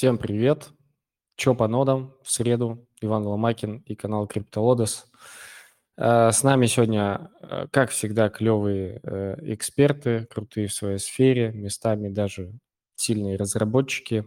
Всем 0.00 0.16
привет! 0.16 0.70
Чё 1.36 1.54
по 1.54 1.68
нодам? 1.68 2.14
В 2.22 2.30
среду 2.30 2.88
Иван 3.02 3.26
Ломакин 3.26 3.82
и 3.84 3.94
канал 3.94 4.24
CryptoLotus. 4.24 5.04
Э, 5.98 6.30
С 6.32 6.42
нами 6.42 6.64
сегодня, 6.64 7.30
э, 7.42 7.66
как 7.70 7.90
всегда, 7.90 8.30
клевые 8.30 9.00
э, 9.02 9.36
эксперты, 9.52 10.24
крутые 10.24 10.68
в 10.68 10.72
своей 10.72 10.96
сфере, 10.96 11.52
местами 11.52 12.08
даже 12.08 12.50
сильные 12.94 13.36
разработчики. 13.36 14.26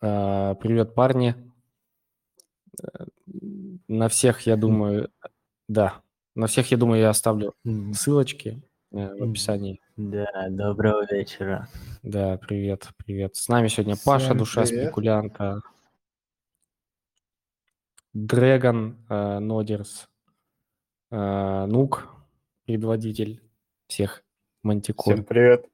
Привет, 0.00 0.96
парни! 0.96 1.36
На 3.86 4.08
всех, 4.08 4.40
я 4.46 4.56
думаю, 4.56 5.12
да, 5.68 6.02
на 6.34 6.48
всех, 6.48 6.72
я 6.72 6.76
думаю, 6.76 7.02
я 7.02 7.10
оставлю 7.10 7.54
ссылочки 7.92 8.60
в 8.90 9.30
описании. 9.30 9.80
Да, 9.96 10.26
доброго 10.50 11.06
вечера. 11.08 11.68
Да, 12.06 12.36
привет, 12.36 12.88
привет. 13.04 13.34
С 13.34 13.48
нами 13.48 13.66
сегодня 13.66 13.96
Паша, 14.04 14.26
Всем 14.26 14.38
душа 14.38 14.62
привет. 14.62 14.84
спекулянта, 14.84 15.60
Дрэгон, 18.12 19.04
э, 19.08 19.40
Нодерс, 19.40 20.08
э, 21.10 21.66
Нук, 21.66 22.06
предводитель 22.64 23.42
всех 23.88 24.22
мантикор. 24.62 25.14
Всем 25.14 25.24
привет. 25.24 25.66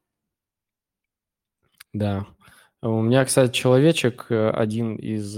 Да. 1.92 2.26
У 2.80 3.02
меня, 3.02 3.26
кстати, 3.26 3.52
человечек, 3.52 4.24
э, 4.30 4.48
один 4.52 4.96
из 4.96 5.36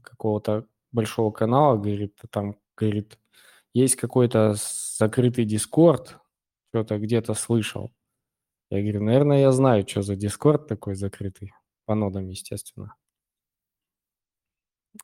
какого-то 0.00 0.64
большого 0.92 1.30
канала, 1.30 1.76
говорит, 1.76 2.18
там, 2.30 2.56
говорит, 2.74 3.18
есть 3.74 3.96
какой-то 3.96 4.54
закрытый 4.96 5.44
дискорд, 5.44 6.16
что-то 6.70 6.98
где-то 6.98 7.34
слышал. 7.34 7.92
Я 8.70 8.80
говорю, 8.80 9.02
наверное, 9.02 9.40
я 9.40 9.50
знаю, 9.50 9.84
что 9.88 10.02
за 10.02 10.14
дискорд 10.14 10.68
такой 10.68 10.94
закрытый, 10.94 11.52
по 11.84 11.96
нодам, 11.96 12.28
естественно. 12.28 12.94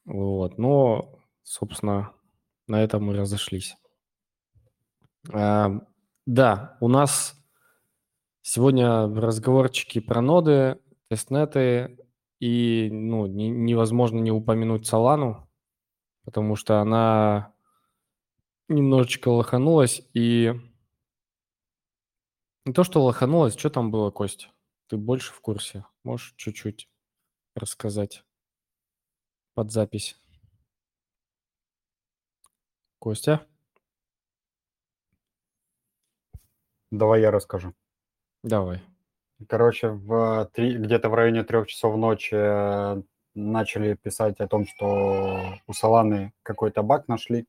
Вот, 0.04 0.58
но, 0.58 1.18
собственно, 1.42 2.12
на 2.68 2.82
этом 2.84 3.04
мы 3.04 3.16
разошлись. 3.16 3.76
А, 5.32 5.70
Да, 6.26 6.76
у 6.80 6.88
нас 6.88 7.34
сегодня 8.42 9.06
разговорчики 9.06 10.00
про 10.00 10.20
ноды, 10.20 10.78
тестнеты, 11.08 11.98
и 12.40 12.88
ну, 12.90 13.26
не- 13.26 13.48
невозможно 13.50 14.18
не 14.18 14.30
упомянуть 14.32 14.86
Солану, 14.86 15.48
потому 16.24 16.56
что 16.56 16.80
она 16.80 17.54
немножечко 18.68 19.28
лоханулась, 19.28 20.02
и 20.14 20.52
не 22.64 22.72
то, 22.72 22.84
что 22.84 23.02
лоханулась, 23.02 23.56
что 23.56 23.70
там 23.70 23.90
было, 23.90 24.10
Кость? 24.10 24.50
Ты 24.88 24.96
больше 24.96 25.32
в 25.32 25.40
курсе? 25.40 25.84
Можешь 26.04 26.34
чуть-чуть 26.36 26.88
рассказать 27.54 28.24
под 29.54 29.70
запись? 29.72 30.16
Костя? 32.98 33.46
Давай 36.90 37.22
я 37.22 37.30
расскажу. 37.30 37.74
Давай. 38.42 38.82
Короче, 39.48 39.88
в 39.88 40.50
три- 40.52 40.76
где-то 40.76 41.08
в 41.08 41.14
районе 41.14 41.42
трех 41.42 41.66
часов 41.66 41.96
ночи 41.96 42.34
э, 42.34 43.02
начали 43.34 43.94
писать 43.94 44.38
о 44.40 44.46
том, 44.46 44.66
что 44.66 45.54
у 45.66 45.72
Соланы 45.72 46.32
какой-то 46.42 46.82
баг 46.82 47.08
нашли, 47.08 47.46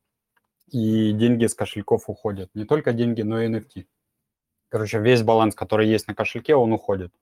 и 0.67 1.11
деньги 1.11 1.45
с 1.45 1.53
кошельков 1.53 2.09
уходят. 2.09 2.49
Не 2.55 2.65
только 2.65 2.93
деньги, 2.93 3.21
но 3.21 3.41
и 3.41 3.49
NFT. 3.49 3.85
Короче, 4.73 4.97
весь 4.97 5.21
баланс, 5.21 5.53
который 5.53 5.87
есть 5.87 6.07
на 6.07 6.15
кошельке, 6.15 6.55
он 6.55 6.73
уходит. 6.73 7.13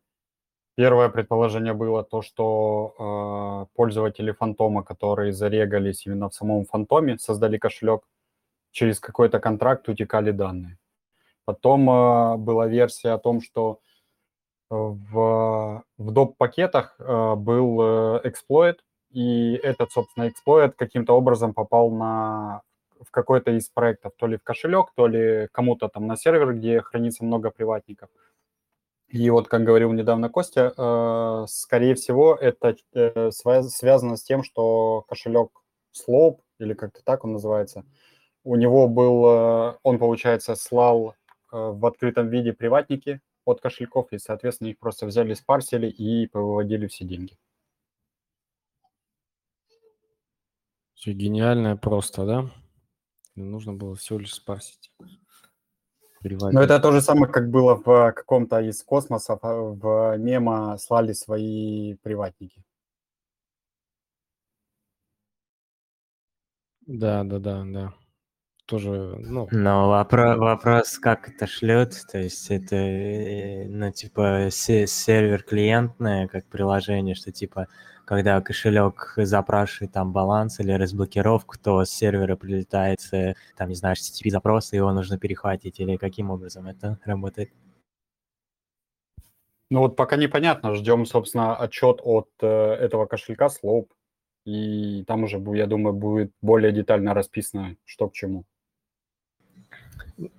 Первое 0.75 1.09
предположение 1.09 1.73
было 1.73 2.01
то, 2.01 2.21
что 2.21 2.95
э, 2.97 3.75
пользователи 3.75 4.31
Фантома, 4.31 4.83
которые 4.83 5.33
зарегались 5.33 6.05
именно 6.05 6.29
в 6.29 6.33
самом 6.33 6.63
Фантоме, 6.63 7.17
создали 7.17 7.57
кошелек, 7.57 8.07
через 8.71 9.01
какой-то 9.01 9.41
контракт 9.41 9.89
утекали 9.89 10.31
данные. 10.31 10.77
Потом 11.43 11.89
э, 11.89 12.37
была 12.37 12.67
версия 12.67 13.09
о 13.09 13.17
том, 13.17 13.41
что 13.41 13.79
э, 14.69 14.75
в, 14.75 15.83
в 15.97 16.11
доп-пакетах 16.11 16.95
э, 16.99 17.35
был 17.35 17.81
э, 17.81 18.21
эксплойт, 18.23 18.79
и 19.09 19.59
этот, 19.61 19.91
собственно, 19.91 20.29
эксплойт 20.29 20.75
каким-то 20.77 21.17
образом 21.17 21.53
попал 21.53 21.91
на, 21.91 22.61
в 23.01 23.11
какой-то 23.11 23.51
из 23.51 23.69
проектов, 23.69 24.13
то 24.17 24.27
ли 24.27 24.37
в 24.37 24.43
кошелек, 24.43 24.91
то 24.95 25.07
ли 25.07 25.47
кому-то 25.51 25.89
там 25.89 26.07
на 26.07 26.15
сервер, 26.15 26.53
где 26.55 26.81
хранится 26.81 27.23
много 27.23 27.51
приватников. 27.51 28.09
И 29.07 29.29
вот, 29.29 29.47
как 29.49 29.63
говорил 29.63 29.91
недавно 29.91 30.29
Костя, 30.29 30.73
э, 30.77 31.45
скорее 31.47 31.95
всего, 31.95 32.33
это 32.35 32.77
э, 32.93 33.31
связано 33.31 34.15
с 34.15 34.23
тем, 34.23 34.43
что 34.43 35.03
кошелек 35.07 35.49
Slope, 35.93 36.39
или 36.59 36.73
как-то 36.73 37.03
так 37.03 37.25
он 37.25 37.33
называется, 37.33 37.83
у 38.43 38.55
него 38.55 38.87
был, 38.87 39.25
э, 39.25 39.77
он, 39.83 39.99
получается, 39.99 40.55
слал 40.55 41.09
э, 41.09 41.13
в 41.51 41.85
открытом 41.85 42.29
виде 42.29 42.53
приватники 42.53 43.19
от 43.43 43.59
кошельков, 43.59 44.13
и, 44.13 44.17
соответственно, 44.17 44.69
их 44.69 44.79
просто 44.79 45.05
взяли, 45.05 45.33
спарсили 45.33 45.87
и 45.87 46.27
повыводили 46.27 46.87
все 46.87 47.03
деньги. 47.03 47.37
Все 50.93 51.13
гениальное 51.13 51.75
просто, 51.75 52.25
да? 52.25 52.51
Нужно 53.35 53.73
было 53.73 53.95
всего 53.95 54.19
лишь 54.19 54.33
спарсить. 54.33 54.91
Приватник. 56.21 56.53
Но 56.53 56.61
это 56.61 56.79
то 56.79 56.91
же 56.91 57.01
самое, 57.01 57.31
как 57.31 57.49
было 57.49 57.75
в 57.75 58.11
каком-то 58.11 58.59
из 58.59 58.83
космосов, 58.83 59.39
а, 59.41 59.55
в 59.55 60.17
мема 60.17 60.77
слали 60.77 61.13
свои 61.13 61.95
приватники. 62.03 62.63
Да, 66.87 67.23
да, 67.23 67.39
да, 67.39 67.63
да. 67.65 67.93
Тоже, 68.71 69.17
ну, 69.19 69.49
Но 69.51 69.91
вопро- 69.91 70.37
вопрос, 70.37 70.97
как 70.97 71.27
это 71.27 71.45
шлет, 71.45 72.05
то 72.09 72.17
есть 72.17 72.49
это, 72.49 72.77
э, 72.77 73.65
ну, 73.67 73.91
типа, 73.91 74.47
се- 74.49 74.87
сервер-клиентное, 74.87 76.29
как 76.29 76.45
приложение, 76.45 77.13
что, 77.13 77.33
типа, 77.33 77.67
когда 78.05 78.39
кошелек 78.39 79.11
запрашивает 79.17 79.91
там 79.91 80.13
баланс 80.13 80.61
или 80.61 80.71
разблокировку, 80.71 81.57
то 81.61 81.83
с 81.83 81.89
сервера 81.89 82.37
прилетает, 82.37 83.01
э, 83.11 83.33
там, 83.57 83.67
не 83.67 83.75
знаю, 83.75 83.97
HTTP-запрос, 83.97 84.71
и 84.71 84.77
его 84.77 84.93
нужно 84.93 85.19
перехватить, 85.19 85.81
или 85.81 85.97
каким 85.97 86.31
образом 86.31 86.67
это 86.67 86.97
работает? 87.03 87.51
Ну 89.69 89.79
вот 89.81 89.97
пока 89.97 90.15
непонятно, 90.15 90.75
ждем, 90.75 91.05
собственно, 91.05 91.57
отчет 91.57 91.99
от 92.03 92.29
э, 92.39 92.47
этого 92.47 93.05
кошелька 93.05 93.47
Slope, 93.47 93.89
и 94.45 95.03
там 95.03 95.25
уже, 95.25 95.43
я 95.57 95.67
думаю, 95.67 95.93
будет 95.93 96.31
более 96.41 96.71
детально 96.71 97.13
расписано, 97.13 97.75
что 97.83 98.07
к 98.07 98.13
чему. 98.13 98.45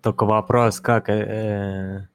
Только 0.02 0.24
вопрос, 0.24 0.80
как... 0.80 1.08
э, 1.08 1.12
э, 1.12 2.06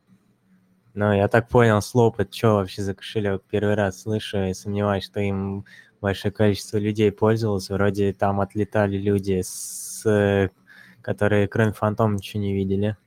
Ну, 0.94 1.14
я 1.14 1.28
так 1.28 1.48
понял, 1.50 1.82
слоп, 1.82 2.20
это 2.20 2.36
что 2.36 2.56
вообще 2.56 2.82
за 2.82 2.94
кошелек? 2.94 3.44
Первый 3.50 3.76
раз 3.76 4.02
слышу 4.02 4.38
и 4.46 4.54
сомневаюсь, 4.54 5.06
что 5.06 5.20
им 5.20 5.66
большое 6.02 6.32
количество 6.32 6.78
людей 6.78 7.12
пользовалось. 7.12 7.70
Вроде 7.70 8.14
там 8.14 8.42
отлетали 8.42 8.98
люди, 8.98 9.42
с, 9.44 10.06
э, 10.06 10.50
которые 11.02 11.48
кроме 11.48 11.74
фантом 11.74 12.16
ничего 12.16 12.42
не 12.42 12.54
видели. 12.54 12.98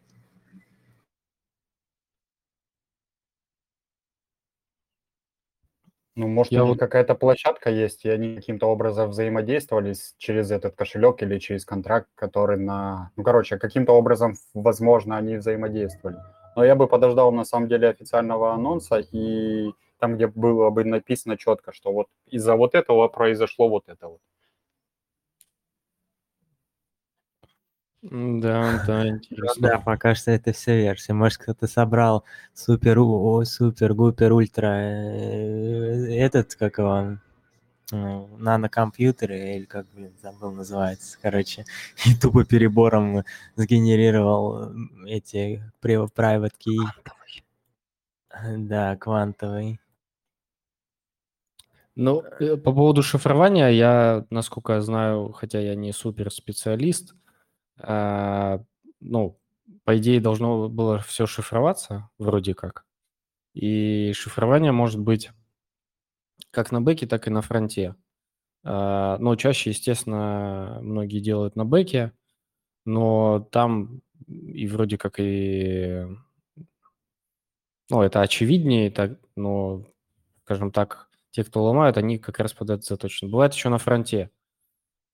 Ну, 6.20 6.28
может, 6.28 6.52
Я 6.52 6.64
у 6.64 6.66
них 6.66 6.72
вот- 6.74 6.80
какая-то 6.80 7.14
площадка 7.14 7.70
есть, 7.70 8.04
и 8.04 8.10
они 8.10 8.36
каким-то 8.36 8.66
образом 8.66 9.08
взаимодействовали 9.08 9.94
через 10.18 10.50
этот 10.50 10.76
кошелек 10.76 11.22
или 11.22 11.38
через 11.38 11.64
контракт, 11.64 12.08
который 12.14 12.58
на... 12.58 13.10
Ну, 13.16 13.22
короче, 13.22 13.56
каким-то 13.56 13.92
образом, 13.92 14.34
возможно, 14.52 15.16
они 15.16 15.36
взаимодействовали. 15.36 16.18
Но 16.56 16.64
я 16.64 16.74
бы 16.74 16.88
подождал, 16.88 17.32
на 17.32 17.44
самом 17.44 17.68
деле, 17.68 17.88
официального 17.88 18.52
анонса, 18.52 18.98
и 18.98 19.72
там, 19.98 20.16
где 20.16 20.26
было 20.26 20.68
бы 20.68 20.84
написано 20.84 21.38
четко, 21.38 21.72
что 21.72 21.90
вот 21.90 22.08
из-за 22.26 22.54
вот 22.54 22.74
этого 22.74 23.08
произошло 23.08 23.70
вот 23.70 23.84
это 23.88 24.08
вот. 24.08 24.20
Да, 28.02 28.82
да, 28.86 29.08
интересно. 29.08 29.68
да, 29.68 29.78
пока 29.78 30.14
что 30.14 30.30
это 30.30 30.52
все 30.52 30.76
версия. 30.78 31.12
Может, 31.12 31.38
кто-то 31.38 31.66
собрал 31.66 32.24
супер, 32.54 32.98
о, 32.98 33.44
супер, 33.44 33.94
гупер, 33.94 34.32
ультра, 34.32 34.66
э, 34.66 36.16
этот, 36.16 36.54
как 36.54 36.78
его, 36.78 37.18
нанокомпьютеры, 37.92 39.56
или 39.56 39.64
как, 39.64 39.86
блин, 39.94 40.12
забыл, 40.22 40.52
называется, 40.52 41.18
короче, 41.20 41.64
и 42.06 42.14
тупо 42.14 42.44
перебором 42.44 43.24
сгенерировал 43.56 44.72
эти 45.06 45.62
private 45.82 46.52
key. 46.58 46.78
Да, 48.56 48.96
квантовый. 48.96 49.80
Ну, 51.96 52.22
э, 52.22 52.56
по 52.56 52.72
поводу 52.72 53.02
шифрования, 53.02 53.68
я, 53.68 54.24
насколько 54.30 54.74
я 54.74 54.80
знаю, 54.80 55.32
хотя 55.32 55.58
я 55.60 55.74
не 55.74 55.92
супер 55.92 56.30
специалист, 56.30 57.14
ну, 57.82 59.38
по 59.84 59.98
идее, 59.98 60.20
должно 60.20 60.68
было 60.68 60.98
все 61.00 61.26
шифроваться, 61.26 62.10
вроде 62.18 62.54
как. 62.54 62.84
И 63.54 64.12
шифрование 64.14 64.72
может 64.72 65.00
быть 65.00 65.30
как 66.50 66.72
на 66.72 66.80
бэке, 66.80 67.06
так 67.06 67.26
и 67.26 67.30
на 67.30 67.42
фронте. 67.42 67.94
А, 68.62 69.18
но 69.18 69.36
чаще, 69.36 69.70
естественно, 69.70 70.78
многие 70.82 71.20
делают 71.20 71.56
на 71.56 71.64
бэке, 71.64 72.12
но 72.84 73.40
там 73.50 74.02
и 74.28 74.66
вроде 74.66 74.98
как 74.98 75.14
и... 75.18 76.06
Ну, 77.88 78.02
это 78.02 78.20
очевиднее, 78.20 78.90
так, 78.90 79.18
но, 79.34 79.84
скажем 80.44 80.70
так, 80.70 81.08
те, 81.32 81.42
кто 81.42 81.64
ломают, 81.64 81.96
они 81.96 82.18
как 82.18 82.38
раз 82.38 82.52
под 82.52 82.70
это 82.70 82.82
заточены. 82.82 83.30
Бывает 83.30 83.52
еще 83.52 83.68
на 83.68 83.78
фронте. 83.78 84.30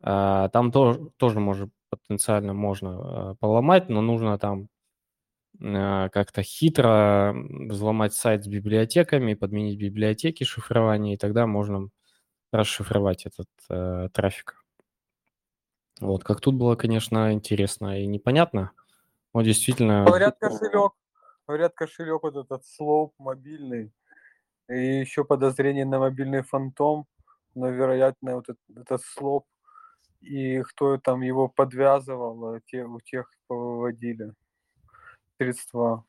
А, 0.02 0.48
там 0.50 0.70
тоже, 0.72 1.10
тоже 1.16 1.40
может, 1.40 1.70
потенциально 1.90 2.52
можно 2.52 3.30
а, 3.30 3.34
поломать, 3.36 3.88
но 3.88 4.00
нужно 4.00 4.38
там 4.38 4.68
а, 5.62 6.08
как-то 6.10 6.42
хитро 6.42 7.34
взломать 7.34 8.14
сайт 8.14 8.44
с 8.44 8.48
библиотеками, 8.48 9.34
подменить 9.34 9.78
библиотеки 9.78 10.44
шифрования, 10.44 11.14
и 11.14 11.18
тогда 11.18 11.46
можно 11.46 11.88
расшифровать 12.52 13.26
этот 13.26 13.48
э, 13.68 14.08
трафик. 14.12 14.64
Вот, 16.00 16.24
как 16.24 16.40
тут 16.40 16.54
было, 16.54 16.76
конечно, 16.76 17.32
интересно 17.32 18.00
и 18.00 18.06
непонятно, 18.06 18.72
но 19.32 19.42
действительно... 19.42 20.04
Говорят, 20.04 20.36
кошелек, 20.38 20.92
говорят, 21.46 21.74
кошелек 21.74 22.22
вот 22.22 22.36
этот 22.36 22.66
слоп 22.66 23.14
мобильный, 23.18 23.92
и 24.68 25.00
еще 25.00 25.24
подозрение 25.24 25.86
на 25.86 25.98
мобильный 25.98 26.42
фантом, 26.42 27.06
но, 27.54 27.70
вероятно, 27.70 28.36
вот 28.36 28.48
этот, 28.50 28.60
этот 28.76 29.02
слоп, 29.02 29.46
и 30.26 30.62
кто 30.62 30.98
там 30.98 31.22
его 31.22 31.48
подвязывал, 31.48 32.60
те, 32.66 32.84
у 32.84 33.00
тех 33.00 33.30
повыводили 33.46 34.32
средства. 35.38 36.04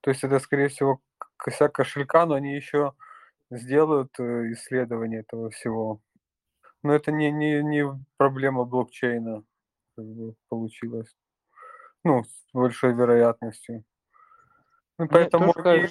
То 0.00 0.10
есть 0.10 0.24
это, 0.24 0.38
скорее 0.38 0.68
всего, 0.68 1.00
косяк 1.36 1.72
кошелька, 1.74 2.26
но 2.26 2.34
они 2.34 2.54
еще 2.54 2.92
сделают 3.50 4.18
э, 4.18 4.52
исследование 4.52 5.20
этого 5.20 5.50
всего. 5.50 6.00
Но 6.82 6.94
это 6.94 7.12
не, 7.12 7.30
не, 7.30 7.62
не 7.62 7.84
проблема 8.16 8.64
блокчейна 8.64 9.42
как 9.96 10.04
бы, 10.04 10.34
получилось. 10.48 11.14
Ну, 12.04 12.24
с 12.24 12.48
большой 12.52 12.94
вероятностью. 12.94 13.84
Ну, 14.98 15.08
поэтому 15.08 15.52
они 15.56 15.88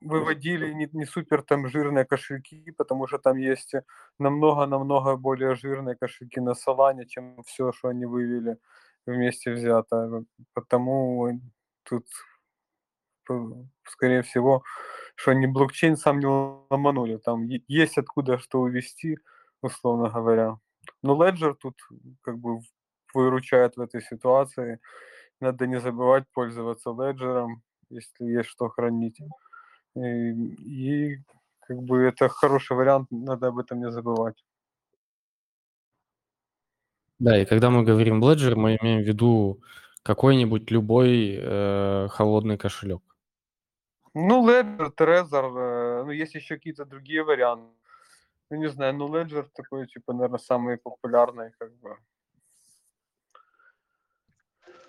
выводили 0.00 0.72
не, 0.72 0.88
не 0.92 1.04
супер 1.04 1.42
там 1.42 1.68
жирные 1.68 2.04
кошельки, 2.04 2.72
потому 2.72 3.06
что 3.06 3.18
там 3.18 3.36
есть 3.36 3.74
намного-намного 4.18 5.16
более 5.16 5.54
жирные 5.54 5.94
кошельки 5.94 6.40
на 6.40 6.54
Solana, 6.54 7.04
чем 7.04 7.42
все, 7.44 7.70
что 7.72 7.88
они 7.88 8.06
вывели 8.06 8.58
вместе 9.06 9.52
взято. 9.52 10.24
Потому 10.52 11.40
тут, 11.84 12.06
скорее 13.84 14.22
всего, 14.22 14.64
что 15.14 15.30
они 15.30 15.46
блокчейн 15.46 15.96
сам 15.96 16.18
не 16.18 16.26
ломанули. 16.26 17.18
Там 17.18 17.44
есть 17.68 17.98
откуда 17.98 18.38
что 18.38 18.60
увести, 18.60 19.18
условно 19.62 20.10
говоря. 20.10 20.58
Но 21.02 21.14
Ledger 21.14 21.54
тут 21.54 21.76
как 22.22 22.38
бы 22.38 22.60
выручает 23.14 23.76
в 23.76 23.80
этой 23.80 24.02
ситуации. 24.02 24.80
Надо 25.40 25.66
не 25.66 25.80
забывать 25.80 26.24
пользоваться 26.32 26.90
Ledger, 26.90 27.46
если 27.90 28.24
есть 28.24 28.48
что 28.48 28.68
хранить. 28.68 29.20
И, 29.96 30.00
и 30.00 31.18
как 31.60 31.82
бы 31.82 32.02
это 32.02 32.28
хороший 32.28 32.76
вариант, 32.76 33.08
надо 33.10 33.48
об 33.48 33.58
этом 33.58 33.80
не 33.80 33.90
забывать. 33.90 34.44
Да, 37.18 37.38
и 37.38 37.44
когда 37.44 37.68
мы 37.70 37.82
говорим 37.82 38.24
Ledger, 38.24 38.54
мы 38.54 38.78
имеем 38.80 39.02
в 39.02 39.06
виду 39.06 39.60
какой-нибудь 40.02 40.70
любой 40.70 41.38
э, 41.38 42.08
холодный 42.08 42.56
кошелек. 42.56 43.02
Ну, 44.14 44.48
Ledger, 44.48 44.90
Trezor, 44.96 45.56
э, 45.56 46.04
ну, 46.04 46.10
есть 46.10 46.34
еще 46.34 46.56
какие-то 46.56 46.84
другие 46.84 47.22
варианты. 47.22 47.68
Ну, 48.50 48.56
не 48.56 48.68
знаю, 48.68 48.94
ну, 48.94 49.08
Ledger 49.08 49.48
такой, 49.54 49.86
типа, 49.86 50.12
наверное, 50.12 50.38
самый 50.38 50.78
популярный, 50.78 51.52
как 51.58 51.72
бы. 51.76 51.96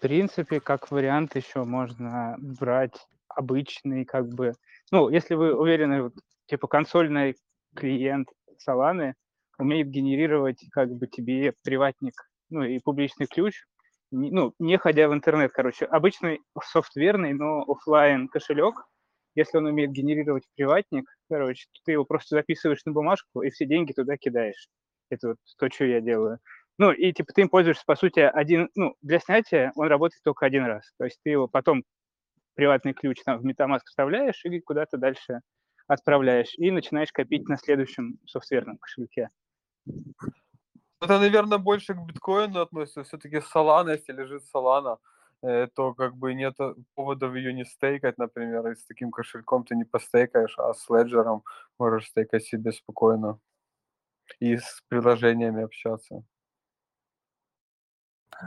Принципе, 0.01 0.59
как 0.59 0.89
вариант 0.89 1.35
еще 1.35 1.63
можно 1.63 2.35
брать 2.39 3.05
обычный, 3.29 4.03
как 4.03 4.27
бы, 4.29 4.53
ну, 4.91 5.09
если 5.09 5.35
вы 5.35 5.53
уверены, 5.55 6.01
вот, 6.05 6.13
типа, 6.47 6.67
консольный 6.67 7.35
клиент 7.75 8.27
Solana 8.67 9.13
умеет 9.59 9.89
генерировать, 9.89 10.65
как 10.71 10.89
бы, 10.89 11.05
тебе 11.05 11.53
приватник, 11.63 12.15
ну, 12.49 12.63
и 12.63 12.79
публичный 12.79 13.27
ключ, 13.27 13.63
ну, 14.09 14.55
не 14.57 14.79
ходя 14.79 15.07
в 15.07 15.13
интернет, 15.13 15.51
короче, 15.53 15.85
обычный 15.85 16.41
софтверный, 16.63 17.33
но 17.33 17.61
офлайн 17.61 18.27
кошелек, 18.27 18.73
если 19.35 19.59
он 19.59 19.67
умеет 19.67 19.91
генерировать 19.91 20.45
приватник, 20.55 21.05
короче, 21.29 21.67
ты 21.85 21.91
его 21.91 22.05
просто 22.05 22.37
записываешь 22.37 22.83
на 22.85 22.91
бумажку 22.91 23.43
и 23.43 23.51
все 23.51 23.67
деньги 23.67 23.93
туда 23.93 24.17
кидаешь. 24.17 24.67
Это 25.11 25.27
вот 25.29 25.37
то, 25.59 25.69
что 25.69 25.85
я 25.85 26.01
делаю. 26.01 26.39
Ну, 26.81 26.91
и 26.91 27.13
типа 27.13 27.31
ты 27.31 27.41
им 27.41 27.49
пользуешься, 27.49 27.83
по 27.85 27.95
сути, 27.95 28.21
один, 28.21 28.71
ну, 28.73 28.95
для 29.03 29.19
снятия 29.19 29.71
он 29.75 29.85
работает 29.87 30.23
только 30.23 30.47
один 30.47 30.65
раз. 30.65 30.91
То 30.97 31.05
есть 31.05 31.19
ты 31.23 31.29
его 31.29 31.47
потом 31.47 31.83
приватный 32.55 32.93
ключ 32.93 33.21
там 33.23 33.37
в 33.37 33.45
MetaMask 33.45 33.81
вставляешь 33.85 34.43
и 34.45 34.59
куда-то 34.61 34.97
дальше 34.97 35.41
отправляешь. 35.85 36.55
И 36.57 36.71
начинаешь 36.71 37.11
копить 37.11 37.47
на 37.47 37.57
следующем 37.57 38.17
софтверном 38.25 38.79
кошельке. 38.79 39.29
Это, 40.99 41.19
наверное, 41.19 41.59
больше 41.59 41.93
к 41.93 41.99
биткоину 41.99 42.61
относится. 42.61 43.03
Все-таки 43.03 43.43
Solana, 43.55 43.91
если 43.91 44.13
лежит 44.13 44.41
Solana, 44.51 44.97
э, 45.43 45.67
то 45.75 45.93
как 45.93 46.15
бы 46.15 46.33
нет 46.33 46.55
поводов 46.95 47.35
ее 47.35 47.53
не 47.53 47.63
стейкать, 47.63 48.17
например, 48.17 48.67
и 48.71 48.73
с 48.73 48.85
таким 48.85 49.11
кошельком 49.11 49.65
ты 49.65 49.75
не 49.75 49.83
постейкаешь, 49.83 50.57
а 50.57 50.73
с 50.73 50.89
леджером 50.89 51.43
можешь 51.77 52.07
стейкать 52.07 52.43
себе 52.43 52.71
спокойно 52.71 53.39
и 54.39 54.57
с 54.57 54.81
приложениями 54.89 55.61
общаться. 55.61 56.23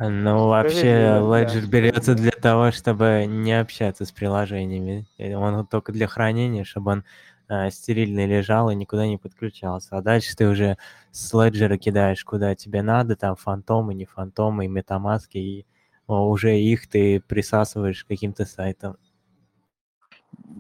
Ну, 0.01 0.49
вообще, 0.49 1.21
Ledger 1.21 1.67
берется 1.67 2.15
для 2.15 2.33
того, 2.33 2.73
чтобы 2.73 3.27
не 3.29 3.53
общаться 3.53 4.05
с 4.05 4.11
приложениями. 4.13 5.07
Он 5.35 5.67
только 5.67 5.93
для 5.93 6.09
хранения, 6.09 6.65
чтобы 6.65 6.93
он 6.93 7.05
э, 7.49 7.71
стерильный 7.71 8.27
лежал 8.27 8.71
и 8.71 8.75
никуда 8.75 9.07
не 9.07 9.19
подключался. 9.19 9.97
А 9.97 10.03
дальше 10.03 10.35
ты 10.37 10.49
уже 10.49 10.79
с 11.13 11.33
Ledger 11.33 11.77
кидаешь 11.79 12.25
куда 12.25 12.55
тебе 12.57 12.83
надо, 12.83 13.15
там 13.15 13.37
фантомы, 13.37 13.95
не 13.95 14.05
фантомы, 14.05 14.65
и 14.65 14.69
метамаски, 14.69 15.39
и 15.39 15.67
о, 16.07 16.29
уже 16.29 16.59
их 16.59 16.89
ты 16.89 17.21
присасываешь 17.21 18.05
к 18.05 18.09
каким-то 18.09 18.45
сайтам. 18.45 18.97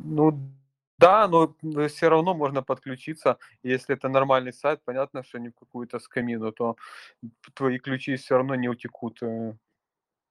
Ну, 0.04 0.38
да, 0.98 1.28
но 1.28 1.54
все 1.88 2.08
равно 2.08 2.34
можно 2.34 2.62
подключиться. 2.62 3.38
Если 3.62 3.94
это 3.96 4.08
нормальный 4.08 4.52
сайт, 4.52 4.80
понятно, 4.84 5.22
что 5.24 5.38
не 5.38 5.48
в 5.50 5.54
какую-то 5.54 5.98
скамину, 5.98 6.52
то 6.52 6.76
твои 7.54 7.78
ключи 7.78 8.16
все 8.16 8.36
равно 8.36 8.54
не 8.56 8.68
утекут. 8.68 9.22
Э. 9.22 9.54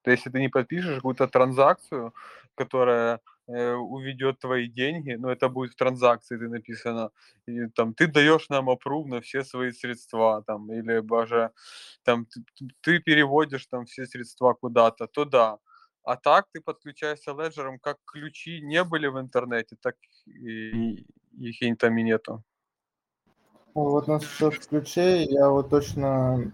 То 0.03 0.11
есть, 0.11 0.25
если 0.25 0.31
ты 0.31 0.41
не 0.41 0.49
подпишешь 0.49 0.95
какую-то 0.97 1.27
транзакцию, 1.27 2.13
которая 2.55 3.21
э, 3.47 3.73
уведет 3.73 4.39
твои 4.39 4.67
деньги, 4.67 5.13
но 5.13 5.31
это 5.31 5.49
будет 5.49 5.73
в 5.73 5.75
транзакции, 5.77 6.37
ты 6.37 6.49
написано, 6.49 7.11
и, 7.47 7.67
там, 7.75 7.93
ты 7.93 8.07
даешь 8.07 8.49
нам 8.49 8.69
опрув 8.69 9.07
на 9.07 9.21
все 9.21 9.43
свои 9.45 9.71
средства, 9.71 10.43
там, 10.47 10.71
или 10.73 10.99
даже 11.01 11.51
там, 12.03 12.25
ты, 12.25 12.41
ты 12.81 12.99
переводишь 12.99 13.65
там 13.67 13.85
все 13.85 14.05
средства 14.05 14.53
куда-то, 14.53 15.07
то 15.07 15.25
да. 15.25 15.59
А 16.03 16.17
так 16.17 16.47
ты 16.51 16.61
подключаешься 16.61 17.31
леджером, 17.31 17.79
как 17.79 17.97
ключи 18.05 18.61
не 18.61 18.83
были 18.83 19.07
в 19.07 19.19
интернете, 19.19 19.77
так 19.81 19.95
и 20.25 21.05
их 21.37 21.61
и 21.61 21.75
там 21.75 21.97
и 21.97 22.03
нету. 22.03 22.43
Вот 23.73 24.07
насчет 24.07 24.67
ключей, 24.67 25.25
я 25.29 25.49
вот 25.49 25.69
точно 25.69 26.53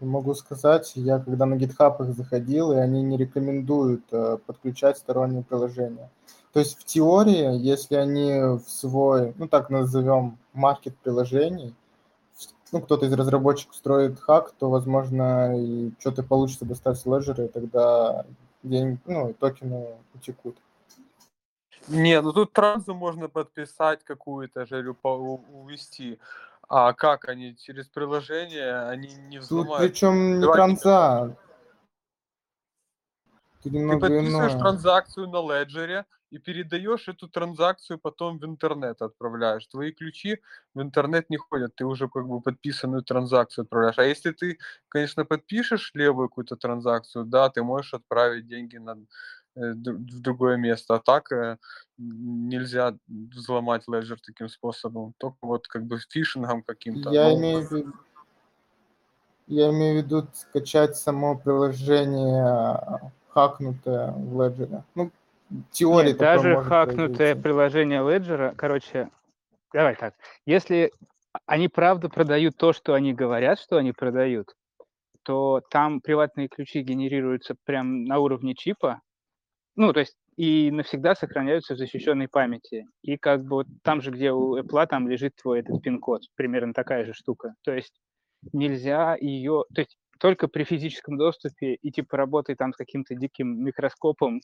могу 0.00 0.34
сказать, 0.34 0.92
я 0.96 1.18
когда 1.18 1.46
на 1.46 1.54
GitHub 1.54 2.02
их 2.08 2.16
заходил, 2.16 2.72
и 2.72 2.76
они 2.76 3.02
не 3.02 3.16
рекомендуют 3.16 4.04
э, 4.10 4.38
подключать 4.44 4.98
сторонние 4.98 5.44
приложения. 5.44 6.10
То 6.52 6.60
есть 6.60 6.78
в 6.78 6.84
теории, 6.84 7.56
если 7.58 7.96
они 7.96 8.58
в 8.58 8.68
свой, 8.68 9.34
ну 9.38 9.46
так 9.46 9.70
назовем, 9.70 10.38
маркет 10.52 10.96
приложений, 10.98 11.74
ну, 12.72 12.80
кто-то 12.80 13.06
из 13.06 13.12
разработчиков 13.12 13.76
строит 13.76 14.18
хак, 14.18 14.52
то, 14.58 14.68
возможно, 14.68 15.56
и 15.56 15.92
что-то 16.00 16.24
получится 16.24 16.64
достать 16.64 16.98
с 16.98 17.06
леджера, 17.06 17.44
и 17.44 17.48
тогда 17.48 18.24
деньги, 18.64 18.98
ну, 19.06 19.32
токены 19.34 19.96
утекут. 20.14 20.56
Не, 21.88 22.20
ну 22.22 22.32
тут 22.32 22.52
трансу 22.52 22.94
можно 22.94 23.28
подписать 23.28 24.04
какую-то 24.04 24.64
же 24.66 24.80
или 24.80 24.94
увести. 25.02 26.18
А 26.66 26.94
как 26.94 27.28
они? 27.28 27.56
Через 27.56 27.88
приложение 27.88 28.88
они 28.88 29.14
не 29.14 29.38
взломают. 29.38 29.78
Тут 29.78 29.90
причем 29.90 30.40
не 30.40 30.46
транза. 30.46 31.36
Ты 33.62 33.70
подписываешь 33.98 34.52
иное. 34.52 34.58
транзакцию 34.58 35.28
на 35.28 35.40
леджере 35.40 36.06
и 36.34 36.38
передаешь 36.38 37.08
эту 37.08 37.28
транзакцию 37.28 37.98
потом 37.98 38.38
в 38.38 38.44
интернет 38.44 39.02
отправляешь. 39.02 39.66
Твои 39.66 39.92
ключи 39.92 40.40
в 40.74 40.82
интернет 40.82 41.30
не 41.30 41.36
ходят, 41.36 41.76
ты 41.76 41.84
уже 41.84 42.08
как 42.08 42.26
бы 42.26 42.40
подписанную 42.40 43.02
транзакцию 43.02 43.62
отправляешь. 43.62 43.98
А 43.98 44.04
если 44.04 44.32
ты, 44.32 44.58
конечно, 44.88 45.24
подпишешь 45.24 45.92
левую 45.94 46.28
какую-то 46.28 46.56
транзакцию, 46.56 47.24
да, 47.24 47.50
ты 47.50 47.62
можешь 47.62 47.94
отправить 47.94 48.48
деньги 48.48 48.78
на, 48.78 48.96
э, 49.54 49.74
в 49.74 50.20
другое 50.20 50.56
место. 50.56 50.96
А 50.96 50.98
так 50.98 51.30
э, 51.30 51.58
нельзя 51.98 52.96
взломать 53.06 53.84
Ledger 53.88 54.18
таким 54.26 54.48
способом. 54.48 55.14
Только 55.18 55.38
вот 55.42 55.68
как 55.68 55.84
бы 55.84 56.00
фишингом 56.10 56.62
каким-то. 56.62 57.10
Я 57.10 57.28
Но... 57.28 57.38
имею 57.38 57.62
в 57.62 57.70
виду, 57.70 57.92
я 59.46 59.70
имею 59.70 60.02
в 60.02 60.04
виду 60.04 60.26
скачать 60.34 60.96
само 60.96 61.38
приложение 61.38 63.12
хакнутое 63.28 64.10
в 64.10 64.40
Ledger. 64.40 64.82
Ну, 64.96 65.12
теория 65.70 66.10
Нет, 66.10 66.18
даже 66.18 66.56
хакнутое 66.56 67.16
появиться. 67.16 67.42
приложение 67.42 68.00
Ledger, 68.00 68.54
короче, 68.56 69.10
давай 69.72 69.96
так. 69.96 70.14
Если 70.46 70.92
они 71.46 71.68
правда 71.68 72.08
продают 72.08 72.56
то, 72.56 72.72
что 72.72 72.94
они 72.94 73.12
говорят, 73.12 73.58
что 73.58 73.76
они 73.76 73.92
продают, 73.92 74.54
то 75.22 75.62
там 75.70 76.00
приватные 76.00 76.48
ключи 76.48 76.82
генерируются 76.82 77.56
прям 77.64 78.04
на 78.04 78.18
уровне 78.18 78.54
чипа. 78.54 79.00
Ну, 79.76 79.92
то 79.92 80.00
есть 80.00 80.16
и 80.36 80.70
навсегда 80.70 81.14
сохраняются 81.14 81.74
в 81.74 81.78
защищенной 81.78 82.28
памяти. 82.28 82.86
И 83.02 83.16
как 83.16 83.42
бы 83.42 83.56
вот 83.56 83.66
там 83.82 84.00
же, 84.00 84.10
где 84.10 84.32
у 84.32 84.58
Apple, 84.58 84.86
там 84.86 85.08
лежит 85.08 85.34
твой 85.40 85.60
этот 85.60 85.80
пин-код. 85.82 86.22
Примерно 86.34 86.72
такая 86.74 87.04
же 87.04 87.12
штука. 87.14 87.54
То 87.62 87.72
есть 87.72 88.00
нельзя 88.52 89.16
ее... 89.20 89.64
То 89.74 89.80
есть 89.80 89.96
только 90.18 90.48
при 90.48 90.64
физическом 90.64 91.16
доступе 91.16 91.74
и 91.74 91.90
типа 91.90 92.16
работай 92.16 92.54
там 92.56 92.72
с 92.72 92.76
каким-то 92.76 93.14
диким 93.14 93.64
микроскопом, 93.64 94.40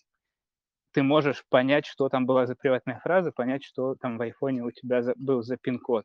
ты 0.93 1.03
можешь 1.03 1.45
понять, 1.49 1.87
что 1.87 2.09
там 2.09 2.27
была 2.27 2.47
за 2.47 2.55
приватная 2.57 3.01
фраза, 3.01 3.33
понять, 3.33 3.65
что 3.65 3.95
там 3.95 4.19
в 4.19 4.23
айфоне 4.23 4.63
у 4.63 4.71
тебя 4.71 5.03
за, 5.03 5.15
был 5.17 5.43
за 5.43 5.57
пин-код. 5.57 6.05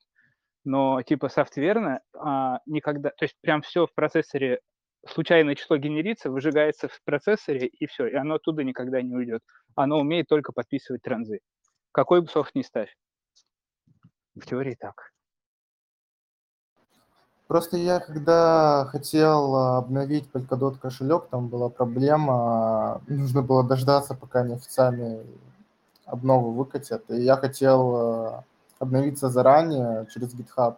Но 0.63 1.01
типа 1.01 1.29
софтверно 1.29 2.01
а, 2.13 2.59
никогда... 2.65 3.09
То 3.09 3.25
есть 3.25 3.35
прям 3.41 3.61
все 3.61 3.85
в 3.85 3.93
процессоре 3.93 4.59
случайное 5.07 5.55
число 5.55 5.77
генерится, 5.77 6.31
выжигается 6.31 6.87
в 6.87 6.99
процессоре, 7.03 7.67
и 7.67 7.85
все, 7.85 8.07
и 8.07 8.15
оно 8.15 8.35
оттуда 8.35 8.63
никогда 8.63 9.01
не 9.01 9.15
уйдет. 9.15 9.41
Оно 9.75 9.99
умеет 9.99 10.27
только 10.27 10.51
подписывать 10.51 11.01
транзы. 11.01 11.39
Какой 11.91 12.21
бы 12.21 12.27
софт 12.27 12.55
ни 12.55 12.61
ставь. 12.61 12.93
В 14.35 14.45
теории 14.45 14.75
так. 14.77 15.14
Просто 17.47 17.77
я 17.77 17.99
когда 17.99 18.85
хотел 18.85 19.55
а, 19.55 19.77
обновить 19.77 20.29
Polkadot 20.31 20.79
кошелек, 20.79 21.27
там 21.29 21.47
была 21.47 21.69
проблема, 21.69 23.01
нужно 23.07 23.43
было 23.43 23.63
дождаться, 23.63 24.15
пока 24.15 24.39
они 24.41 24.55
официальный 24.55 25.21
обнову 26.05 26.51
выкатят. 26.51 27.03
И 27.09 27.21
я 27.21 27.37
хотел 27.37 27.95
а, 27.95 28.43
обновиться 28.79 29.29
заранее 29.29 30.07
через 30.11 30.33
GitHub 30.33 30.77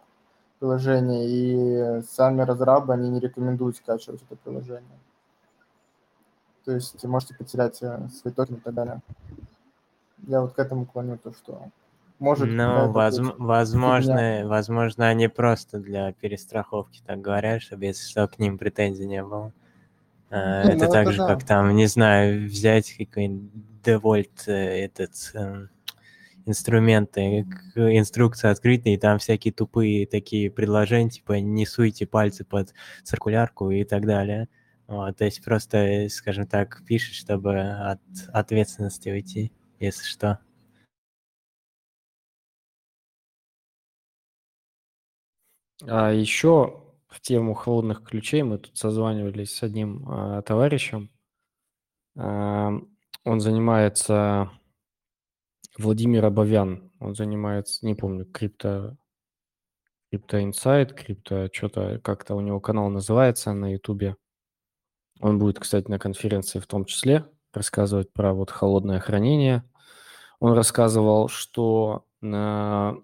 приложение, 0.58 1.26
и 1.26 2.02
сами 2.02 2.42
разрабы, 2.42 2.92
они 2.92 3.08
не 3.08 3.20
рекомендуют 3.20 3.76
скачивать 3.76 4.22
это 4.22 4.36
приложение. 4.36 4.98
То 6.64 6.72
есть 6.72 7.02
можете 7.04 7.34
потерять 7.34 7.80
э, 7.80 8.08
свой 8.08 8.34
токен 8.34 8.56
и 8.56 8.60
так 8.60 8.74
далее. 8.74 9.00
Я 10.26 10.42
вот 10.42 10.52
к 10.52 10.58
этому 10.58 10.84
клоню, 10.84 11.16
то 11.16 11.32
что 11.32 11.70
может... 12.18 12.48
Ну, 12.48 12.92
возм- 12.92 13.34
возможно, 13.38 14.42
возможно, 14.44 15.08
они 15.08 15.28
просто 15.28 15.78
для 15.78 16.12
перестраховки 16.12 17.00
так 17.06 17.20
говорят, 17.20 17.62
чтобы 17.62 17.86
если 17.86 18.08
что, 18.08 18.26
к 18.28 18.38
ним 18.38 18.58
претензий 18.58 19.06
не 19.06 19.22
было. 19.22 19.52
Uh, 20.30 20.64
ну, 20.64 20.70
это 20.70 20.84
ну, 20.84 20.92
так 20.92 21.02
это 21.02 21.12
же, 21.12 21.18
да. 21.18 21.26
как 21.26 21.44
там, 21.44 21.74
не 21.74 21.86
знаю, 21.86 22.46
взять 22.46 22.92
какой-нибудь 22.92 23.50
девольт 23.82 24.46
э, 24.46 24.84
этот 24.84 25.12
эм, 25.32 25.70
инструменты, 26.44 27.46
инструкция 27.74 28.50
открытая, 28.50 28.92
и 28.92 28.98
там 28.98 29.18
всякие 29.18 29.54
тупые 29.54 30.06
такие 30.06 30.50
предложения, 30.50 31.08
типа 31.08 31.40
не 31.40 31.64
суйте 31.64 32.06
пальцы 32.06 32.44
под 32.44 32.74
циркулярку 33.04 33.70
и 33.70 33.84
так 33.84 34.04
далее. 34.04 34.48
Вот, 34.86 35.16
то 35.16 35.24
есть 35.24 35.42
просто, 35.42 36.08
скажем 36.10 36.46
так, 36.46 36.82
пишет, 36.86 37.14
чтобы 37.14 37.60
от 37.60 38.00
ответственности 38.32 39.08
уйти, 39.08 39.52
если 39.80 40.04
что. 40.04 40.40
А 45.86 46.12
еще 46.12 46.82
в 47.08 47.20
тему 47.20 47.54
холодных 47.54 48.02
ключей 48.04 48.42
мы 48.42 48.58
тут 48.58 48.76
созванивались 48.76 49.54
с 49.54 49.62
одним 49.62 50.04
а, 50.08 50.42
товарищем. 50.42 51.10
А, 52.16 52.72
он 53.24 53.40
занимается 53.40 54.50
Владимир 55.76 56.24
Абовян. 56.24 56.90
Он 56.98 57.14
занимается, 57.14 57.86
не 57.86 57.94
помню, 57.94 58.26
крипто, 58.26 58.96
крипто 60.10 60.42
инсайт, 60.42 60.92
крипто, 60.92 61.48
что-то 61.52 62.00
как-то 62.02 62.34
у 62.34 62.40
него 62.40 62.60
канал 62.60 62.90
называется 62.90 63.52
на 63.52 63.72
Ютубе. 63.72 64.16
Он 65.20 65.38
будет, 65.38 65.58
кстати, 65.58 65.88
на 65.88 65.98
конференции 65.98 66.58
в 66.58 66.66
том 66.66 66.84
числе 66.84 67.24
рассказывать 67.52 68.12
про 68.12 68.34
вот 68.34 68.50
холодное 68.50 69.00
хранение. 69.00 69.64
Он 70.40 70.52
рассказывал, 70.52 71.28
что 71.28 72.06
на 72.20 72.96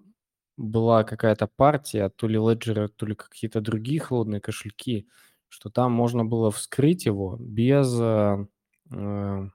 была 0.57 1.03
какая-то 1.03 1.47
партия, 1.47 2.09
то 2.09 2.27
ли 2.27 2.37
Ledger, 2.37 2.87
то 2.87 3.05
ли 3.05 3.15
какие-то 3.15 3.61
другие 3.61 3.99
холодные 3.99 4.41
кошельки, 4.41 5.07
что 5.49 5.69
там 5.69 5.91
можно 5.91 6.25
было 6.25 6.51
вскрыть 6.51 7.05
его 7.05 7.37
без, 7.39 7.93
э, 7.99 8.45
э, 8.91 9.49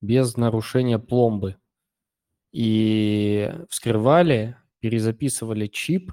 без 0.00 0.36
нарушения 0.36 0.98
пломбы. 0.98 1.56
И 2.52 3.52
вскрывали, 3.68 4.56
перезаписывали 4.80 5.66
чип, 5.66 6.12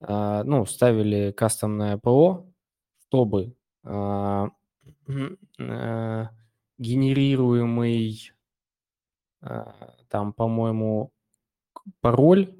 э, 0.00 0.42
ну, 0.44 0.66
ставили 0.66 1.32
кастомное 1.32 1.98
ПО, 1.98 2.46
чтобы 3.08 3.54
генерируемый 6.78 8.32
там, 10.08 10.32
по-моему, 10.32 11.12
пароль 12.00 12.52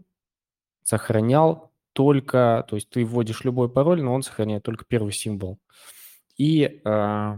сохранял 0.86 1.72
только, 1.94 2.64
то 2.68 2.76
есть 2.76 2.88
ты 2.90 3.04
вводишь 3.04 3.42
любой 3.42 3.68
пароль, 3.68 4.02
но 4.02 4.14
он 4.14 4.22
сохраняет 4.22 4.62
только 4.62 4.84
первый 4.84 5.12
символ. 5.12 5.58
И 6.36 6.80
э, 6.84 7.36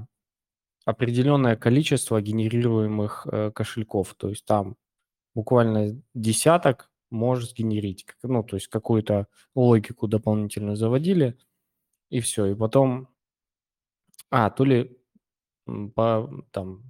определенное 0.85 1.57
количество 1.57 2.21
генерируемых 2.21 3.26
э, 3.33 3.50
кошельков, 3.52 4.14
то 4.17 4.28
есть 4.28 4.45
там 4.45 4.76
буквально 5.35 5.99
десяток 6.12 6.90
может 7.09 7.50
сгенерить, 7.50 8.05
ну, 8.23 8.43
то 8.45 8.57
есть 8.57 8.69
какую-то 8.69 9.28
логику 9.55 10.09
дополнительную 10.09 10.76
заводили, 10.76 11.38
и 12.11 12.21
все. 12.21 12.47
И 12.47 12.55
потом, 12.55 13.09
а, 14.31 14.50
то 14.50 14.64
ли 14.64 14.99
по, 15.95 16.31
там, 16.50 16.83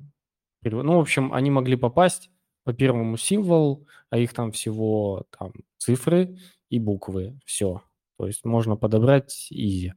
ну, 0.62 0.96
в 0.96 1.00
общем, 1.00 1.32
они 1.32 1.52
могли 1.52 1.76
попасть 1.76 2.32
по 2.68 2.74
первому 2.74 3.16
символу, 3.16 3.86
а 4.10 4.18
их 4.18 4.34
там 4.34 4.52
всего 4.52 5.24
там 5.38 5.54
цифры 5.78 6.36
и 6.68 6.78
буквы, 6.78 7.40
все. 7.46 7.82
То 8.18 8.26
есть 8.26 8.44
можно 8.44 8.76
подобрать 8.76 9.46
изи. 9.48 9.94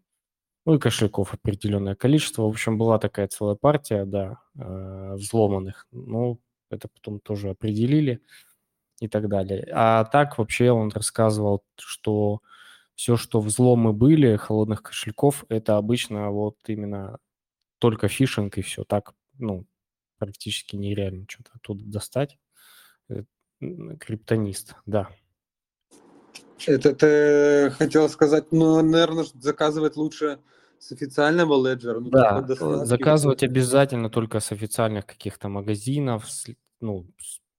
Ну 0.65 0.75
и 0.75 0.79
кошельков 0.79 1.33
определенное 1.33 1.95
количество. 1.95 2.43
В 2.43 2.47
общем, 2.47 2.77
была 2.77 2.97
такая 2.97 3.27
целая 3.27 3.55
партия, 3.55 4.05
да, 4.05 4.39
э, 4.57 5.15
взломанных. 5.15 5.85
Ну, 5.91 6.39
это 6.69 6.87
потом 6.87 7.19
тоже 7.19 7.49
определили 7.49 8.21
и 9.01 9.09
так 9.09 9.27
далее. 9.27 9.67
А 9.73 10.05
так 10.05 10.37
вообще 10.37 10.71
он 10.71 10.91
рассказывал, 10.91 11.65
что 11.75 12.39
все, 12.95 13.17
что 13.17 13.41
взломы 13.41 13.91
были 13.91 14.37
холодных 14.37 14.81
кошельков, 14.81 15.43
это 15.49 15.75
обычно 15.75 16.31
вот 16.31 16.55
именно 16.67 17.17
только 17.79 18.07
фишинг 18.07 18.57
и 18.57 18.61
все. 18.61 18.85
Так, 18.85 19.13
ну, 19.39 19.65
практически 20.19 20.77
нереально 20.77 21.25
что-то 21.27 21.51
оттуда 21.55 21.83
достать. 21.83 22.37
Э, 23.09 23.23
криптонист, 23.99 24.75
да. 24.85 25.09
Это 26.67 26.93
ты 26.93 27.71
хотел 27.71 28.07
сказать, 28.09 28.51
ну, 28.51 28.81
наверное, 28.81 29.25
заказывать 29.33 29.95
лучше 29.95 30.39
с 30.79 30.91
официального 30.91 31.67
леджера. 31.67 31.99
Ну, 31.99 32.09
да, 32.09 32.45
заказывать 32.85 33.43
обязательно 33.43 34.09
только 34.09 34.39
с 34.39 34.51
официальных 34.51 35.05
каких-то 35.05 35.49
магазинов, 35.49 36.27
ну, 36.79 37.07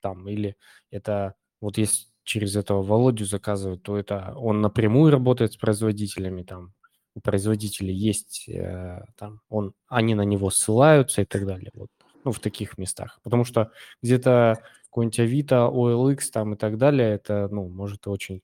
там, 0.01 0.29
или 0.29 0.57
это, 0.91 1.35
вот 1.61 1.79
если 1.79 2.07
через 2.25 2.57
этого 2.57 2.83
Володю 2.83 3.25
заказывать, 3.25 3.83
то 3.83 3.97
это 3.97 4.35
он 4.37 4.61
напрямую 4.61 5.11
работает 5.11 5.53
с 5.53 5.57
производителями, 5.57 6.43
там, 6.43 6.73
у 7.15 7.21
производителей 7.21 7.95
есть, 7.95 8.49
э, 8.49 9.05
там, 9.17 9.41
он, 9.49 9.75
они 9.89 10.15
на 10.15 10.23
него 10.23 10.51
ссылаются 10.51 11.23
и 11.23 11.25
так 11.25 11.47
далее, 11.47 11.71
вот, 11.75 11.91
ну, 12.25 12.33
в 12.33 12.41
таких 12.41 12.79
местах. 12.79 13.21
Потому 13.23 13.45
что 13.45 13.71
где-то 14.03 14.63
какой-нибудь 14.93 15.21
Авито, 15.21 15.71
OLX 15.73 16.31
там 16.31 16.53
и 16.53 16.57
так 16.57 16.77
далее, 16.77 17.15
это, 17.15 17.49
ну, 17.51 17.67
может 17.67 18.07
очень 18.07 18.43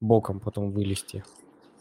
боком 0.00 0.38
потом 0.38 0.70
вылезти. 0.70 1.24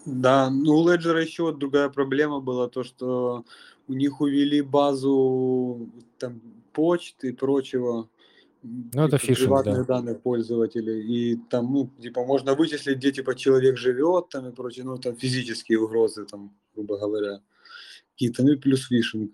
Да, 0.06 0.50
ну 0.50 0.78
у 0.78 0.88
Ledger 0.88 1.22
еще 1.22 1.44
вот 1.44 1.60
другая 1.60 1.90
проблема 1.90 2.40
была, 2.40 2.70
то, 2.70 2.86
что 2.86 3.44
у 3.90 3.94
них 3.94 4.22
увели 4.22 4.62
базу 4.62 5.90
там 6.18 6.40
почты 6.72 7.30
и 7.30 7.32
прочего. 7.34 8.08
Ну, 8.64 9.04
это 9.04 9.20
типа, 9.20 9.34
фишинг, 9.34 9.64
да. 9.66 9.84
данных 9.84 10.22
пользователей. 10.22 11.02
И 11.02 11.36
там, 11.50 11.74
ну, 11.74 11.90
типа, 12.02 12.24
можно 12.24 12.56
вычислить, 12.56 12.98
где, 12.98 13.12
типа, 13.12 13.36
человек 13.36 13.78
живет, 13.78 14.30
там, 14.30 14.48
и 14.48 14.52
прочее, 14.54 14.86
ну, 14.86 14.98
там, 14.98 15.18
физические 15.18 15.80
угрозы, 15.80 16.26
там, 16.26 16.56
грубо 16.76 16.98
говоря. 16.98 17.42
Какие-то, 18.14 18.44
ну, 18.44 18.54
и 18.54 18.56
плюс 18.56 18.88
фишинг. 18.88 19.32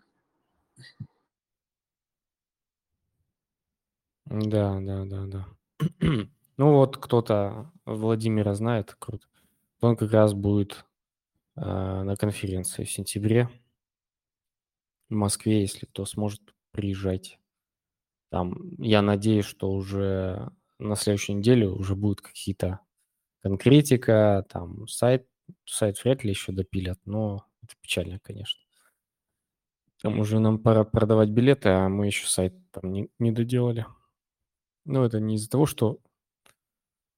Да, 4.34 4.80
да, 4.82 5.06
да, 5.06 5.26
да. 5.28 5.48
ну 6.58 6.74
вот 6.74 6.98
кто-то 6.98 7.72
Владимира 7.86 8.56
знает, 8.56 8.96
круто. 8.98 9.28
Он 9.80 9.96
как 9.96 10.12
раз 10.12 10.34
будет 10.34 10.86
э, 11.56 11.62
на 11.62 12.16
конференции 12.16 12.84
в 12.84 12.92
сентябре 12.92 13.48
в 15.10 15.14
Москве, 15.14 15.62
если 15.62 15.86
кто 15.86 16.06
сможет, 16.06 16.42
приезжать. 16.72 17.38
Там, 18.32 18.72
я 18.80 19.04
надеюсь, 19.04 19.46
что 19.46 19.72
уже 19.72 20.50
на 20.80 20.96
следующей 20.96 21.34
неделе 21.34 21.68
уже 21.68 21.96
будут 21.96 22.22
какие-то 22.22 22.80
конкретика, 23.44 24.48
там 24.50 24.88
сайт, 24.88 25.28
сайт 25.64 26.04
вряд 26.04 26.24
ли 26.24 26.32
еще 26.32 26.54
допилят, 26.54 27.00
но 27.06 27.46
это 27.62 27.76
печально, 27.80 28.18
конечно. 28.18 28.64
Там 30.02 30.20
уже 30.20 30.40
нам 30.40 30.58
пора 30.58 30.86
продавать 30.86 31.30
билеты, 31.30 31.70
а 31.70 31.88
мы 31.88 32.08
еще 32.08 32.26
сайт 32.26 32.56
там 32.72 32.92
не, 32.92 33.10
не 33.20 33.32
доделали. 33.32 33.86
Но 34.86 35.06
это 35.06 35.20
не 35.20 35.36
из-за 35.36 35.50
того, 35.50 35.66
что... 35.66 36.00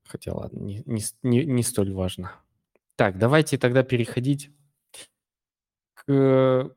Хотя 0.06 0.34
ладно, 0.34 0.60
не, 0.60 0.84
не, 0.86 1.02
не, 1.24 1.46
не 1.46 1.64
столь 1.64 1.92
важно. 1.92 2.32
Так, 2.96 3.18
давайте 3.18 3.58
тогда 3.58 3.84
переходить 3.84 4.52
к 5.94 6.76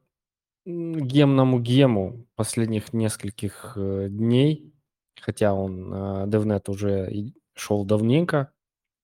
гемному 0.65 1.61
гему 1.61 2.27
последних 2.35 2.93
нескольких 2.93 3.75
э, 3.77 4.09
дней, 4.11 4.75
хотя 5.21 5.55
он, 5.55 5.93
э, 5.93 6.27
DevNet 6.27 6.71
уже 6.71 7.33
шел 7.55 7.85
давненько, 7.85 8.53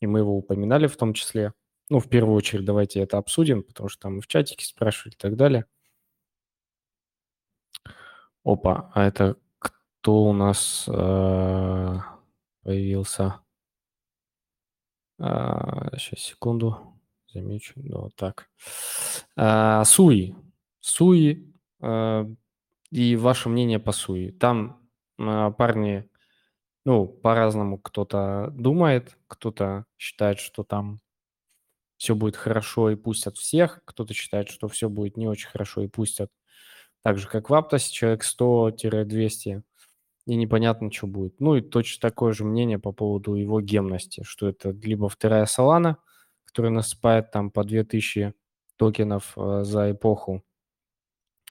и 0.00 0.07
мы 0.07 0.21
его 0.21 0.37
упоминали 0.37 0.87
в 0.87 0.97
том 0.97 1.14
числе. 1.14 1.53
Ну, 1.88 2.00
в 2.00 2.09
первую 2.09 2.35
очередь 2.37 2.64
давайте 2.64 3.00
это 3.00 3.19
обсудим, 3.19 3.62
потому 3.62 3.88
что 3.88 4.03
там 4.03 4.21
в 4.21 4.26
чатике 4.26 4.67
спрашивали 4.67 5.14
и 5.14 5.19
так 5.19 5.37
далее. 5.37 5.67
Опа, 8.45 8.91
а 8.95 9.07
это 9.07 9.37
кто 10.04 10.25
у 10.25 10.34
нас 10.34 10.84
э, 10.87 11.99
появился? 12.62 13.40
А, 15.18 15.96
сейчас, 15.96 16.20
секунду. 16.20 17.00
Замечу. 17.32 17.73
Ну, 17.76 18.11
так. 18.14 18.50
А, 19.34 19.82
Суи. 19.87 20.37
Суи 20.80 21.54
Э, 21.80 22.26
и 22.90 23.16
ваше 23.16 23.49
мнение 23.49 23.78
по 23.78 23.92
Суи. 23.92 24.30
Там 24.30 24.87
э, 25.18 25.52
парни, 25.56 26.06
ну, 26.84 27.06
по-разному 27.06 27.78
кто-то 27.78 28.50
думает, 28.52 29.16
кто-то 29.26 29.87
считает, 29.96 30.38
что 30.38 30.64
там 30.64 31.00
все 31.96 32.14
будет 32.14 32.37
хорошо 32.37 32.90
и 32.90 32.96
пустят 32.96 33.38
всех, 33.38 33.80
кто-то 33.87 34.12
считает, 34.12 34.50
что 34.50 34.68
все 34.68 34.90
будет 34.90 35.16
не 35.16 35.28
очень 35.28 35.49
хорошо 35.49 35.80
и 35.80 35.88
пустят 35.88 36.30
так 37.04 37.18
же, 37.18 37.28
как 37.28 37.50
в 37.50 37.54
Аптосе, 37.54 37.92
человек 37.92 38.25
100-200, 38.25 39.62
и 40.26 40.37
непонятно, 40.37 40.90
что 40.90 41.07
будет. 41.07 41.40
Ну 41.40 41.57
и 41.57 41.61
точно 41.61 42.00
такое 42.00 42.33
же 42.33 42.45
мнение 42.45 42.78
по 42.78 42.93
поводу 42.93 43.35
его 43.35 43.61
гемности, 43.61 44.23
что 44.25 44.49
это 44.49 44.71
либо 44.71 45.09
вторая 45.09 45.45
Solana, 45.45 45.97
которая 46.45 46.73
насыпает 46.73 47.31
там 47.31 47.50
по 47.50 47.64
2000 47.64 48.35
токенов 48.76 49.33
э, 49.37 49.64
за 49.64 49.93
эпоху, 49.93 50.43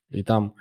и 0.10 0.24
там 0.24 0.56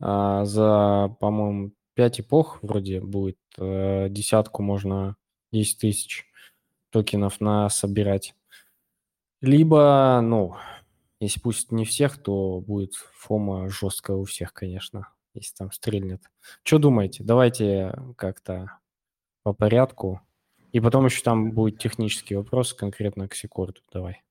а, 0.00 0.44
за, 0.44 1.14
по-моему, 1.20 1.72
5 1.94 2.20
эпох 2.20 2.58
вроде 2.62 3.00
будет 3.00 3.38
а, 3.58 4.08
десятку 4.08 4.62
можно 4.62 5.16
10 5.52 5.78
тысяч 5.78 6.26
токенов 6.90 7.40
на 7.40 7.68
собирать. 7.68 8.34
Либо, 9.40 10.20
ну, 10.22 10.56
если 11.18 11.40
пусть 11.40 11.72
не 11.72 11.84
всех, 11.84 12.22
то 12.22 12.60
будет 12.60 12.94
фома 12.94 13.68
жесткая 13.68 14.16
у 14.16 14.24
всех, 14.24 14.52
конечно, 14.52 15.08
если 15.34 15.54
там 15.56 15.72
стрельнет. 15.72 16.22
Что 16.62 16.78
думаете? 16.78 17.22
Давайте 17.24 17.94
как-то 18.16 18.78
по 19.42 19.52
порядку. 19.52 20.20
И 20.72 20.80
потом 20.80 21.06
еще 21.06 21.22
там 21.22 21.52
будет 21.52 21.78
технический 21.78 22.36
вопрос 22.36 22.74
конкретно 22.74 23.28
к 23.28 23.34
Секорду. 23.34 23.80
Давай. 23.92 24.22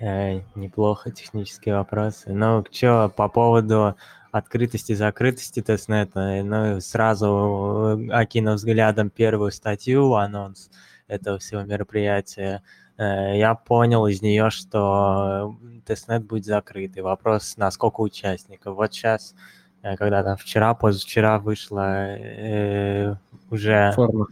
Э, 0.00 0.40
неплохо, 0.54 1.10
технические 1.10 1.76
вопросы. 1.76 2.32
Ну, 2.32 2.64
что 2.70 3.08
по 3.08 3.28
поводу 3.28 3.96
открытости, 4.32 4.92
закрытости 4.92 5.62
testnet 5.62 6.24
а, 6.24 6.42
ну, 6.42 6.80
сразу 6.80 7.98
э, 7.98 8.10
окинув 8.10 8.56
взглядом 8.56 9.10
первую 9.10 9.52
статью, 9.52 10.14
анонс 10.14 10.70
этого 11.06 11.38
всего 11.38 11.62
мероприятия, 11.62 12.62
я 12.98 13.54
понял 13.54 14.06
из 14.06 14.22
нее, 14.22 14.50
что 14.50 15.56
testnet 15.84 16.24
будет 16.24 16.44
закрытый. 16.44 17.02
Вопрос, 17.02 17.56
на 17.56 17.70
сколько 17.70 18.00
участников. 18.00 18.76
Вот 18.76 18.92
сейчас, 18.92 19.34
э, 19.82 19.96
когда 19.96 20.22
там 20.22 20.36
вчера, 20.36 20.74
позавчера 20.74 21.38
вышло 21.38 22.16
э, 22.16 23.16
уже... 23.50 23.92
Форма. 23.94 24.26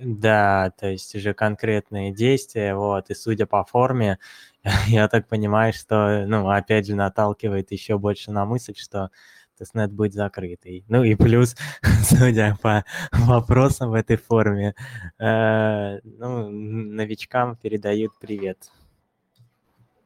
Да, 0.00 0.72
то 0.78 0.88
есть 0.88 1.14
уже 1.16 1.34
конкретные 1.34 2.12
действия, 2.12 2.74
вот, 2.76 3.10
и 3.10 3.14
судя 3.14 3.46
по 3.46 3.64
форме, 3.64 4.18
я 4.86 5.08
так 5.08 5.26
понимаю, 5.26 5.72
что, 5.72 6.24
ну, 6.26 6.48
опять 6.48 6.86
же, 6.86 6.94
наталкивает 6.94 7.72
еще 7.72 7.98
больше 7.98 8.30
на 8.30 8.44
мысль, 8.44 8.74
что 8.76 9.10
тестнет 9.58 9.92
будет 9.92 10.14
закрытый. 10.14 10.84
Ну 10.88 11.02
и 11.02 11.14
плюс, 11.14 11.56
судя 12.02 12.56
по 12.62 12.84
вопросам 13.12 13.90
в 13.90 13.94
этой 13.94 14.16
форме, 14.16 14.74
э, 15.18 16.00
ну, 16.04 16.50
новичкам 16.50 17.56
передают 17.56 18.12
привет. 18.20 18.70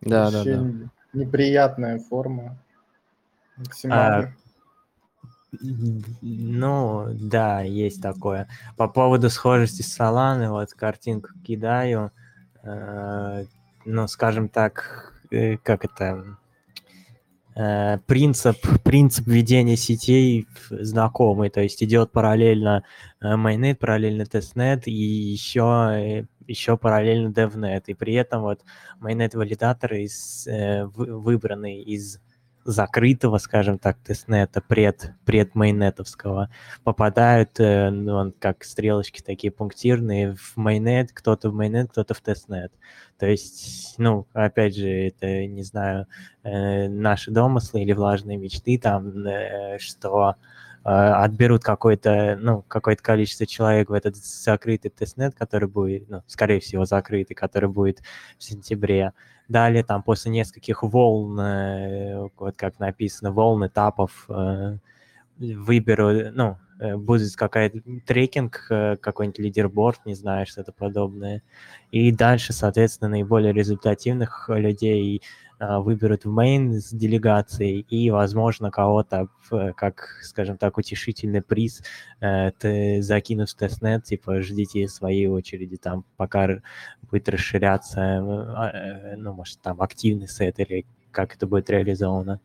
Да, 0.01 0.31
да, 0.31 0.45
да. 0.45 0.67
Неприятная 1.13 1.99
форма. 1.99 2.57
Максимально. 3.57 4.19
А, 4.19 4.33
ну, 6.23 7.09
да, 7.13 7.61
есть 7.63 8.01
такое. 8.01 8.49
По 8.77 8.89
поводу 8.89 9.29
схожести 9.31 9.83
с 9.83 9.99
Solana, 9.99 10.51
вот 10.51 10.73
картинку 10.73 11.31
кидаю. 11.45 12.13
Э, 12.63 13.45
ну, 13.85 14.07
скажем 14.07 14.49
так, 14.49 15.15
э, 15.31 15.57
как 15.57 15.85
это, 15.85 16.37
принцип, 17.55 18.57
принцип 18.85 19.27
ведения 19.27 19.77
сетей 19.77 20.47
знакомый, 20.71 21.51
то 21.51 21.61
есть 21.61 21.83
идет 21.83 22.13
параллельно 22.13 22.85
э, 23.21 23.27
mainnet, 23.35 23.75
параллельно 23.75 24.23
testnet 24.23 24.85
и 24.85 24.93
еще, 24.93 26.27
еще 26.47 26.77
параллельно 26.77 27.29
devnet, 27.29 27.85
и 27.87 27.95
при 27.95 28.15
этом 28.15 28.43
вот 28.43 28.61
mainnet 29.01 29.37
валидаторы 29.37 30.05
из, 30.05 30.47
выбранные 30.95 31.83
из 31.83 32.21
закрытого, 32.65 33.39
скажем 33.39 33.79
так, 33.79 33.99
testnet 33.99 34.47
а, 34.47 34.61
пред, 34.61 35.13
пред 35.25 35.51
mainnet 35.51 35.98
овского, 35.98 36.51
попадают, 36.85 37.59
э, 37.59 37.91
ну, 37.91 38.33
как 38.39 38.65
стрелочки 38.65 39.23
такие 39.23 39.51
пунктирные 39.51 40.35
в 40.35 40.57
mainnet, 40.57 41.13
кто-то 41.13 41.51
в 41.51 41.55
mainnet, 41.55 41.91
кто-то 41.91 42.15
в 42.15 42.21
testnet. 42.21 42.73
То 43.19 43.27
есть, 43.27 43.95
ну, 43.99 44.27
опять 44.33 44.77
же, 44.77 44.89
это, 44.89 45.47
не 45.47 45.63
знаю, 45.63 46.07
э, 46.43 46.89
наши 46.89 47.31
домыслы 47.31 47.83
или 47.83 47.93
влажные 47.93 48.37
мечты 48.37 48.79
там, 48.79 49.27
э, 49.27 49.79
что 49.79 50.37
отберут 50.83 51.63
какое-то, 51.63 52.39
ну, 52.41 52.63
какое-то 52.63 53.03
количество 53.03 53.47
человек 53.47 53.91
в 53.91 53.93
этот 53.93 54.17
закрытый 54.17 54.91
testnet, 54.91 55.35
который 55.35 55.69
будет, 55.69 56.09
ну, 56.09 56.23
скорее 56.27 56.61
всего, 56.61 56.85
закрытый, 56.85 57.35
который 57.35 57.69
будет 57.69 58.01
в 58.39 58.43
сентябре, 58.43 59.13
Далее 59.51 59.83
там 59.83 60.05
после 60.05 60.31
нескольких 60.31 60.85
волн, 60.85 61.41
э, 61.41 62.29
вот 62.39 62.55
как 62.55 62.79
написано, 62.79 63.33
волн 63.33 63.67
этапов 63.67 64.27
э, 64.29 64.77
выберут, 65.39 66.31
ну, 66.33 66.57
э, 66.79 66.97
будет 66.97 67.35
какая-то 67.35 67.81
трекинг, 68.07 68.65
какой-нибудь 68.69 69.41
leaderboard, 69.41 70.07
не 70.07 70.15
знаю, 70.15 70.47
что-то 70.47 70.71
подобное. 70.71 71.43
И 71.91 72.13
дальше, 72.13 72.53
соответственно, 72.53 73.11
наиболее 73.11 73.53
результативных 73.53 74.49
людей 74.51 75.21
а, 75.21 75.50
выберут 75.61 76.25
в 76.25 76.31
main 76.31 76.81
с 76.81 76.91
делегацией 76.91 77.81
и, 77.81 78.11
возможно, 78.11 78.71
кого-то, 78.71 79.29
как, 79.77 80.19
скажем 80.23 80.57
так, 80.57 80.79
утешительный 80.79 81.43
приз 81.43 81.83
э, 82.21 82.51
ты 82.59 83.03
закинут 83.03 83.51
в 83.51 83.55
testnet, 83.55 84.05
типа, 84.05 84.41
ждите 84.41 84.89
своей 84.89 85.27
очереди, 85.27 85.77
там, 85.77 86.05
пока 86.17 86.61
будет 87.03 87.29
расширяться, 87.29 88.01
а, 88.01 88.71
э, 88.73 89.17
ну, 89.17 89.35
может, 89.35 89.61
там, 89.61 89.83
активный 89.83 90.29
сет 90.29 90.59
или 90.61 90.87
как 91.11 91.35
это 91.35 91.47
будет 91.47 91.69
реализовано. 91.69 92.41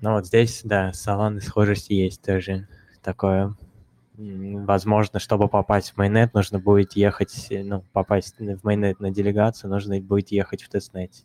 Ну, 0.00 0.12
вот 0.12 0.26
здесь, 0.26 0.62
да, 0.64 0.92
с 0.92 1.06
Solana 1.06 1.40
схожесть 1.40 1.90
есть 1.90 2.22
тоже 2.22 2.66
такое 3.02 3.54
возможно, 4.18 5.20
чтобы 5.20 5.48
попасть 5.48 5.92
в 5.92 5.96
майнет, 5.96 6.34
нужно 6.34 6.58
будет 6.58 6.94
ехать, 6.96 7.46
э, 7.50 7.62
ну, 7.62 7.82
попасть 7.92 8.38
в 8.38 8.64
майнет 8.64 8.98
на 9.00 9.10
делегацию, 9.10 9.70
нужно 9.70 10.00
будет 10.00 10.32
ехать 10.32 10.62
в 10.62 10.68
тестнете. 10.68 11.24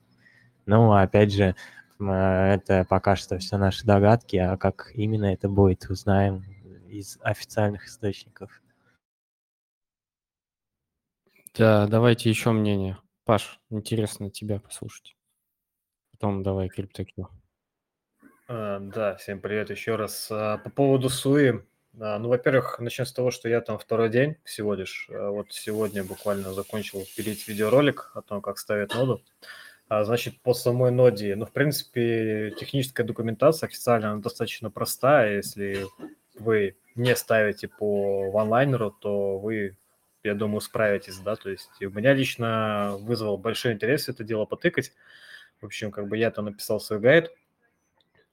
Ну, 0.65 0.93
опять 0.93 1.33
же, 1.33 1.55
это 1.99 2.85
пока 2.87 3.15
что 3.15 3.37
все 3.39 3.57
наши 3.57 3.85
догадки, 3.85 4.35
а 4.37 4.57
как 4.57 4.91
именно 4.93 5.25
это 5.25 5.49
будет, 5.49 5.89
узнаем 5.89 6.43
из 6.87 7.17
официальных 7.21 7.87
источников. 7.87 8.61
Да, 11.57 11.87
давайте 11.87 12.29
еще 12.29 12.51
мнение. 12.51 12.97
Паш, 13.25 13.59
интересно 13.69 14.29
тебя 14.29 14.59
послушать. 14.59 15.15
Потом 16.11 16.43
давай 16.43 16.69
криптокью. 16.69 17.29
А, 18.47 18.79
Да, 18.79 19.15
всем 19.15 19.39
привет 19.39 19.69
еще 19.69 19.95
раз. 19.95 20.29
А, 20.31 20.57
По 20.57 20.69
поводу 20.69 21.09
Суи, 21.09 21.63
ну, 21.93 22.27
во-первых, 22.29 22.79
начнем 22.79 23.05
с 23.05 23.13
того, 23.13 23.29
что 23.29 23.47
я 23.47 23.61
там 23.61 23.77
второй 23.77 24.09
день 24.09 24.35
всего 24.43 24.73
лишь. 24.73 25.07
А, 25.11 25.29
Вот 25.29 25.53
сегодня 25.53 26.03
буквально 26.03 26.53
закончил 26.53 27.05
пилить 27.15 27.47
видеоролик 27.47 28.11
о 28.15 28.21
том, 28.21 28.41
как 28.41 28.57
ставить 28.57 28.93
ноду. 28.95 29.21
А, 29.89 30.03
Значит, 30.03 30.41
по 30.41 30.53
самой 30.53 30.91
ноде, 30.91 31.35
ну, 31.35 31.45
в 31.45 31.51
принципе, 31.51 32.51
техническая 32.59 33.05
документация 33.05 33.67
официально 33.67 34.11
она 34.11 34.21
достаточно 34.21 34.71
простая. 34.71 35.35
Если 35.37 35.85
вы 36.39 36.77
не 36.95 37.15
ставите 37.15 37.67
по 37.67 38.31
ванлайнеру, 38.31 38.89
то 38.91 39.37
вы, 39.37 39.77
я 40.23 40.33
думаю, 40.33 40.61
справитесь, 40.61 41.19
да. 41.19 41.35
То 41.35 41.51
есть 41.51 41.69
у 41.79 41.89
меня 41.91 42.13
лично 42.13 42.97
вызвал 43.01 43.37
большой 43.37 43.73
интерес 43.73 44.09
это 44.09 44.23
дело 44.23 44.45
потыкать. 44.45 44.93
В 45.61 45.65
общем, 45.65 45.91
как 45.91 46.07
бы 46.07 46.17
я 46.17 46.31
там 46.31 46.45
написал 46.45 46.79
свой 46.79 46.99
гайд, 46.99 47.31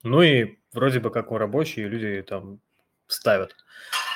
ну 0.02 0.22
и 0.22 0.56
вроде 0.72 0.98
бы 0.98 1.10
как 1.10 1.30
он 1.30 1.38
рабочий, 1.38 1.84
люди 1.84 2.22
там 2.22 2.60
ставят. 3.12 3.56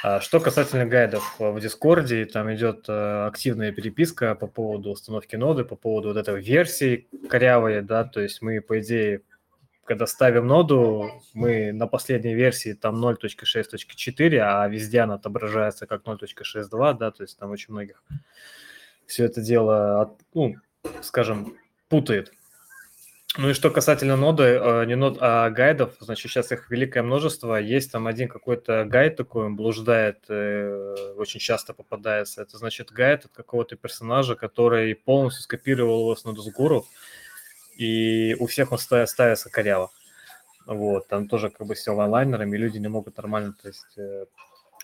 А 0.02 0.20
Что 0.20 0.40
касательно 0.40 0.86
гайдов 0.86 1.36
э, 1.38 1.50
в 1.50 1.60
Дискорде, 1.60 2.26
там 2.26 2.52
идет 2.54 2.84
э, 2.88 3.26
активная 3.26 3.72
переписка 3.72 4.34
по 4.34 4.46
поводу 4.46 4.90
установки 4.90 5.36
ноды, 5.36 5.64
по 5.64 5.76
поводу 5.76 6.08
вот 6.08 6.16
этой 6.16 6.40
версии 6.40 7.08
корявой, 7.28 7.82
да, 7.82 8.04
то 8.04 8.20
есть 8.20 8.42
мы, 8.42 8.60
по 8.60 8.80
идее, 8.80 9.22
когда 9.84 10.06
ставим 10.06 10.46
ноду, 10.46 11.10
мы 11.32 11.72
на 11.72 11.86
последней 11.86 12.34
версии 12.34 12.74
там 12.74 13.04
0.6.4, 13.04 14.38
а 14.38 14.68
везде 14.68 15.00
она 15.00 15.14
отображается 15.14 15.86
как 15.86 16.02
0.6.2, 16.02 16.98
да, 16.98 17.10
то 17.10 17.22
есть 17.22 17.38
там 17.38 17.50
очень 17.50 17.72
многих 17.72 18.02
все 19.06 19.24
это 19.24 19.40
дело, 19.40 20.16
ну, 20.32 20.56
скажем, 21.02 21.56
путает. 21.88 22.32
Ну 23.36 23.50
и 23.50 23.52
что 23.52 23.70
касательно 23.70 24.16
ноды, 24.16 24.44
э, 24.44 24.84
не 24.86 24.94
нод, 24.94 25.18
а 25.20 25.50
гайдов, 25.50 25.96
значит, 25.98 26.30
сейчас 26.30 26.52
их 26.52 26.70
великое 26.70 27.02
множество. 27.02 27.56
Есть 27.56 27.90
там 27.90 28.06
один 28.06 28.28
какой-то 28.28 28.84
гайд 28.84 29.16
такой, 29.16 29.46
он 29.46 29.56
блуждает, 29.56 30.24
э, 30.28 31.14
очень 31.16 31.40
часто 31.40 31.74
попадается. 31.74 32.42
Это 32.42 32.58
значит 32.58 32.92
гайд 32.92 33.24
от 33.24 33.32
какого-то 33.32 33.74
персонажа, 33.74 34.36
который 34.36 34.94
полностью 34.94 35.42
скопировал 35.42 36.02
его 36.02 36.14
с 36.14 36.24
Нодосгуру, 36.24 36.86
и 37.76 38.36
у 38.38 38.46
всех 38.46 38.70
он 38.70 38.78
ста- 38.78 39.06
ставится 39.06 39.50
коряво. 39.50 39.90
Вот, 40.66 41.08
там 41.08 41.26
тоже 41.28 41.50
как 41.50 41.66
бы 41.66 41.74
все 41.74 41.98
онлайнерами, 41.98 42.56
люди 42.56 42.78
не 42.78 42.88
могут 42.88 43.16
нормально, 43.16 43.52
то 43.60 43.66
есть, 43.66 43.98
э, 43.98 44.26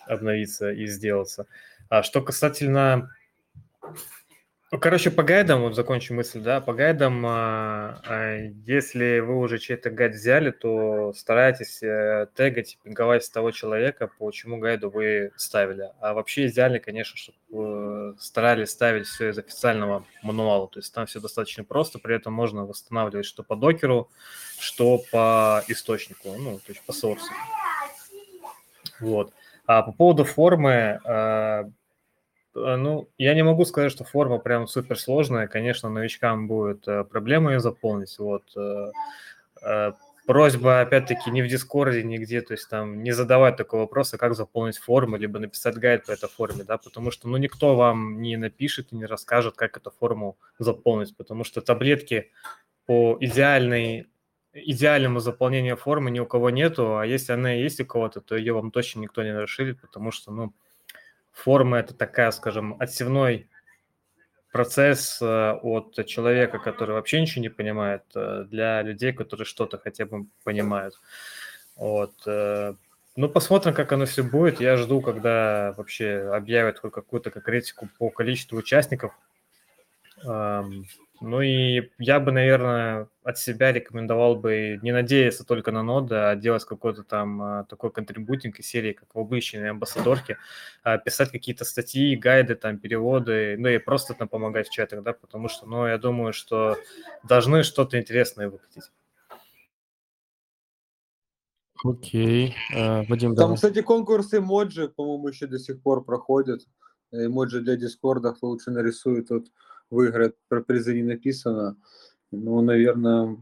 обновиться 0.07 0.71
и 0.71 0.87
сделаться. 0.87 1.45
А 1.87 2.03
что 2.03 2.21
касательно 2.21 3.15
короче, 4.79 5.11
по 5.11 5.21
гайдам, 5.21 5.63
вот 5.63 5.75
закончу 5.75 6.13
мысль, 6.13 6.39
да, 6.39 6.61
по 6.61 6.73
гайдам, 6.73 7.25
а, 7.25 8.01
а, 8.05 8.37
если 8.65 9.19
вы 9.19 9.37
уже 9.37 9.59
чей-то 9.59 9.89
гайд 9.89 10.13
взяли, 10.13 10.51
то 10.51 11.11
старайтесь 11.11 11.83
э, 11.83 12.27
тегать, 12.35 12.77
пинговать 12.81 13.25
с 13.25 13.29
того 13.29 13.51
человека, 13.51 14.09
по 14.17 14.31
чему 14.31 14.59
гайду 14.59 14.89
вы 14.89 15.33
ставили. 15.35 15.89
А 15.99 16.13
вообще 16.13 16.47
идеально, 16.47 16.79
конечно, 16.79 17.17
чтобы 17.17 18.15
старались 18.17 18.69
ставить 18.69 19.07
все 19.07 19.31
из 19.31 19.37
официального 19.37 20.05
мануала, 20.23 20.69
то 20.69 20.79
есть 20.79 20.93
там 20.93 21.05
все 21.05 21.19
достаточно 21.19 21.65
просто, 21.65 21.99
при 21.99 22.15
этом 22.15 22.33
можно 22.33 22.65
восстанавливать 22.65 23.25
что 23.25 23.43
по 23.43 23.57
докеру, 23.57 24.09
что 24.57 25.01
по 25.11 25.65
источнику, 25.67 26.33
ну, 26.39 26.59
то 26.59 26.71
есть 26.71 26.81
по 26.85 26.93
сорсу. 26.93 27.27
Вот. 29.01 29.33
А 29.65 29.81
по 29.81 29.91
поводу 29.91 30.23
формы, 30.23 31.01
а, 31.03 31.69
Ну, 32.53 33.09
я 33.17 33.33
не 33.33 33.43
могу 33.43 33.65
сказать, 33.65 33.91
что 33.91 34.03
форма 34.03 34.37
прям 34.37 34.67
супер 34.67 34.99
сложная. 34.99 35.47
Конечно, 35.47 35.89
новичкам 35.89 36.47
будет 36.47 36.87
э, 36.87 37.03
проблема 37.05 37.53
ее 37.53 37.59
заполнить. 37.59 38.17
Вот. 38.19 38.43
э, 38.57 38.91
э, 39.63 39.91
Просьба, 40.27 40.81
опять-таки, 40.81 41.31
не 41.31 41.41
в 41.41 41.47
Дискорде, 41.47 42.03
нигде, 42.03 42.41
то 42.41 42.53
есть 42.53 42.69
там 42.69 43.01
не 43.03 43.11
задавать 43.11 43.57
такого 43.57 43.81
вопроса, 43.81 44.17
как 44.17 44.35
заполнить 44.35 44.77
форму, 44.77 45.17
либо 45.17 45.39
написать 45.39 45.75
гайд 45.75 46.05
по 46.05 46.11
этой 46.11 46.29
форме, 46.29 46.63
да, 46.63 46.77
потому 46.77 47.09
что, 47.09 47.27
ну, 47.27 47.37
никто 47.37 47.75
вам 47.75 48.21
не 48.21 48.37
напишет 48.37 48.91
и 48.91 48.95
не 48.95 49.05
расскажет, 49.05 49.55
как 49.55 49.77
эту 49.77 49.89
форму 49.89 50.37
заполнить, 50.59 51.17
потому 51.17 51.43
что 51.43 51.59
таблетки 51.61 52.31
по 52.85 53.17
идеальной, 53.19 54.09
идеальному 54.53 55.19
заполнению 55.19 55.75
формы 55.75 56.11
ни 56.11 56.19
у 56.19 56.25
кого 56.27 56.51
нету, 56.51 56.97
а 56.97 57.05
если 57.05 57.33
она 57.33 57.51
есть 57.51 57.81
у 57.81 57.85
кого-то, 57.85 58.21
то 58.21 58.35
ее 58.37 58.53
вам 58.53 58.69
точно 58.71 58.99
никто 58.99 59.23
не 59.23 59.33
расширит, 59.33 59.81
потому 59.81 60.11
что, 60.11 60.31
ну, 60.31 60.53
форма 61.31 61.79
это 61.79 61.93
такая, 61.93 62.31
скажем, 62.31 62.75
отсевной 62.79 63.47
процесс 64.51 65.21
э, 65.21 65.51
от 65.53 66.05
человека, 66.05 66.59
который 66.59 66.91
вообще 66.91 67.21
ничего 67.21 67.41
не 67.41 67.49
понимает, 67.49 68.03
э, 68.15 68.45
для 68.49 68.81
людей, 68.81 69.13
которые 69.13 69.45
что-то 69.45 69.77
хотя 69.77 70.05
бы 70.05 70.25
понимают. 70.43 70.99
Вот. 71.75 72.13
э, 72.25 72.73
Ну, 73.15 73.29
посмотрим, 73.29 73.73
как 73.73 73.91
оно 73.91 74.05
все 74.05 74.23
будет. 74.23 74.61
Я 74.61 74.77
жду, 74.77 75.01
когда 75.01 75.73
вообще 75.77 76.31
объявят 76.33 76.79
хоть 76.79 76.93
какую-то 76.93 77.31
конкретику 77.31 77.89
по 77.97 78.09
количеству 78.09 78.57
участников. 78.57 79.13
Ну 81.21 81.39
и 81.39 81.91
я 81.99 82.19
бы, 82.19 82.31
наверное, 82.31 83.07
от 83.23 83.37
себя 83.37 83.71
рекомендовал 83.71 84.35
бы 84.35 84.79
не 84.81 84.91
надеяться 84.91 85.45
только 85.45 85.71
на 85.71 85.83
ноды, 85.83 86.15
а 86.15 86.35
делать 86.35 86.65
какой-то 86.65 87.03
там 87.03 87.41
а, 87.41 87.63
такой 87.65 87.91
контрибутинг 87.91 88.57
из 88.59 88.65
серии, 88.65 88.93
как 88.93 89.13
в 89.13 89.19
обычной 89.19 89.69
амбассадорке, 89.69 90.37
а, 90.83 90.97
писать 90.97 91.29
какие-то 91.29 91.63
статьи, 91.63 92.15
гайды, 92.15 92.55
там, 92.55 92.79
переводы, 92.79 93.55
ну 93.59 93.69
и 93.69 93.77
просто 93.77 94.15
там 94.15 94.29
помогать 94.29 94.67
в 94.67 94.71
чатах, 94.71 95.03
да, 95.03 95.13
потому 95.13 95.47
что, 95.47 95.67
ну, 95.67 95.85
я 95.85 95.99
думаю, 95.99 96.33
что 96.33 96.75
должны 97.23 97.61
что-то 97.61 97.99
интересное 97.99 98.49
выкатить. 98.49 98.89
Окей. 101.83 102.55
Э, 102.73 103.03
Вадим, 103.07 103.35
Там, 103.35 103.35
давай. 103.35 103.55
кстати, 103.55 103.81
конкурс 103.83 104.33
эмоджи, 104.33 104.87
по-моему, 104.87 105.27
еще 105.27 105.45
до 105.45 105.59
сих 105.59 105.81
пор 105.83 106.03
проходят. 106.03 106.61
Эмоджи 107.11 107.61
для 107.61 107.75
Дискорда, 107.75 108.33
кто 108.33 108.47
лучше 108.47 108.71
нарисует, 108.71 109.27
тот 109.27 109.45
выиграет. 109.91 110.35
Про 110.47 110.61
призы 110.61 110.95
не 110.95 111.03
написано. 111.03 111.77
Ну, 112.31 112.61
наверное, 112.61 113.37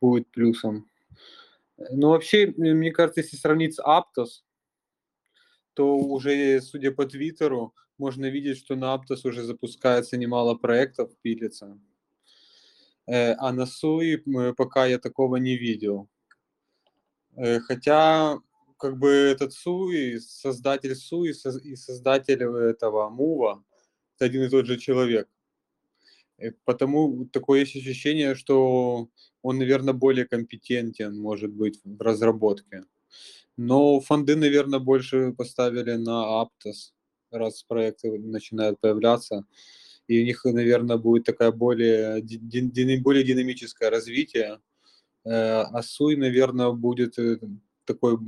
будет 0.00 0.30
плюсом. 0.30 0.88
Ну, 1.90 2.10
вообще, 2.10 2.52
мне 2.56 2.92
кажется, 2.92 3.20
если 3.20 3.36
сравнить 3.36 3.74
с 3.74 3.80
Aptos, 3.80 4.42
то 5.74 5.96
уже, 5.96 6.60
судя 6.60 6.92
по 6.92 7.06
Твиттеру, 7.06 7.74
можно 7.98 8.26
видеть, 8.26 8.58
что 8.58 8.76
на 8.76 8.94
Aptos 8.94 9.28
уже 9.28 9.42
запускается 9.42 10.16
немало 10.16 10.54
проектов, 10.54 11.10
пилится. 11.22 11.78
Э, 13.06 13.34
А 13.38 13.52
на 13.52 13.66
Суи 13.66 14.16
пока 14.56 14.86
я 14.86 14.98
такого 14.98 15.36
не 15.36 15.56
видел. 15.56 16.08
Э, 17.36 17.60
Хотя, 17.60 18.38
как 18.78 18.98
бы 18.98 19.08
этот 19.08 19.52
Суи, 19.52 20.18
создатель 20.18 20.94
Суи 20.94 21.30
и 21.62 21.76
создатель 21.76 22.42
этого 22.42 23.08
Мува, 23.08 23.62
это 24.16 24.26
один 24.26 24.42
и 24.42 24.48
тот 24.48 24.66
же 24.66 24.78
человек. 24.78 25.28
Э, 26.40 26.52
Потому 26.64 27.26
такое 27.26 27.60
есть 27.60 27.76
ощущение, 27.76 28.34
что 28.34 29.08
он, 29.42 29.58
наверное, 29.58 29.94
более 29.94 30.26
компетентен, 30.26 31.16
может 31.20 31.50
быть, 31.52 31.80
в 31.84 32.00
разработке. 32.02 32.84
Но 33.56 34.00
фонды, 34.00 34.36
наверное, 34.36 34.78
больше 34.80 35.32
поставили 35.36 35.92
на 35.96 36.42
Aptos, 36.42 36.92
раз 37.30 37.62
проекты 37.64 38.18
начинают 38.18 38.80
появляться. 38.80 39.44
И 40.08 40.20
у 40.22 40.24
них, 40.24 40.44
наверное, 40.44 40.96
будет 40.96 41.24
такая 41.24 41.52
более, 41.52 42.20
ди- 42.22 42.38
ди- 42.38 42.60
ди- 42.62 42.98
более 42.98 43.24
динамическое 43.24 43.90
развитие. 43.90 44.60
Э, 45.24 45.62
А 45.62 45.82
Суй, 45.82 46.16
наверное, 46.16 46.70
будет 46.72 47.18
э, 47.18 47.38
такой 47.84 48.18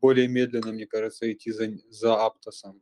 более 0.00 0.28
медленно, 0.28 0.72
мне 0.72 0.86
кажется, 0.86 1.30
идти 1.32 1.52
за, 1.52 1.78
за 1.90 2.14
Аптосом. 2.26 2.80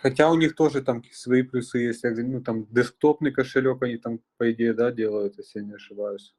Хотя 0.00 0.30
у 0.30 0.36
них 0.36 0.54
тоже 0.54 0.82
там 0.82 1.02
свои 1.12 1.42
плюсы 1.42 1.78
есть. 1.78 2.02
Ну, 2.04 2.40
там 2.42 2.66
десктопный 2.70 3.30
кошелек 3.30 3.82
они 3.82 3.98
там, 3.98 4.20
по 4.38 4.50
идее, 4.50 4.72
да, 4.72 4.90
делают, 4.90 5.36
если 5.36 5.60
я 5.60 5.66
не 5.66 5.74
ошибаюсь. 5.74 6.34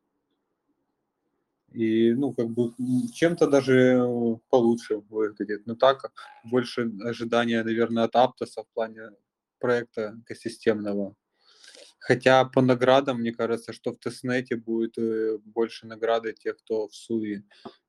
И, 1.72 2.14
ну, 2.14 2.34
как 2.34 2.50
бы 2.50 2.74
чем-то 3.14 3.48
даже 3.48 3.74
э, 3.76 4.36
получше 4.50 5.04
выглядит. 5.10 5.68
Но 5.68 5.76
так 5.76 6.12
больше 6.44 6.92
ожидания, 7.04 7.64
наверное, 7.64 8.06
от 8.06 8.16
Аптоса 8.16 8.64
в 8.64 8.68
плане 8.74 9.12
проекта 9.60 10.16
экосистемного. 10.24 11.16
Хотя 12.00 12.44
по 12.46 12.62
наградам, 12.62 13.20
мне 13.20 13.32
кажется, 13.32 13.72
что 13.72 13.92
в 13.92 14.00
тестнете 14.00 14.56
будет 14.56 14.98
э, 14.98 15.38
больше 15.46 15.86
награды 15.86 16.34
тех, 16.34 16.58
кто 16.58 16.88
в 16.88 16.96
Суи 16.96 17.44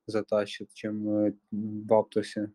затащит, 0.05 0.71
чем 0.73 1.09
э, 1.09 1.33
в 1.51 1.93
Аптосе. 1.93 2.51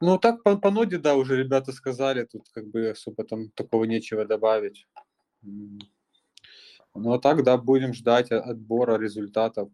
Ну, 0.00 0.18
так 0.18 0.42
по, 0.44 0.56
по 0.56 0.70
ноде, 0.70 0.98
да, 0.98 1.16
уже 1.16 1.36
ребята 1.36 1.72
сказали, 1.72 2.24
тут 2.24 2.48
как 2.52 2.68
бы 2.68 2.90
особо 2.90 3.24
там 3.24 3.50
такого 3.50 3.84
нечего 3.84 4.24
добавить. 4.24 4.86
Ну, 5.42 7.12
а 7.12 7.18
так, 7.18 7.42
да, 7.42 7.56
будем 7.56 7.94
ждать 7.94 8.30
отбора 8.30 8.98
результатов. 8.98 9.70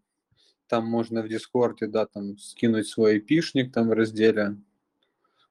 Там 0.67 0.87
можно 0.87 1.21
в 1.21 1.27
Дискорде, 1.27 1.87
да, 1.87 2.07
там 2.07 2.37
скинуть 2.39 2.87
свой 2.87 3.19
эпишник 3.19 3.71
там 3.71 3.89
в 3.89 3.93
разделе. 3.93 4.57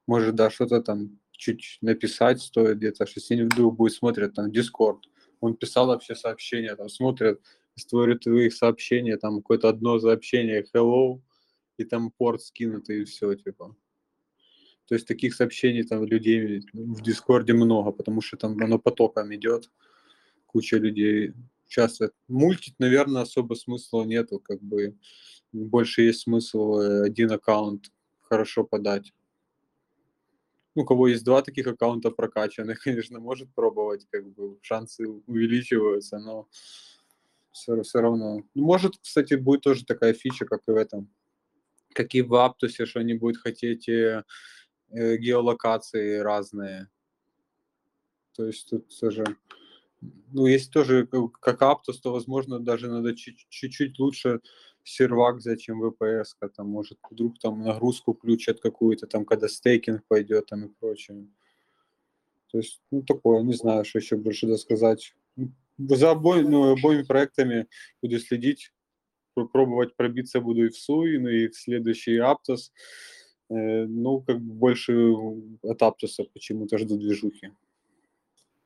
Может, 0.07 0.35
да, 0.35 0.51
что-то 0.51 0.83
там 0.83 1.19
чуть 1.31 1.79
написать 1.81 2.43
стоит 2.43 2.79
где-то, 2.79 3.07
что 3.07 3.21
если 3.21 3.45
вдруг 3.45 3.77
будет 3.77 3.93
смотрят 3.93 4.35
там 4.35 4.51
Дискорд. 4.51 5.09
Он 5.41 5.55
писал 5.57 5.87
вообще 5.87 6.15
сообщение, 6.15 6.75
там 6.75 6.89
смотрят, 6.89 7.41
историю 7.77 8.19
твоих 8.19 8.55
сообщений, 8.55 9.17
там 9.17 9.37
какое-то 9.37 9.69
одно 9.69 9.99
сообщение 9.99 10.65
hello, 10.75 11.21
и 11.77 11.85
там 11.85 12.11
порт 12.11 12.43
скинутый, 12.43 13.03
и 13.03 13.05
все, 13.05 13.35
типа. 13.35 13.77
То 14.87 14.95
есть 14.95 15.07
таких 15.07 15.35
сообщений 15.35 15.83
там 15.83 16.05
людей 16.05 16.63
в 16.73 17.03
Дискорде 17.03 17.53
много, 17.55 17.91
потому 17.91 18.21
что 18.21 18.37
там 18.37 18.59
оно 18.63 18.79
потоком 18.79 19.35
идет, 19.35 19.71
куча 20.47 20.77
людей 20.77 21.33
участвует. 21.67 22.13
Мультить, 22.29 22.75
наверное, 22.79 23.23
особо 23.23 23.55
смысла 23.55 24.05
нету, 24.05 24.39
как 24.39 24.63
бы 24.63 24.97
больше 25.53 26.03
есть 26.03 26.21
смысл 26.21 26.79
э, 26.79 27.07
один 27.07 27.33
аккаунт 27.33 27.91
хорошо 28.21 28.65
подать. 28.65 29.13
Ну, 30.75 30.83
у 30.83 30.85
кого 30.87 31.09
есть 31.09 31.25
два 31.25 31.43
таких 31.43 31.67
аккаунта 31.67 32.11
прокачанных, 32.11 32.81
конечно, 32.85 33.21
может 33.21 33.49
пробовать, 33.55 34.07
как 34.11 34.27
бы 34.27 34.59
шансы 34.63 35.07
увеличиваются, 35.07 36.19
но 36.19 36.49
все, 37.53 37.83
все 37.83 38.01
равно. 38.01 38.43
Может, 38.55 38.97
кстати, 38.99 39.35
будет 39.35 39.63
тоже 39.63 39.85
такая 39.85 40.13
фича, 40.13 40.45
как 40.45 40.63
и 40.69 40.73
в 40.73 40.77
этом, 40.77 41.09
как 41.93 42.15
и 42.15 42.23
в 42.23 42.35
Аптусе, 42.35 42.87
что 42.87 43.01
они 43.01 43.15
будут 43.15 43.39
хотеть 43.39 43.89
э, 43.89 44.25
геолокации 44.95 46.19
разные. 46.19 46.89
То 48.37 48.47
есть 48.47 48.69
тут 48.69 48.91
все 48.91 49.11
же 49.11 49.25
ну, 50.33 50.47
если 50.47 50.71
тоже 50.71 51.09
как 51.41 51.63
Аптус, 51.63 52.01
то, 52.01 52.13
возможно, 52.13 52.59
даже 52.59 52.91
надо 52.91 53.15
чуть-чуть 53.15 53.99
лучше 53.99 54.41
сервак 54.83 55.37
взять, 55.37 55.63
чем 55.63 55.83
VPS, 55.83 56.49
там, 56.55 56.69
может, 56.69 56.99
вдруг 57.11 57.39
там 57.39 57.63
нагрузку 57.63 58.13
включат 58.13 58.61
какую-то, 58.61 59.07
там, 59.07 59.25
когда 59.25 59.49
стейкинг 59.49 60.05
пойдет, 60.07 60.47
там, 60.47 60.67
и 60.67 60.69
прочее. 60.69 61.27
То 62.51 62.59
есть, 62.59 62.83
ну, 62.91 63.03
такое, 63.03 63.43
не 63.43 63.55
знаю, 63.55 63.85
что 63.85 63.99
еще 63.99 64.17
больше 64.17 64.47
досказать. 64.47 65.15
За 65.79 66.11
обои, 66.11 66.43
ну, 66.43 66.73
обоими 66.73 67.03
проектами 67.03 67.67
буду 68.03 68.19
следить, 68.19 68.73
пробовать 69.35 69.97
пробиться 69.97 70.41
буду 70.41 70.67
и 70.67 70.69
в 70.69 70.77
Суи, 70.77 71.17
ну, 71.17 71.29
и 71.29 71.49
в 71.49 71.57
следующий 71.57 72.19
Аптос. 72.19 72.73
Э, 73.51 73.87
ну, 73.87 74.21
как 74.21 74.41
бы 74.41 74.55
больше 74.55 74.93
от 75.63 75.83
Аптоса 75.83 76.25
почему-то 76.33 76.79
жду 76.79 76.97
движухи. 76.97 77.51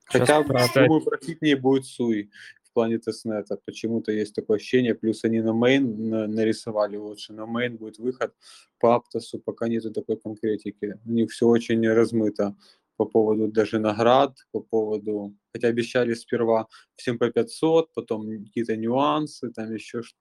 Хотя, 0.05 0.43
кстати... 0.43 0.87
думаю, 0.87 1.03
профитнее 1.03 1.57
будет 1.57 1.85
Sui 1.85 2.31
в 2.63 2.73
плане 2.73 2.99
тестнета. 2.99 3.59
Почему-то 3.65 4.13
есть 4.13 4.35
такое 4.35 4.57
ощущение. 4.57 4.95
Плюс 4.95 5.25
они 5.25 5.41
на 5.41 5.53
мейн 5.53 6.09
нарисовали 6.09 6.97
лучше. 6.97 7.33
На 7.33 7.47
мейн 7.47 7.77
будет 7.77 7.99
выход 7.99 8.33
по 8.79 8.95
Aptos 8.95 9.26
у, 9.26 9.39
пока 9.39 9.69
нету 9.69 9.91
такой 9.91 10.17
конкретики. 10.17 10.99
У 11.05 11.11
них 11.11 11.31
все 11.31 11.47
очень 11.47 11.87
размыто 11.87 12.57
по 12.97 13.05
поводу 13.05 13.49
даже 13.49 13.79
наград, 13.79 14.35
по 14.51 14.61
поводу... 14.61 15.35
Хотя 15.53 15.69
обещали 15.69 16.15
сперва 16.15 16.67
всем 16.97 17.19
по 17.19 17.31
500, 17.31 17.93
потом 17.95 18.45
какие-то 18.45 18.77
нюансы, 18.77 19.51
там 19.51 19.73
еще 19.75 20.03
что 20.03 20.19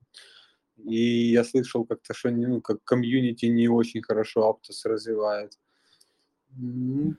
И 0.86 1.32
я 1.32 1.44
слышал 1.44 1.86
как-то, 1.86 2.13
что 2.13 2.30
ну, 2.30 2.62
как 2.62 2.84
комьюнити 2.84 3.46
не 3.48 3.68
очень 3.68 4.02
хорошо 4.02 4.48
Aptos 4.48 4.86
развивает. 4.86 5.58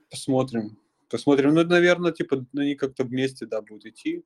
Посмотрим. 0.09 0.77
Посмотрим. 1.09 1.53
Ну, 1.53 1.63
наверное, 1.63 2.11
типа, 2.11 2.45
они 2.55 2.75
как-то 2.75 3.03
вместе, 3.03 3.45
да, 3.45 3.61
будут 3.61 3.85
идти. 3.85 4.23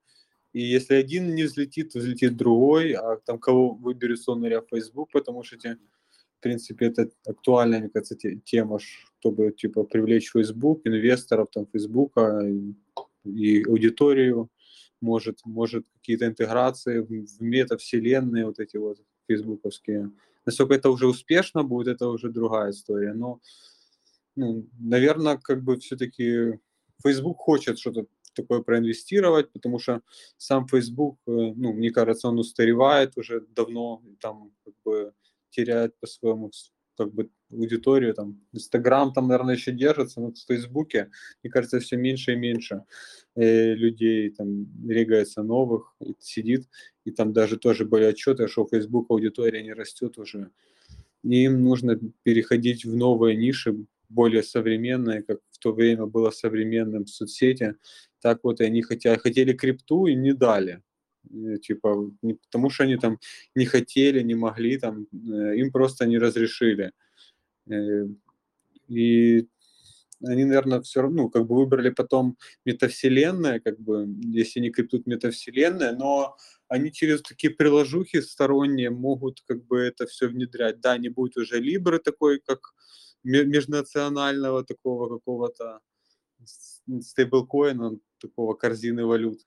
И 0.53 0.61
если 0.61 0.93
один 0.95 1.33
не 1.33 1.43
взлетит, 1.43 1.93
то 1.93 1.99
взлетит 1.99 2.37
другой, 2.37 2.91
а 2.91 3.17
там 3.25 3.39
кого 3.39 3.73
выберет, 3.73 4.21
сон 4.21 4.41
в 4.41 4.65
Facebook, 4.69 5.11
потому 5.11 5.43
что, 5.43 5.57
те, 5.57 5.77
в 6.37 6.41
принципе, 6.41 6.87
это 6.87 7.09
актуальная, 7.25 7.79
мне 7.79 7.89
кажется, 7.89 8.15
тема, 8.45 8.79
чтобы, 8.79 9.51
типа, 9.51 9.83
привлечь 9.83 10.31
Facebook, 10.31 10.81
инвесторов, 10.85 11.47
там, 11.51 11.65
Facebook 11.65 12.17
и, 12.17 12.75
и 13.25 13.63
аудиторию, 13.63 14.49
может, 15.01 15.39
может 15.43 15.85
какие-то 15.95 16.27
интеграции 16.27 16.99
в 16.99 17.41
метавселенные 17.41 18.45
вот 18.45 18.59
эти 18.59 18.77
вот 18.77 18.99
фейсбуковские. 19.27 20.11
Насколько 20.45 20.75
это 20.75 20.89
уже 20.89 21.07
успешно 21.07 21.63
будет, 21.63 21.95
это 21.95 22.07
уже 22.07 22.29
другая 22.29 22.71
история. 22.71 23.13
Но, 23.13 23.39
ну, 24.35 24.67
наверное, 24.79 25.37
как 25.37 25.63
бы 25.63 25.79
все-таки 25.79 26.59
Facebook 27.03 27.37
хочет 27.37 27.79
что-то 27.79 28.05
такое 28.33 28.61
проинвестировать, 28.61 29.51
потому 29.51 29.79
что 29.79 30.01
сам 30.37 30.67
Facebook, 30.67 31.17
э, 31.27 31.31
ну, 31.31 31.73
мне 31.73 31.91
кажется, 31.91 32.27
он 32.27 32.39
устаревает 32.39 33.17
уже 33.17 33.41
давно, 33.41 34.01
там 34.19 34.51
как 34.65 34.73
бы 34.83 35.13
теряет 35.49 35.97
по-своему 35.99 36.51
как 36.97 37.13
бы 37.13 37.29
аудиторию, 37.53 38.13
там, 38.13 38.39
Инстаграм 38.51 39.13
там, 39.13 39.27
наверное, 39.27 39.55
еще 39.55 39.71
держится, 39.71 40.21
но 40.21 40.31
в 40.31 40.37
Фейсбуке, 40.47 41.09
мне 41.43 41.51
кажется, 41.51 41.79
все 41.79 41.97
меньше 41.97 42.33
и 42.33 42.35
меньше 42.35 42.83
э, 43.35 43.73
людей 43.73 44.29
там 44.31 44.67
регается 44.87 45.43
новых, 45.43 45.95
и 46.01 46.15
сидит, 46.19 46.67
и 47.05 47.11
там 47.11 47.33
даже 47.33 47.57
тоже 47.57 47.85
были 47.85 48.05
отчеты, 48.05 48.47
что 48.47 48.67
Facebook 48.69 49.09
аудитория 49.09 49.63
не 49.63 49.73
растет 49.73 50.17
уже, 50.17 50.49
и 51.23 51.45
им 51.45 51.63
нужно 51.63 51.99
переходить 52.23 52.85
в 52.85 52.95
новые 52.95 53.35
ниши, 53.35 53.85
более 54.09 54.43
современные, 54.43 55.23
как 55.23 55.39
в 55.51 55.57
то 55.57 55.73
время 55.73 56.05
было 56.05 56.31
современным 56.31 57.07
соцсети, 57.07 57.75
так 58.21 58.43
вот 58.43 58.61
и 58.61 58.65
они 58.65 58.81
хотя, 58.81 59.17
хотели 59.17 59.53
крипту 59.53 60.07
и 60.07 60.15
не 60.15 60.33
дали. 60.33 60.81
Типа, 61.61 62.11
не 62.21 62.33
потому 62.33 62.69
что 62.69 62.83
они 62.83 62.97
там 62.97 63.17
не 63.55 63.65
хотели, 63.65 64.21
не 64.21 64.35
могли, 64.35 64.77
там, 64.77 65.07
э, 65.13 65.55
им 65.55 65.71
просто 65.71 66.05
не 66.05 66.17
разрешили. 66.17 66.91
Э, 67.69 68.05
и 68.87 69.47
они, 70.25 70.45
наверное, 70.45 70.81
все 70.81 71.01
равно, 71.01 71.23
ну, 71.23 71.29
как 71.29 71.47
бы 71.47 71.55
выбрали 71.55 71.89
потом 71.89 72.37
метавселенная, 72.65 73.59
как 73.59 73.79
бы, 73.79 74.07
если 74.21 74.61
не 74.61 74.69
криптут 74.71 75.05
метавселенная, 75.05 75.93
но 75.93 76.37
они 76.69 76.91
через 76.91 77.21
такие 77.21 77.53
приложухи 77.53 78.21
сторонние 78.21 78.89
могут 78.89 79.41
как 79.45 79.65
бы 79.65 79.79
это 79.79 80.07
все 80.07 80.27
внедрять. 80.27 80.79
Да, 80.81 80.97
не 80.97 81.09
будет 81.09 81.37
уже 81.37 81.59
Либры 81.59 81.99
такой, 81.99 82.39
как 82.39 82.73
межнационального 83.23 84.63
такого 84.63 85.09
какого-то 85.17 85.79
стейблкоина, 87.01 87.99
такого 88.19 88.53
корзины 88.55 89.05
валют. 89.05 89.41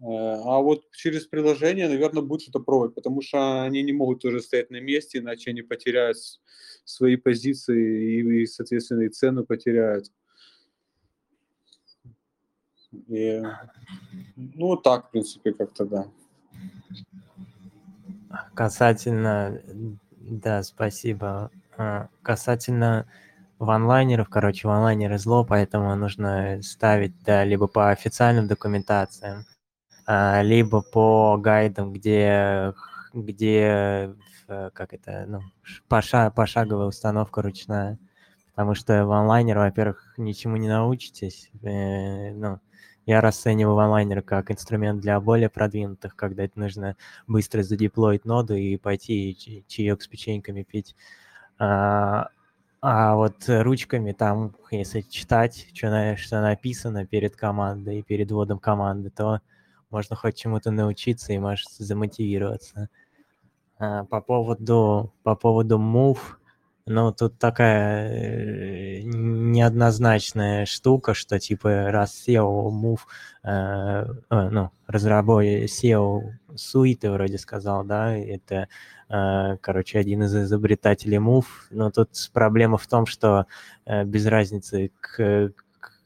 Э, 0.00 0.04
а 0.06 0.60
вот 0.60 0.90
через 0.92 1.26
приложение, 1.26 1.88
наверное, 1.88 2.22
будет 2.22 2.42
что-то 2.42 2.60
пробовать, 2.60 2.94
потому 2.94 3.22
что 3.22 3.62
они 3.62 3.82
не 3.82 3.92
могут 3.92 4.20
тоже 4.22 4.40
стоять 4.40 4.70
на 4.70 4.80
месте, 4.80 5.18
иначе 5.18 5.50
они 5.50 5.62
потеряют 5.62 6.16
свои 6.84 7.16
позиции 7.16 8.42
и, 8.42 8.46
соответственно, 8.46 9.02
и 9.02 9.08
цену 9.08 9.44
потеряют. 9.44 10.10
И, 13.08 13.42
ну, 14.36 14.76
так, 14.76 15.08
в 15.08 15.10
принципе, 15.10 15.52
как-то 15.52 15.84
да. 15.84 16.06
Касательно, 18.54 19.60
да, 20.20 20.62
спасибо. 20.62 21.50
А, 21.76 22.08
касательно 22.22 23.08
ванлайнеров, 23.58 24.28
короче, 24.28 24.68
ванлайнеры 24.68 25.18
зло, 25.18 25.44
поэтому 25.44 25.94
нужно 25.96 26.60
ставить, 26.62 27.20
да, 27.24 27.44
либо 27.44 27.66
по 27.66 27.90
официальным 27.90 28.46
документациям, 28.46 29.44
либо 30.06 30.82
по 30.82 31.36
гайдам, 31.38 31.92
где, 31.92 32.74
где 33.12 34.14
как 34.46 34.92
это, 34.92 35.24
ну, 35.26 35.40
поша, 35.88 36.30
пошаговая 36.30 36.86
установка 36.86 37.42
ручная. 37.42 37.98
Потому 38.54 38.74
что 38.74 39.04
в 39.04 39.10
онлайнер, 39.10 39.58
во-первых, 39.58 40.14
ничему 40.16 40.56
не 40.56 40.68
научитесь. 40.68 41.50
Э, 41.62 42.32
ну, 42.32 42.60
я 43.04 43.20
расцениваю 43.20 43.76
онлайнер 43.78 44.22
как 44.22 44.52
инструмент 44.52 45.00
для 45.00 45.20
более 45.20 45.48
продвинутых, 45.48 46.14
когда 46.14 46.44
это 46.44 46.60
нужно 46.60 46.96
быстро 47.26 47.64
задеплоить 47.64 48.24
ноду 48.24 48.54
и 48.54 48.76
пойти 48.76 49.64
чаек 49.66 50.02
с 50.02 50.06
печеньками 50.06 50.62
пить. 50.62 50.94
А, 51.58 52.28
а 52.80 53.16
вот 53.16 53.34
ручками 53.48 54.12
там, 54.12 54.54
если 54.70 55.00
читать, 55.00 55.66
что, 55.74 56.16
что 56.16 56.40
написано 56.40 57.06
перед 57.06 57.34
командой, 57.34 58.02
перед 58.02 58.30
вводом 58.30 58.60
команды, 58.60 59.10
то 59.10 59.40
можно 59.90 60.16
хоть 60.16 60.36
чему-то 60.36 60.70
научиться 60.70 61.32
и 61.32 61.38
можешь 61.38 61.66
замотивироваться. 61.78 62.88
А, 63.78 64.04
по 64.04 64.20
поводу, 64.20 65.12
по 65.22 65.34
поводу 65.34 65.78
move, 65.78 66.18
ну, 66.86 67.12
тут 67.12 67.38
такая 67.38 68.10
э, 68.10 69.02
неоднозначная 69.04 70.66
штука, 70.66 71.14
что 71.14 71.38
типа 71.38 71.90
раз 71.90 72.24
SEO 72.26 72.68
move, 72.70 73.00
э, 73.42 74.04
э, 74.30 74.48
ну, 74.50 74.70
разработчик 74.86 75.70
SEO 75.70 76.20
суиты 76.54 77.10
вроде 77.10 77.38
сказал, 77.38 77.84
да, 77.84 78.14
это, 78.14 78.68
э, 79.08 79.56
короче, 79.62 79.98
один 79.98 80.24
из 80.24 80.36
изобретателей 80.36 81.16
move, 81.16 81.46
но 81.70 81.90
тут 81.90 82.10
проблема 82.34 82.76
в 82.76 82.86
том, 82.86 83.06
что 83.06 83.46
э, 83.86 84.04
без 84.04 84.26
разницы 84.26 84.90
к, 85.00 85.52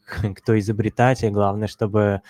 к, 0.04 0.34
кто 0.36 0.56
изобретатель, 0.58 1.30
главное, 1.30 1.66
чтобы 1.66 2.22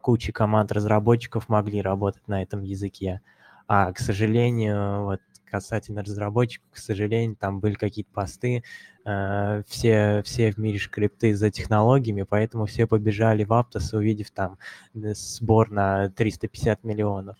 куча 0.00 0.32
команд 0.32 0.72
разработчиков 0.72 1.48
могли 1.48 1.82
работать 1.82 2.26
на 2.28 2.42
этом 2.42 2.62
языке. 2.62 3.20
А, 3.66 3.92
к 3.92 3.98
сожалению, 3.98 5.04
вот 5.04 5.20
касательно 5.50 6.02
разработчиков, 6.02 6.70
к 6.72 6.78
сожалению, 6.78 7.36
там 7.36 7.60
были 7.60 7.74
какие-то 7.74 8.10
посты, 8.12 8.62
э, 9.04 9.62
все, 9.66 10.22
все 10.24 10.52
в 10.52 10.58
мире 10.58 10.78
шкрипты 10.78 11.34
за 11.34 11.50
технологиями, 11.50 12.22
поэтому 12.22 12.66
все 12.66 12.86
побежали 12.86 13.44
в 13.44 13.52
Aptos, 13.52 13.96
увидев 13.96 14.30
там 14.30 14.58
э, 14.94 15.14
сбор 15.14 15.70
на 15.70 16.10
350 16.10 16.84
миллионов. 16.84 17.36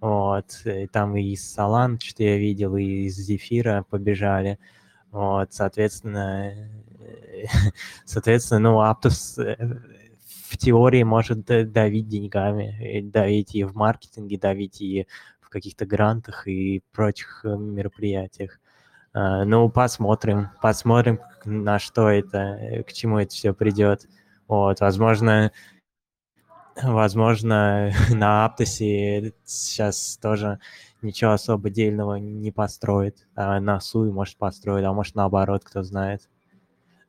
Вот, 0.00 0.60
и 0.66 0.86
там 0.86 1.16
и 1.16 1.32
из 1.32 1.56
Solana, 1.56 1.98
что 2.02 2.22
я 2.24 2.36
видел, 2.36 2.76
и 2.76 3.06
из 3.06 3.16
Зефира 3.16 3.86
побежали. 3.88 4.58
Вот, 5.10 5.54
соответственно, 5.54 6.52
соответственно, 8.04 8.60
ну, 8.60 8.80
Aptos 8.80 9.38
в 10.54 10.58
теории 10.58 11.02
может 11.02 11.44
давить 11.44 12.06
деньгами, 12.06 13.00
давить 13.02 13.56
и 13.56 13.64
в 13.64 13.74
маркетинге, 13.74 14.38
давить 14.38 14.80
и 14.80 15.08
в 15.40 15.48
каких-то 15.48 15.84
грантах 15.84 16.46
и 16.46 16.80
прочих 16.92 17.40
э, 17.44 17.56
мероприятиях. 17.56 18.60
А, 19.12 19.44
ну, 19.44 19.68
посмотрим, 19.68 20.50
посмотрим, 20.62 21.18
на 21.44 21.80
что 21.80 22.08
это, 22.08 22.38
э, 22.38 22.82
к 22.84 22.92
чему 22.92 23.18
это 23.18 23.34
все 23.34 23.52
придет. 23.52 24.06
Вот, 24.46 24.78
возможно, 24.80 25.50
возможно, 26.80 27.90
на 28.10 28.44
Аптосе 28.44 29.32
сейчас 29.44 30.16
тоже 30.22 30.60
ничего 31.02 31.32
особо 31.32 31.68
дельного 31.68 32.14
не 32.14 32.52
построит, 32.52 33.26
а 33.34 33.58
на 33.58 33.80
Суе 33.80 34.12
может 34.12 34.36
построить, 34.36 34.84
а 34.84 34.92
может 34.92 35.16
наоборот, 35.16 35.64
кто 35.64 35.82
знает. 35.82 36.28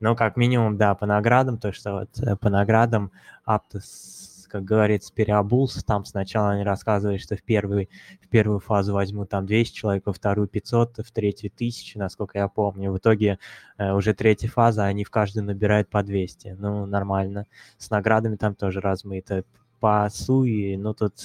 Но 0.06 0.16
как 0.16 0.38
минимум, 0.38 0.78
да, 0.78 0.94
по 0.94 1.08
наградам, 1.08 1.58
то, 1.58 1.74
что 1.74 1.94
вот 1.94 2.20
э, 2.20 2.36
по 2.36 2.52
наградам 2.52 3.12
Aptos, 3.44 4.48
как 4.48 4.64
говорится, 4.64 5.12
переобулся. 5.12 5.84
Там 5.84 6.06
сначала 6.06 6.52
они 6.52 6.64
рассказывали, 6.64 7.18
что 7.18 7.36
в, 7.36 7.42
первый, 7.42 7.90
в 8.22 8.28
первую 8.28 8.60
фазу 8.60 8.94
возьмут 8.94 9.30
там 9.30 9.48
200 9.48 9.76
человек, 9.76 10.04
во 10.06 10.14
вторую 10.14 10.48
500, 10.48 10.98
в 11.00 11.12
третью 11.12 11.50
1000, 11.52 11.98
насколько 11.98 12.38
я 12.38 12.48
помню. 12.48 12.92
В 12.92 13.00
итоге 13.00 13.40
э, 13.80 13.94
уже 13.94 14.14
третья 14.14 14.48
фаза, 14.48 14.86
они 14.86 15.06
в 15.06 15.10
каждую 15.10 15.44
набирают 15.44 15.90
по 15.90 16.04
200. 16.04 16.56
Ну, 16.60 16.86
нормально. 16.86 17.48
С 17.80 17.90
наградами 17.90 18.36
там 18.36 18.54
тоже 18.54 18.82
размыто. 18.82 19.44
По 19.80 20.08
Суи, 20.12 20.76
ну, 20.76 20.94
тут 20.94 21.16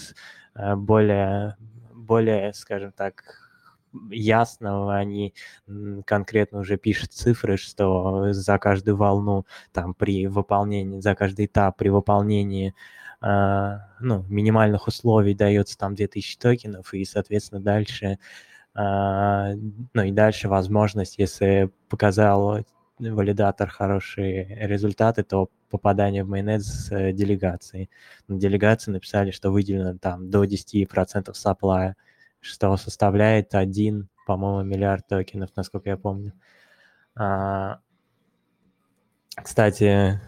э, 0.55 0.75
более, 0.75 1.59
более, 1.93 2.55
скажем 2.55 2.93
так, 2.93 3.50
ясно, 4.11 4.97
они 4.97 5.35
конкретно 6.07 6.61
уже 6.61 6.77
пишут 6.77 7.13
цифры, 7.13 7.57
что 7.57 8.33
за 8.33 8.59
каждую 8.59 8.97
волну, 8.97 9.47
там, 9.73 9.95
при 9.95 10.27
выполнении, 10.27 11.01
за 11.01 11.15
каждый 11.15 11.47
этап 11.47 11.77
при 11.77 11.89
выполнении 11.89 12.75
э, 13.23 13.79
ну, 14.01 14.25
минимальных 14.29 14.87
условий 14.89 15.35
дается 15.35 15.77
там 15.79 15.95
2000 15.95 16.39
токенов, 16.39 16.95
и, 16.95 17.05
соответственно, 17.05 17.61
дальше, 17.61 18.19
э, 18.75 19.55
ну, 19.95 20.03
и 20.03 20.11
дальше 20.13 20.49
возможность, 20.49 21.19
если 21.19 21.71
показал 21.89 22.65
валидатор 22.99 23.69
хорошие 23.69 24.57
результаты, 24.67 25.23
то 25.23 25.49
попадание 25.71 26.25
в 26.25 26.29
майонез 26.29 26.65
с 26.65 27.13
делегацией. 27.13 27.89
На 28.29 28.39
делегации 28.39 28.91
написали, 28.91 29.31
что 29.31 29.51
выделено 29.51 29.97
там 29.99 30.31
до 30.31 30.45
10% 30.45 31.33
саплая 31.35 31.97
что 32.41 32.77
составляет 32.77 33.55
1, 33.55 34.09
по-моему, 34.27 34.63
миллиард 34.69 35.07
токенов, 35.07 35.51
насколько 35.57 35.91
я 35.91 35.97
помню. 35.97 36.33
А, 37.15 37.81
кстати, 39.35 40.21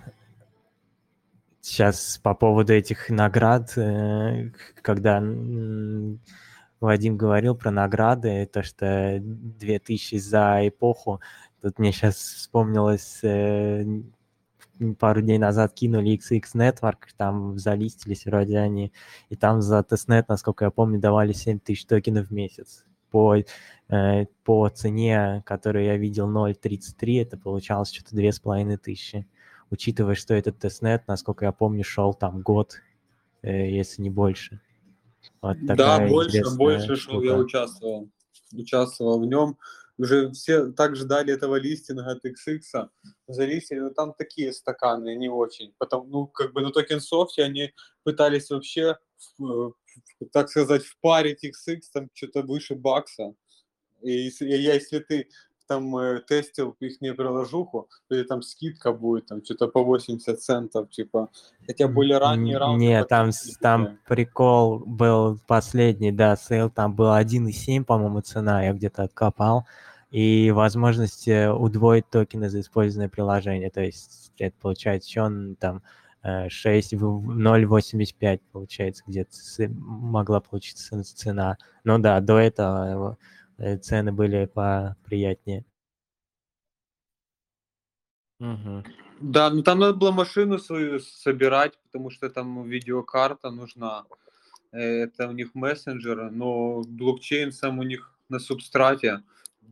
сейчас 1.60 2.18
по 2.22 2.34
поводу 2.34 2.72
этих 2.72 3.08
наград, 3.08 3.76
э, 3.76 4.50
когда 4.82 5.22
Вадим 6.80 7.16
говорил 7.16 7.54
про 7.54 7.70
награды, 7.70 8.46
то, 8.46 8.62
что 8.62 9.18
2000 9.20 10.16
за 10.18 10.68
эпоху, 10.68 11.20
тут 11.60 11.78
мне 11.78 11.92
сейчас 11.92 12.16
вспомнилось 12.16 13.20
э, 13.22 13.84
пару 14.98 15.20
дней 15.20 15.38
назад 15.38 15.74
кинули 15.74 16.18
XX 16.18 16.42
Network, 16.54 16.98
там 17.16 17.58
залистились 17.58 18.26
вроде 18.26 18.58
они, 18.58 18.92
и 19.28 19.36
там 19.36 19.62
за 19.62 19.82
тестнет, 19.82 20.28
насколько 20.28 20.64
я 20.64 20.70
помню, 20.70 21.00
давали 21.00 21.32
7 21.32 21.58
тысяч 21.58 21.86
токенов 21.86 22.28
в 22.28 22.32
месяц. 22.32 22.84
По, 23.10 23.36
э, 23.36 24.26
по 24.44 24.68
цене, 24.70 25.42
которую 25.44 25.84
я 25.84 25.96
видел 25.96 26.28
0.33, 26.28 27.22
это 27.22 27.36
получалось 27.36 27.92
что-то 27.92 28.16
2500. 28.16 29.24
Учитывая, 29.70 30.14
что 30.14 30.34
этот 30.34 30.58
тестнет, 30.58 31.06
насколько 31.06 31.44
я 31.44 31.52
помню, 31.52 31.84
шел 31.84 32.14
там 32.14 32.40
год, 32.40 32.80
э, 33.42 33.70
если 33.70 34.02
не 34.02 34.10
больше. 34.10 34.60
Вот 35.40 35.56
да, 35.62 36.06
больше, 36.06 36.42
больше 36.56 36.96
шел, 36.96 37.22
я 37.22 37.36
участвовал. 37.36 38.08
Участвовал 38.52 39.20
в 39.20 39.26
нем 39.26 39.56
уже 39.98 40.30
все 40.32 40.72
так 40.72 40.96
ждали 40.96 41.32
этого 41.32 41.56
листинга 41.56 42.10
от 42.10 42.24
XX, 42.24 42.88
залистили, 43.32 43.80
но 43.80 43.90
там 43.90 44.14
такие 44.14 44.52
стаканы 44.52 45.14
не 45.14 45.28
очень. 45.28 45.74
Потом, 45.78 46.10
ну, 46.10 46.26
как 46.26 46.52
бы 46.52 46.60
на 46.60 46.70
TokenSoft 46.70 47.35
е 47.35 47.42
они 47.44 47.72
пытались 48.04 48.50
вообще, 48.50 48.98
так 50.32 50.48
сказать, 50.48 50.84
впарить 50.84 51.44
XX 51.44 51.80
там 51.92 52.10
что-то 52.14 52.42
выше 52.42 52.74
бакса. 52.74 53.34
И 54.02 54.30
если 54.40 54.98
ты 54.98 55.28
там 55.72 55.96
э, 55.96 56.20
тестил 56.20 56.76
их 56.80 57.00
не 57.00 57.14
приложуху, 57.14 57.88
то 58.08 58.24
там 58.24 58.42
скидка 58.42 58.92
будет, 58.92 59.26
там 59.26 59.44
что-то 59.44 59.68
по 59.68 59.82
80 59.82 60.40
центов, 60.40 60.90
типа, 60.90 61.28
хотя 61.66 61.88
более 61.88 62.18
ранние 62.18 62.58
раунды... 62.58 62.84
Нет, 62.84 63.08
там, 63.08 63.30
там 63.60 63.98
прикол 64.06 64.80
был 64.80 65.38
последний, 65.46 66.12
да, 66.12 66.36
сейл, 66.36 66.70
там 66.70 66.94
был 66.94 67.06
1,7, 67.06 67.84
по-моему, 67.84 68.20
цена, 68.20 68.64
я 68.64 68.72
где-то 68.72 69.04
откопал, 69.04 69.66
и 70.12 70.52
возможность 70.52 71.26
э, 71.26 71.50
удвоить 71.50 72.08
токены 72.08 72.48
за 72.48 72.60
использованное 72.60 73.08
приложение, 73.08 73.70
то 73.70 73.82
есть 73.82 74.32
это 74.38 74.54
получается 74.60 75.08
еще 75.08 75.22
он 75.22 75.56
там 75.56 75.82
6 76.22 76.94
0,85 76.94 78.40
получается 78.52 79.02
где-то 79.08 79.36
могла 79.68 80.40
получиться 80.40 81.02
цена. 81.02 81.58
Ну 81.82 81.98
да, 81.98 82.20
до 82.20 82.38
этого 82.38 83.18
Э, 83.62 83.76
цены 83.76 84.12
были 84.12 84.46
поприятнее. 84.46 85.64
Угу. 88.40 88.84
Да, 89.20 89.50
ну 89.50 89.62
там 89.62 89.78
надо 89.78 89.94
было 89.94 90.10
машину 90.10 90.58
свою 90.58 90.98
собирать, 90.98 91.78
потому 91.84 92.10
что 92.10 92.28
там 92.28 92.64
видеокарта 92.68 93.50
нужна. 93.50 94.04
Э, 94.72 95.04
это 95.04 95.28
у 95.28 95.32
них 95.32 95.54
мессенджер, 95.54 96.30
но 96.32 96.82
блокчейн 96.82 97.52
сам 97.52 97.78
у 97.78 97.84
них 97.84 98.18
на 98.28 98.40
субстрате. 98.40 99.22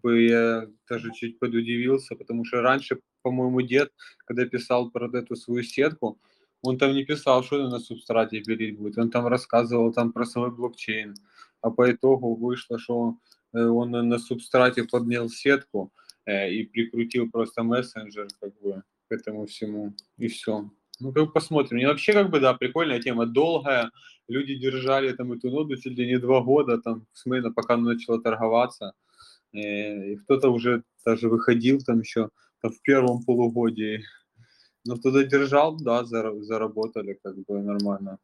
Бы 0.03 0.23
я 0.23 0.67
даже 0.89 1.13
чуть 1.13 1.39
подудивился, 1.39 2.17
потому 2.17 2.45
что 2.45 2.61
раньше, 2.61 3.01
по-моему, 3.23 3.63
дед, 3.63 3.93
когда 4.25 4.47
писал 4.47 4.91
про 4.91 5.07
эту 5.13 5.37
свою 5.37 5.63
сетку, 5.63 6.19
он 6.63 6.79
там 6.79 6.93
не 6.93 7.05
писал, 7.05 7.43
что 7.43 7.69
на 7.69 7.79
субстрате 7.79 8.41
пилить 8.41 8.79
будет. 8.79 8.99
Он 8.99 9.11
там 9.11 9.27
рассказывал 9.27 9.93
там 9.93 10.13
про 10.13 10.25
свой 10.25 10.51
блокчейн. 10.51 11.15
А 11.63 11.71
по 11.71 11.91
итогу 11.91 12.35
вышло, 12.35 12.79
что 12.79 13.17
Э, 13.53 13.65
он 13.67 13.91
на 13.91 14.19
субстрате 14.19 14.85
поднял 14.85 15.29
сетку 15.29 15.93
э, 16.27 16.51
и 16.53 16.65
прикрутил 16.65 17.31
просто 17.31 17.63
мессенджер 17.63 18.29
как 18.41 18.59
бы 18.61 18.83
к 19.09 19.13
этому 19.13 19.47
всему, 19.47 19.95
и 20.19 20.29
все. 20.29 20.71
Ну, 21.01 21.13
как 21.13 21.33
посмотрим. 21.33 21.79
И 21.79 21.87
вообще, 21.87 22.13
как 22.13 22.31
бы, 22.31 22.41
да, 22.41 22.55
прикольная 22.55 23.01
тема, 23.01 23.27
долгая. 23.27 23.91
Люди 24.29 24.55
держали 24.55 25.13
там 25.13 25.33
эту 25.33 25.51
ноду 25.51 25.77
чуть 25.77 25.97
ли 25.99 26.07
не 26.07 26.19
два 26.19 26.43
года, 26.43 26.79
там, 26.79 27.07
с 27.13 27.25
пока 27.55 27.75
она 27.75 27.95
начала 27.95 28.21
торговаться. 28.21 28.93
Э, 29.53 30.13
и 30.13 30.17
кто-то 30.17 30.51
уже 30.51 30.85
даже 31.05 31.29
выходил 31.29 31.81
там 31.81 32.01
еще 32.01 32.31
там, 32.61 32.73
в 32.73 32.81
первом 32.83 33.23
полугодии. 33.25 34.05
Но 34.85 34.97
кто-то 34.97 35.25
держал, 35.25 35.77
да, 35.77 36.05
заработали 36.05 37.19
как 37.23 37.37
бы 37.45 37.61
нормально. 37.61 38.19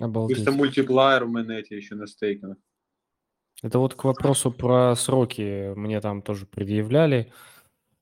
Обалдеть. 0.00 0.44
Там 0.44 0.54
мультиплеер 0.54 1.24
в 1.24 1.28
Майнете 1.28 1.76
еще 1.76 1.94
на 1.94 2.06
стейкинг. 2.06 2.58
Это 3.62 3.78
вот 3.78 3.94
к 3.94 4.04
вопросу 4.04 4.50
про 4.50 4.94
сроки. 4.96 5.72
Мне 5.74 6.00
там 6.00 6.22
тоже 6.22 6.46
предъявляли. 6.46 7.32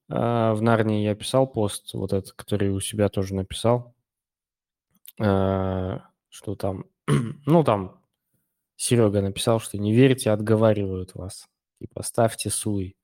А, 0.09 0.55
в 0.55 0.63
Нарнии 0.63 1.05
я 1.05 1.15
писал 1.15 1.47
пост, 1.47 1.93
вот 1.95 2.13
этот, 2.13 2.33
который 2.33 2.71
у 2.71 2.81
себя 2.81 3.09
тоже 3.09 3.35
написал, 3.35 3.95
а, 5.21 6.03
что 6.29 6.55
там, 6.55 6.87
ну 7.47 7.65
там 7.65 8.01
Серега 8.77 9.23
написал, 9.23 9.61
что 9.61 9.79
не 9.79 9.95
верьте, 9.95 10.31
отговаривают 10.31 11.15
вас. 11.15 11.49
Типа 11.83 12.03
ставьте 12.03 12.51
суй. 12.51 12.97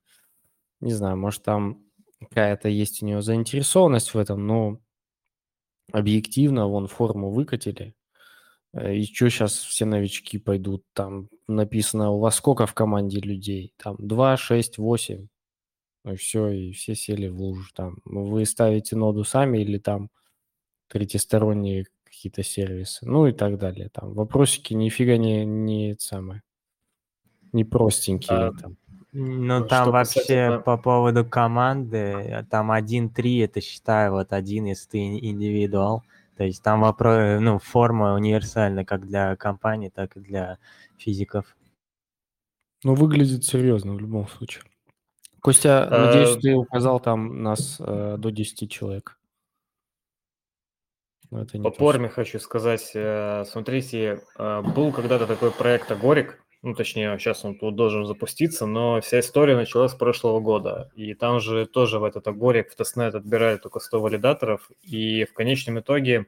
Не 0.81 0.93
знаю, 0.93 1.17
может 1.17 1.43
там 1.43 1.85
какая-то 2.21 2.69
есть 2.69 3.03
у 3.03 3.07
него 3.07 3.21
заинтересованность 3.21 4.15
в 4.15 4.19
этом, 4.19 4.47
но 4.47 4.81
объективно 5.93 6.69
вон 6.69 6.87
форму 6.87 7.31
выкатили, 7.31 7.95
Э, 8.73 8.95
и 8.95 9.05
что 9.05 9.29
сейчас 9.31 9.55
все 9.59 9.85
новички 9.85 10.39
пойдут? 10.39 10.85
Там 10.95 11.29
написано, 11.47 12.11
у 12.11 12.21
вас 12.21 12.37
сколько 12.37 12.67
в 12.67 12.75
команде 12.75 13.21
людей? 13.21 13.75
Там 13.77 13.97
2, 13.99 14.37
6, 14.37 14.79
8. 14.79 15.29
Ну 16.05 16.13
и 16.13 16.17
все, 16.17 16.49
и 16.49 16.73
все 16.73 16.95
сели 16.95 17.29
в 17.29 17.41
лужу. 17.41 17.71
Там 17.75 17.99
вы 18.05 18.47
ставите 18.47 18.97
ноду 18.97 19.25
сами 19.25 19.59
или 19.59 19.79
там 19.79 20.11
третьесторонние 20.89 21.87
какие-то 22.05 22.43
сервисы, 22.43 23.07
ну 23.07 23.27
и 23.27 23.33
так 23.33 23.59
далее. 23.59 23.91
Там 23.91 24.15
вопросики 24.15 24.75
нифига 24.75 25.17
не, 25.19 25.45
не 25.47 25.97
самое. 25.99 26.43
Не 27.53 27.65
простенькие 27.65 28.39
А, 28.39 28.53
там. 28.53 28.77
Ну, 29.13 29.61
Что 29.61 29.69
там 29.69 29.91
вообще 29.91 30.21
касательно- 30.21 30.61
по 30.61 30.77
поводу 30.77 31.25
команды, 31.25 32.47
там 32.51 32.71
1-3, 32.71 33.39
это 33.41 33.61
считаю, 33.61 34.13
вот 34.13 34.33
один, 34.33 34.67
если 34.67 34.89
ты 34.89 34.99
ин- 34.99 35.19
индивидуал. 35.31 36.03
То 36.37 36.45
есть 36.45 36.63
там 36.63 36.83
вопрос, 36.83 37.41
ну, 37.41 37.59
форма 37.59 38.15
универсальна 38.15 38.85
как 38.85 39.07
для 39.07 39.35
компании, 39.37 39.89
так 39.89 40.17
и 40.17 40.21
для 40.21 40.59
физиков. 40.97 41.57
Ну, 42.85 42.95
выглядит 42.95 43.45
серьезно 43.45 43.95
в 43.95 43.99
любом 44.01 44.29
случае. 44.29 44.63
Костя, 45.41 45.89
надеюсь, 45.91 46.37
Э, 46.37 46.41
ты 46.41 46.55
указал 46.55 47.01
там 47.01 47.43
нас 47.43 47.79
э, 47.81 48.17
до 48.19 48.31
10 48.31 48.71
человек. 48.71 49.19
Но 51.31 51.43
это 51.43 51.59
не 51.59 51.65
По 51.65 51.71
форме 51.73 52.09
хочу 52.09 52.39
сказать, 52.39 52.91
э, 52.95 53.45
смотрите, 53.47 54.23
э, 54.39 54.63
был 54.63 54.93
когда-то 54.93 55.27
такой 55.27 55.51
проект 55.51 55.91
Agoric, 55.91 56.43
ну, 56.63 56.75
точнее, 56.75 57.17
сейчас 57.19 57.45
он 57.45 57.57
тут 57.57 57.77
должен 57.77 58.05
запуститься, 58.05 58.67
но 58.67 59.01
вся 59.01 59.21
история 59.21 59.57
началась 59.57 59.93
с 59.93 59.95
прошлого 59.95 60.41
года, 60.41 60.91
и 60.97 61.15
там 61.15 61.41
же 61.41 61.67
тоже 61.67 61.99
в 61.99 62.05
этот 62.05 62.27
Agoric, 62.27 62.71
в 62.71 62.77
тестнет 62.77 63.15
отбирают 63.15 63.63
только 63.63 63.79
100 63.81 64.01
валидаторов, 64.01 64.71
и 64.83 65.25
в 65.25 65.33
конечном 65.35 65.81
итоге 65.81 66.27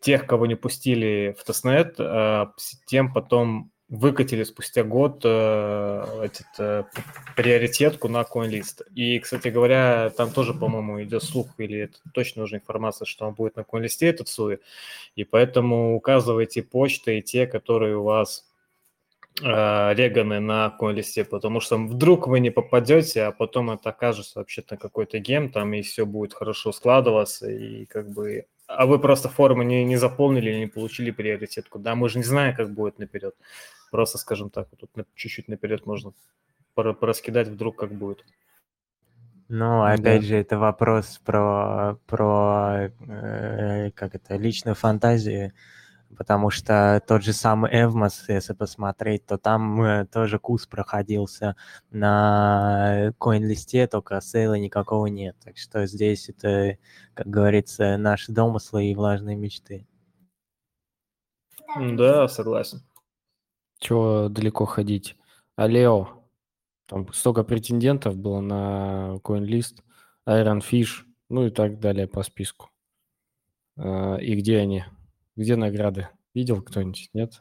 тех, 0.00 0.26
кого 0.26 0.46
не 0.46 0.54
пустили 0.54 1.34
в 1.38 1.44
тестнет, 1.44 1.94
с- 1.96 2.78
тем 2.86 3.12
потом 3.12 3.70
выкатили 3.88 4.42
спустя 4.44 4.82
год 4.82 5.20
э, 5.24 6.04
этот, 6.22 6.46
э, 6.58 6.84
приоритетку 7.36 8.08
на 8.08 8.22
CoinList. 8.22 8.82
И, 8.94 9.18
кстати 9.18 9.48
говоря, 9.48 10.10
там 10.16 10.30
тоже, 10.30 10.54
по-моему, 10.54 11.02
идет 11.02 11.22
слух, 11.22 11.48
или 11.58 11.80
это 11.80 11.98
точно 12.12 12.44
уже 12.44 12.56
информация, 12.56 13.06
что 13.06 13.26
он 13.26 13.34
будет 13.34 13.56
на 13.56 13.60
CoinList 13.60 13.98
этот 14.00 14.28
Sui. 14.28 14.58
И 15.16 15.24
поэтому 15.24 15.94
указывайте 15.94 16.62
почты 16.62 17.18
и 17.18 17.22
те, 17.22 17.46
которые 17.46 17.96
у 17.98 18.02
вас 18.02 18.46
реганы 19.40 20.38
на 20.38 20.76
CoinList, 20.80 21.24
потому 21.24 21.60
что 21.60 21.76
вдруг 21.76 22.28
вы 22.28 22.38
не 22.40 22.50
попадете, 22.50 23.24
а 23.24 23.32
потом 23.32 23.70
это 23.70 23.90
окажется 23.90 24.38
вообще-то 24.38 24.76
какой-то 24.76 25.18
гем, 25.18 25.50
там 25.50 25.74
и 25.74 25.82
все 25.82 26.06
будет 26.06 26.34
хорошо 26.34 26.72
складываться, 26.72 27.50
и 27.50 27.84
как 27.86 28.10
бы... 28.10 28.46
А 28.66 28.86
вы 28.86 28.98
просто 28.98 29.28
формы 29.28 29.64
не, 29.64 29.84
не 29.84 29.96
заполнили 29.96 30.50
или 30.50 30.58
не 30.60 30.66
получили 30.68 31.10
приоритетку. 31.10 31.78
Да, 31.78 31.94
мы 31.94 32.08
же 32.08 32.18
не 32.18 32.24
знаем, 32.24 32.54
как 32.54 32.72
будет 32.72 32.98
наперед. 32.98 33.34
Просто, 33.90 34.18
скажем 34.18 34.50
так, 34.50 34.68
вот 34.70 34.80
тут 34.80 35.06
чуть-чуть 35.14 35.48
наперед 35.48 35.84
можно 35.84 36.12
пора- 36.74 36.94
пораскидать 36.94 37.48
вдруг 37.48 37.76
как 37.76 37.92
будет. 37.92 38.24
Ну, 39.48 39.82
Да. 39.82 39.92
опять 39.92 40.24
же, 40.24 40.36
это 40.36 40.58
вопрос 40.58 41.20
про, 41.24 41.98
про 42.06 42.90
э, 43.06 43.90
как 43.90 44.14
это, 44.14 44.36
личную 44.36 44.74
фантазию, 44.74 45.52
потому 46.14 46.50
что 46.50 47.02
тот 47.06 47.22
же 47.22 47.32
самый 47.32 47.70
Эвмос, 47.72 48.24
если 48.28 48.52
посмотреть, 48.54 49.26
то 49.26 49.38
там 49.38 49.82
э, 49.82 50.06
тоже 50.06 50.38
курс 50.38 50.66
проходился 50.66 51.56
на 51.90 53.12
коин-листе, 53.18 53.86
только 53.86 54.20
сейла 54.20 54.54
никакого 54.54 55.06
нет. 55.06 55.36
Так 55.44 55.56
что 55.58 55.86
здесь 55.86 56.28
это, 56.28 56.78
как 57.14 57.26
говорится, 57.26 57.96
наши 57.96 58.32
домыслы 58.32 58.86
и 58.86 58.94
влажные 58.94 59.36
мечты. 59.36 59.86
Да, 61.76 62.28
согласен. 62.28 62.82
Чего 63.78 64.28
далеко 64.28 64.64
ходить? 64.64 65.16
А 65.56 65.66
Лео, 65.66 66.24
там 66.86 67.12
столько 67.12 67.44
претендентов 67.44 68.16
было 68.16 68.40
на 68.40 69.18
CoinList, 69.22 69.82
Iron 70.26 70.60
Fish, 70.60 71.04
ну 71.28 71.46
и 71.46 71.50
так 71.50 71.80
далее 71.80 72.06
по 72.06 72.22
списку. 72.22 72.70
А, 73.76 74.16
И 74.16 74.34
где 74.36 74.58
они? 74.58 74.84
Где 75.36 75.56
награды? 75.56 76.08
Видел 76.34 76.62
кто-нибудь? 76.62 77.10
Нет? 77.12 77.40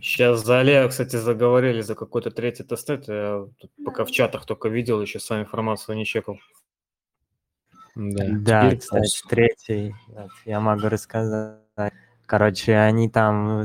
Сейчас 0.00 0.44
за 0.44 0.60
Олега, 0.60 0.88
кстати, 0.88 1.16
заговорили 1.16 1.80
за 1.80 1.94
какой-то 1.94 2.30
третий 2.30 2.64
тестнет. 2.64 3.08
Я 3.08 3.46
тут 3.58 3.70
пока 3.84 4.04
в 4.04 4.10
чатах 4.10 4.44
только 4.44 4.68
видел, 4.68 5.00
еще 5.00 5.20
сам 5.20 5.42
информацию 5.42 5.96
не 5.96 6.04
чекал. 6.04 6.38
Да. 7.94 8.26
Да, 8.28 8.66
Теперь 8.66 8.78
кстати, 8.80 9.22
третий, 9.28 9.94
вот, 10.08 10.30
я 10.44 10.60
могу 10.60 10.88
рассказать. 10.88 11.60
Короче, 12.26 12.74
они 12.76 13.08
там, 13.08 13.64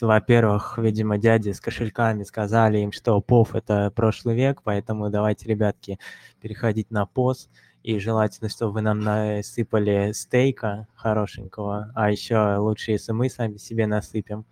во-первых, 0.00 0.78
видимо, 0.78 1.18
дяди 1.18 1.52
с 1.52 1.60
кошельками 1.60 2.24
сказали 2.24 2.78
им, 2.78 2.92
что 2.92 3.20
ПОВ— 3.20 3.54
это 3.54 3.92
прошлый 3.94 4.34
век, 4.34 4.62
поэтому 4.64 5.10
давайте, 5.10 5.48
ребятки, 5.48 5.98
переходить 6.40 6.90
на 6.90 7.06
ПОС. 7.06 7.48
И 7.82 7.98
желательно, 7.98 8.48
чтобы 8.50 8.72
вы 8.74 8.80
нам 8.82 9.00
насыпали 9.00 10.12
стейка 10.12 10.86
хорошенького, 10.94 11.90
а 11.94 12.10
еще 12.10 12.56
лучше, 12.58 12.92
если 12.92 13.12
мы 13.12 13.30
сами 13.30 13.56
себе 13.56 13.86
насыпем. 13.86 14.44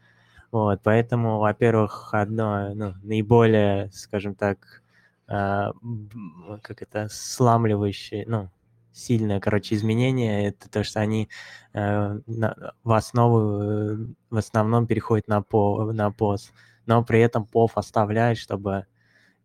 Вот, 0.53 0.81
поэтому, 0.83 1.39
во-первых, 1.41 2.11
одно, 2.15 2.75
ну, 2.75 2.95
наиболее, 3.03 3.91
скажем 3.93 4.35
так, 4.35 4.83
б- 5.29 6.59
как 6.63 6.83
это, 6.83 7.09
сламливающее, 7.11 8.25
ну, 8.27 8.51
сильное, 8.93 9.41
короче, 9.41 9.75
изменение, 9.75 10.49
это 10.49 10.69
то, 10.71 10.83
что 10.85 11.01
они 11.01 11.29
э, 11.75 12.21
на- 12.27 12.73
в 12.83 12.93
основу, 12.93 13.63
э, 13.63 13.97
в 14.31 14.37
основном 14.37 14.87
переходят 14.87 15.29
на, 15.29 15.43
по, 15.43 15.93
на 15.93 16.11
POS, 16.11 16.53
но 16.87 17.05
при 17.05 17.21
этом 17.21 17.45
POV 17.45 17.73
оставляет, 17.77 18.39
чтобы, 18.39 18.87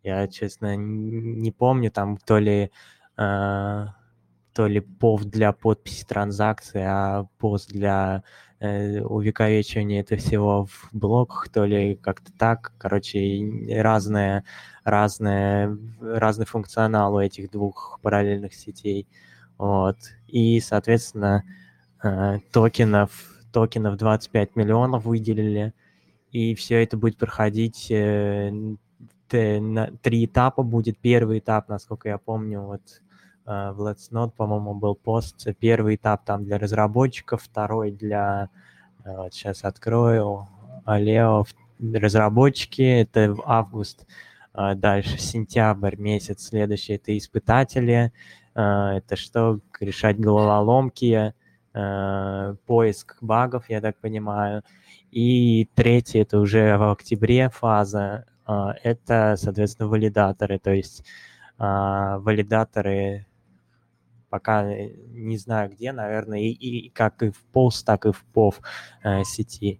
я, 0.04 0.28
честно, 0.28 0.76
не 0.78 1.52
помню, 1.52 1.92
там 1.92 2.18
то 2.18 2.40
ли, 2.40 2.66
э, 2.66 2.70
то 3.16 4.68
ли 4.68 4.80
POV 4.80 5.26
для 5.26 5.52
подписи 5.52 6.06
транзакции, 6.06 6.82
а 6.82 7.28
POS 7.40 7.68
для 7.70 8.24
э, 8.60 9.02
увековечивания 9.02 10.02
это 10.02 10.16
всего 10.18 10.66
в 10.66 10.90
блоках, 10.92 11.50
то 11.50 11.66
ли 11.66 11.96
как-то 11.96 12.32
так, 12.38 12.74
короче, 12.78 13.20
и 13.20 13.74
разное, 13.76 14.44
разное, 14.84 15.78
разный 16.02 16.46
функционал 16.46 17.16
у 17.16 17.20
этих 17.20 17.52
двух 17.52 18.00
параллельных 18.02 18.54
сетей. 18.54 19.08
Вот. 19.58 19.98
И, 20.28 20.60
соответственно, 20.60 21.44
э, 22.04 22.40
токенов, 22.52 23.12
токенов 23.52 23.98
25 23.98 24.56
миллионов 24.56 25.06
выделили, 25.06 25.74
и 26.32 26.56
все 26.56 26.84
это 26.84 26.98
будет 26.98 27.18
проходить 27.18 27.88
э, 27.90 28.52
на 29.34 29.92
три 30.02 30.26
этапа 30.26 30.64
будет. 30.64 30.98
Первый 30.98 31.40
этап, 31.40 31.70
насколько 31.70 32.10
я 32.10 32.18
помню, 32.18 32.62
вот 32.62 32.82
э, 33.46 33.72
в 33.72 33.82
Let's 33.82 34.12
Not, 34.12 34.32
по-моему, 34.36 34.74
был 34.74 34.96
пост. 34.96 35.48
Первый 35.60 35.96
этап 35.96 36.26
там 36.26 36.44
для 36.46 36.58
разработчиков, 36.58 37.44
второй 37.44 37.92
для, 37.92 38.50
э, 39.04 39.16
вот 39.16 39.34
сейчас 39.34 39.64
открою, 39.64 40.48
Алео, 40.86 41.46
разработчики, 41.80 42.82
это 42.82 43.36
август, 43.46 44.06
э, 44.54 44.76
дальше 44.76 45.18
сентябрь 45.20 45.96
месяц, 45.98 46.48
следующий 46.48 46.94
это 46.94 47.18
испытатели, 47.18 48.12
э, 48.56 48.62
это 48.62 49.16
что, 49.16 49.60
решать 49.80 50.20
головоломки, 50.20 51.34
э, 51.74 52.56
поиск 52.66 53.18
багов, 53.22 53.70
я 53.70 53.82
так 53.82 53.98
понимаю. 53.98 54.64
И 55.12 55.70
третий, 55.76 56.20
это 56.20 56.40
уже 56.40 56.78
в 56.78 56.92
октябре 56.92 57.50
фаза, 57.50 58.26
это, 58.46 59.36
соответственно, 59.38 59.88
валидаторы, 59.90 60.60
то 60.60 60.72
есть 60.72 61.04
а, 61.58 62.20
валидаторы 62.20 63.26
пока 64.34 64.68
э, 64.68 64.90
не 65.12 65.38
знаю 65.38 65.70
где, 65.70 65.92
наверное, 65.92 66.40
и, 66.40 66.50
и 66.50 66.90
как 66.90 67.22
и 67.22 67.30
в 67.30 67.46
POS, 67.54 67.84
так 67.86 68.08
и 68.08 68.12
в 68.12 68.26
POV 68.34 68.56
э, 69.04 69.24
сети. 69.26 69.80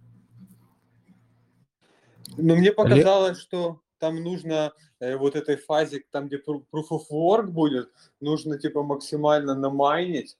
Но 2.36 2.54
мне 2.54 2.70
показалось, 2.70 3.38
что 3.40 3.80
там 3.98 4.22
нужно 4.22 4.72
э, 5.00 5.16
вот 5.16 5.34
этой 5.34 5.56
фазе, 5.56 6.04
там, 6.12 6.28
где 6.28 6.36
proof 6.36 6.86
of 6.92 7.02
work 7.12 7.48
будет, 7.48 7.90
нужно 8.20 8.56
типа 8.56 8.84
максимально 8.84 9.56
намайнить, 9.56 10.38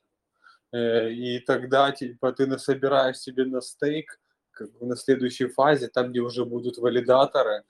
э, 0.70 1.10
и 1.10 1.40
тогда 1.40 1.90
типа 1.90 2.32
ты 2.32 2.46
насобираешь 2.46 3.18
себе 3.18 3.44
на 3.46 3.60
стейк 3.60 4.20
как 4.52 4.70
бы 4.78 4.86
на 4.86 4.94
следующей 4.94 5.48
фазе, 5.48 5.88
там, 5.88 6.10
где 6.10 6.20
уже 6.20 6.44
будут 6.44 6.78
валидаторы. 6.78 7.64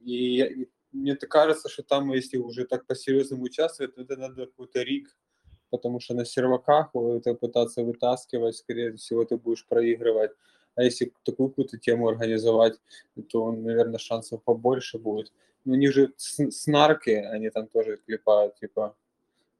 И, 0.00 0.42
и 0.42 0.68
мне 0.92 1.14
так 1.14 1.30
кажется, 1.30 1.68
что 1.68 1.82
там, 1.82 2.12
если 2.12 2.38
уже 2.38 2.64
так 2.64 2.86
по-серьезному 2.86 3.44
участвовать, 3.44 3.94
то 3.94 4.02
это 4.02 4.16
надо 4.16 4.46
какой-то 4.46 4.82
рик, 4.82 5.16
потому 5.70 6.00
что 6.00 6.14
на 6.14 6.24
серваках 6.24 6.90
это 6.94 7.34
пытаться 7.34 7.82
вытаскивать, 7.82 8.56
скорее 8.56 8.92
всего, 8.94 9.24
ты 9.24 9.36
будешь 9.36 9.66
проигрывать. 9.66 10.32
А 10.74 10.84
если 10.84 11.12
такую 11.24 11.48
какую-то 11.48 11.76
тему 11.78 12.08
организовать, 12.08 12.80
то, 13.30 13.52
наверное, 13.52 13.98
шансов 13.98 14.42
побольше 14.44 14.98
будет. 14.98 15.32
Ну, 15.64 15.74
они 15.74 15.88
же 15.88 16.12
снарки, 16.16 17.10
они 17.10 17.50
там 17.50 17.66
тоже 17.66 17.96
клепают, 18.06 18.54
типа, 18.56 18.96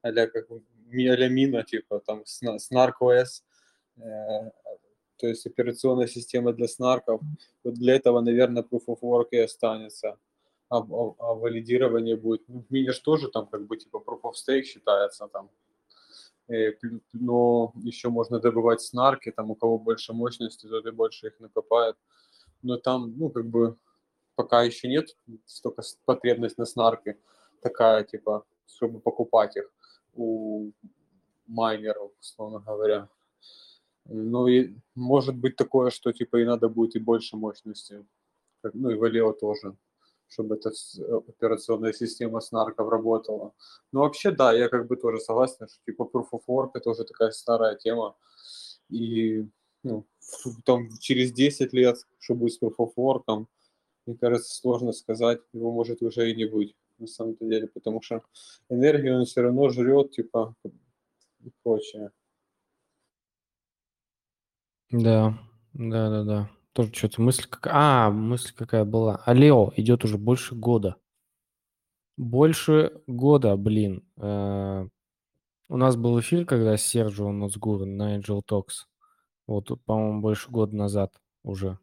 а-ля 0.01 0.27
как 0.27 0.47
а-ля 0.49 1.27
мина, 1.27 1.63
типа, 1.63 1.99
там, 1.99 2.25
сна- 2.25 2.57
снарк 2.57 3.01
OS, 3.01 3.43
э, 3.97 4.51
то 5.17 5.27
есть 5.27 5.45
операционная 5.45 6.07
система 6.07 6.53
для 6.53 6.67
снарков. 6.67 7.21
Вот 7.63 7.73
для 7.73 7.95
этого, 7.95 8.21
наверное, 8.21 8.63
Proof 8.63 8.85
of 8.87 8.99
Work 9.01 9.27
и 9.31 9.37
останется. 9.37 10.17
А, 10.69 10.77
а- 10.77 11.15
а 11.19 11.33
валидирование 11.33 12.15
будет, 12.15 12.43
ну, 12.47 12.63
в 12.69 13.01
тоже 13.03 13.29
там 13.29 13.47
как 13.47 13.65
бы 13.65 13.77
типа 13.77 13.97
Proof 13.97 14.21
of 14.21 14.33
Stake 14.33 14.63
считается 14.63 15.27
там. 15.27 15.49
Э, 16.47 16.73
но 17.13 17.73
еще 17.83 18.09
можно 18.09 18.39
добывать 18.39 18.81
снарки, 18.81 19.31
там 19.31 19.51
у 19.51 19.55
кого 19.55 19.77
больше 19.77 20.13
мощности, 20.13 20.67
тот 20.67 20.85
и 20.85 20.91
больше 20.91 21.27
их 21.27 21.39
накопает. 21.39 21.95
Но 22.63 22.77
там, 22.77 23.13
ну, 23.17 23.29
как 23.29 23.45
бы 23.45 23.77
пока 24.35 24.63
еще 24.63 24.87
нет 24.87 25.17
столько 25.45 25.81
потребность 26.05 26.57
на 26.57 26.65
снарке 26.65 27.17
такая, 27.61 28.03
типа, 28.03 28.45
чтобы 28.67 28.99
покупать 28.99 29.57
их 29.57 29.71
у 30.15 30.71
майнеров, 31.47 32.11
условно 32.19 32.59
говоря. 32.59 33.09
Ну 34.05 34.47
и 34.47 34.75
может 34.95 35.35
быть 35.35 35.55
такое, 35.55 35.91
что 35.91 36.11
типа 36.11 36.37
и 36.37 36.45
надо 36.45 36.69
будет 36.69 36.95
и 36.95 36.99
больше 36.99 37.37
мощности. 37.37 38.05
Ну 38.73 38.89
и 38.89 38.95
Валео 38.95 39.33
тоже, 39.33 39.75
чтобы 40.29 40.55
эта 40.55 40.71
операционная 41.27 41.93
система 41.93 42.39
снарков 42.39 42.89
работала. 42.89 43.53
Ну 43.91 44.01
вообще 44.01 44.31
да, 44.31 44.53
я 44.53 44.69
как 44.69 44.87
бы 44.87 44.95
тоже 44.95 45.19
согласен, 45.19 45.67
что 45.67 45.83
типа 45.85 46.09
Proof 46.11 46.29
of 46.31 46.41
Work 46.47 46.71
это 46.75 46.89
уже 46.91 47.03
такая 47.03 47.31
старая 47.31 47.75
тема. 47.75 48.15
И 48.89 49.45
ну, 49.83 50.05
там 50.65 50.89
через 50.99 51.31
10 51.31 51.73
лет, 51.73 51.97
что 52.19 52.35
будет 52.35 52.53
с 52.53 52.61
Proof 52.61 52.75
of 52.77 52.93
Work, 52.95 53.47
мне 54.05 54.17
кажется, 54.17 54.55
сложно 54.55 54.91
сказать, 54.91 55.41
его 55.53 55.71
может 55.71 56.01
уже 56.01 56.31
и 56.31 56.35
не 56.35 56.45
быть 56.45 56.75
на 56.97 57.07
самом 57.07 57.37
деле, 57.39 57.67
потому 57.67 58.01
что 58.01 58.23
энергию 58.69 59.17
он 59.19 59.25
все 59.25 59.41
равно 59.41 59.69
жрет, 59.69 60.11
типа, 60.11 60.55
и 61.43 61.51
прочее. 61.63 62.11
Да, 64.91 65.37
да, 65.73 66.09
да, 66.09 66.23
да. 66.23 66.58
Тоже 66.73 66.93
что-то 66.93 67.21
мысль 67.21 67.47
какая... 67.49 67.73
А, 67.75 68.09
мысль 68.11 68.53
какая 68.55 68.85
была. 68.85 69.21
А 69.25 69.33
Лео 69.33 69.73
идет 69.75 70.03
уже 70.03 70.17
больше 70.17 70.55
года. 70.55 70.95
Больше 72.17 73.01
года, 73.07 73.55
блин. 73.57 74.03
Э, 74.17 74.87
у 75.69 75.77
нас 75.77 75.95
был 75.95 76.19
эфир, 76.19 76.45
когда 76.45 76.77
Серджио 76.77 77.31
Нацгур 77.31 77.85
на 77.85 78.17
Angel 78.17 78.41
Talks. 78.43 78.85
Вот, 79.47 79.71
по-моему, 79.85 80.21
больше 80.21 80.51
года 80.51 80.75
назад 80.75 81.19
уже. 81.43 81.79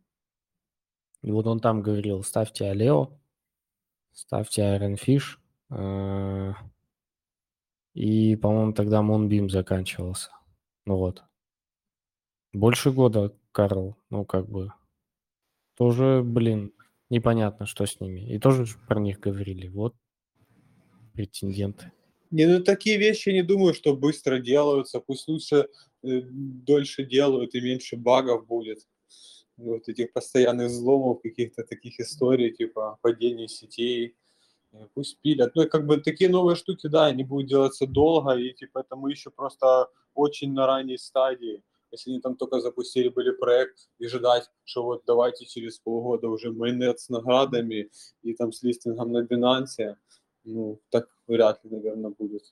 И 1.23 1.31
вот 1.31 1.47
он 1.47 1.59
там 1.61 1.83
говорил, 1.83 2.23
ставьте 2.23 2.67
Алео, 2.67 3.19
ставьте 4.13 4.63
Iron 4.63 4.97
Fish. 4.97 5.39
Э, 5.71 6.53
и, 7.95 8.37
по-моему, 8.37 8.73
тогда 8.73 9.01
Moonbeam 9.01 9.49
заканчивался. 9.49 10.31
Ну 10.85 10.97
вот. 10.97 11.25
Больше 12.53 12.93
года, 12.93 13.35
Карл, 13.57 13.97
ну 14.11 14.27
как 14.27 14.51
бы. 14.51 14.71
Тоже, 15.79 16.23
блин, 16.23 16.75
непонятно, 17.09 17.65
что 17.65 17.87
с 17.87 18.01
ними. 18.01 18.21
И 18.35 18.39
тоже 18.39 18.67
про 18.87 19.01
них 19.01 19.19
говорили. 19.19 19.69
Вот 19.69 19.95
претенденты. 21.15 21.91
Не, 22.31 22.47
ну 22.47 22.63
такие 22.63 22.99
вещи 22.99 23.31
не 23.31 23.43
думаю, 23.43 23.73
что 23.73 23.97
быстро 23.97 24.41
делаются. 24.41 25.01
Пусть 25.01 25.27
лучше 25.29 25.69
э, 26.03 26.21
дольше 26.67 27.07
делают 27.07 27.55
и 27.55 27.63
меньше 27.63 27.97
багов 27.97 28.47
будет. 28.47 28.87
Вот 29.57 29.89
этих 29.89 30.13
постоянных 30.13 30.67
взломов, 30.67 31.23
каких-то 31.23 31.65
таких 31.65 31.99
историй, 31.99 32.53
типа 32.53 32.99
падения 33.01 33.49
сетей. 33.49 34.17
Э, 34.73 34.87
пусть 34.93 35.19
пилят. 35.23 35.55
Ну 35.55 35.67
как 35.67 35.87
бы 35.87 35.97
такие 35.97 36.29
новые 36.29 36.57
штуки, 36.57 36.89
да, 36.89 37.07
они 37.07 37.25
будут 37.25 37.49
делаться 37.49 37.87
долго, 37.87 38.35
и 38.35 38.53
типа 38.53 38.81
это 38.81 38.97
мы 38.97 39.13
еще 39.13 39.31
просто 39.31 39.89
очень 40.13 40.53
на 40.53 40.67
ранней 40.67 40.99
стадии 40.99 41.63
если 41.97 42.11
они 42.11 42.21
там 42.21 42.37
только 42.37 42.61
запустили 42.61 43.09
были 43.09 43.33
проект 43.33 43.89
и 43.99 44.07
ждать, 44.07 44.51
что 44.65 44.85
вот 44.85 45.03
давайте 45.07 45.47
через 45.47 45.79
полгода 45.79 46.29
уже 46.29 46.53
майонет 46.53 47.01
с 47.01 47.09
наградами 47.09 47.91
и 48.23 48.35
там 48.35 48.53
с 48.53 48.63
листингом 48.63 49.13
на 49.13 49.25
Binance, 49.25 49.97
ну, 50.45 50.81
так 50.91 51.09
вряд 51.27 51.65
ли, 51.65 51.71
наверное, 51.71 52.11
будет. 52.11 52.43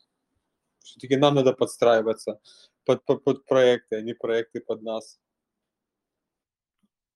Все-таки 0.81 1.17
нам 1.17 1.35
надо 1.35 1.53
подстраиваться 1.53 2.41
под, 2.85 3.05
под, 3.05 3.25
под 3.25 3.45
проекты, 3.45 3.97
а 3.97 4.03
не 4.03 4.15
проекты 4.15 4.61
под 4.61 4.83
нас. 4.83 5.19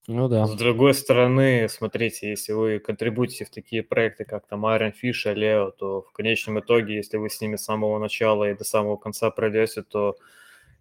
Ну 0.06 0.28
да. 0.28 0.46
С 0.46 0.54
другой 0.54 0.94
стороны, 0.94 1.68
смотрите, 1.68 2.30
если 2.30 2.54
вы 2.54 2.78
контрибутите 2.78 3.44
в 3.44 3.50
такие 3.50 3.82
проекты, 3.82 4.24
как 4.24 4.46
там 4.46 4.64
Iron 4.64 4.94
Fish, 4.94 5.26
Leo, 5.26 5.70
то 5.70 6.00
в 6.00 6.12
конечном 6.12 6.60
итоге, 6.60 6.96
если 6.96 7.18
вы 7.18 7.28
с 7.28 7.40
ними 7.42 7.56
с 7.56 7.64
самого 7.64 7.98
начала 7.98 8.50
и 8.50 8.56
до 8.56 8.64
самого 8.64 8.96
конца 8.96 9.30
пройдете, 9.30 9.82
то 9.82 10.16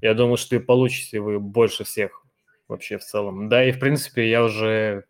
я 0.01 0.13
думаю, 0.13 0.37
что 0.37 0.55
и 0.55 0.59
получите 0.59 1.19
вы 1.19 1.39
больше 1.39 1.83
всех 1.83 2.25
вообще 2.67 2.97
в 2.97 3.03
целом. 3.03 3.49
Да, 3.49 3.63
и 3.63 3.71
в 3.71 3.79
принципе 3.79 4.29
я 4.29 4.43
уже 4.43 5.05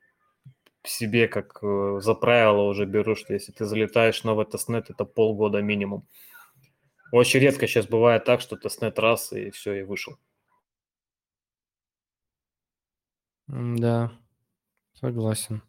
себе 0.83 1.27
как 1.27 1.59
э, 1.61 1.99
за 1.99 2.13
правило 2.13 2.63
уже 2.63 2.85
беру, 2.85 3.15
что 3.15 3.33
если 3.33 3.51
ты 3.51 3.65
залетаешь 3.65 4.21
в 4.21 4.23
новый 4.23 4.45
тестнет, 4.45 4.89
это 4.89 5.05
полгода 5.05 5.61
минимум. 5.61 6.07
Очень 7.11 7.39
редко 7.39 7.67
сейчас 7.67 7.87
бывает 7.87 8.25
так, 8.25 8.41
что 8.41 8.57
тестнет 8.57 8.99
раз 8.99 9.31
и 9.31 9.49
все, 9.51 9.73
и 9.73 9.83
вышел. 9.83 10.17
Да, 13.47 14.11
согласен. 14.93 15.61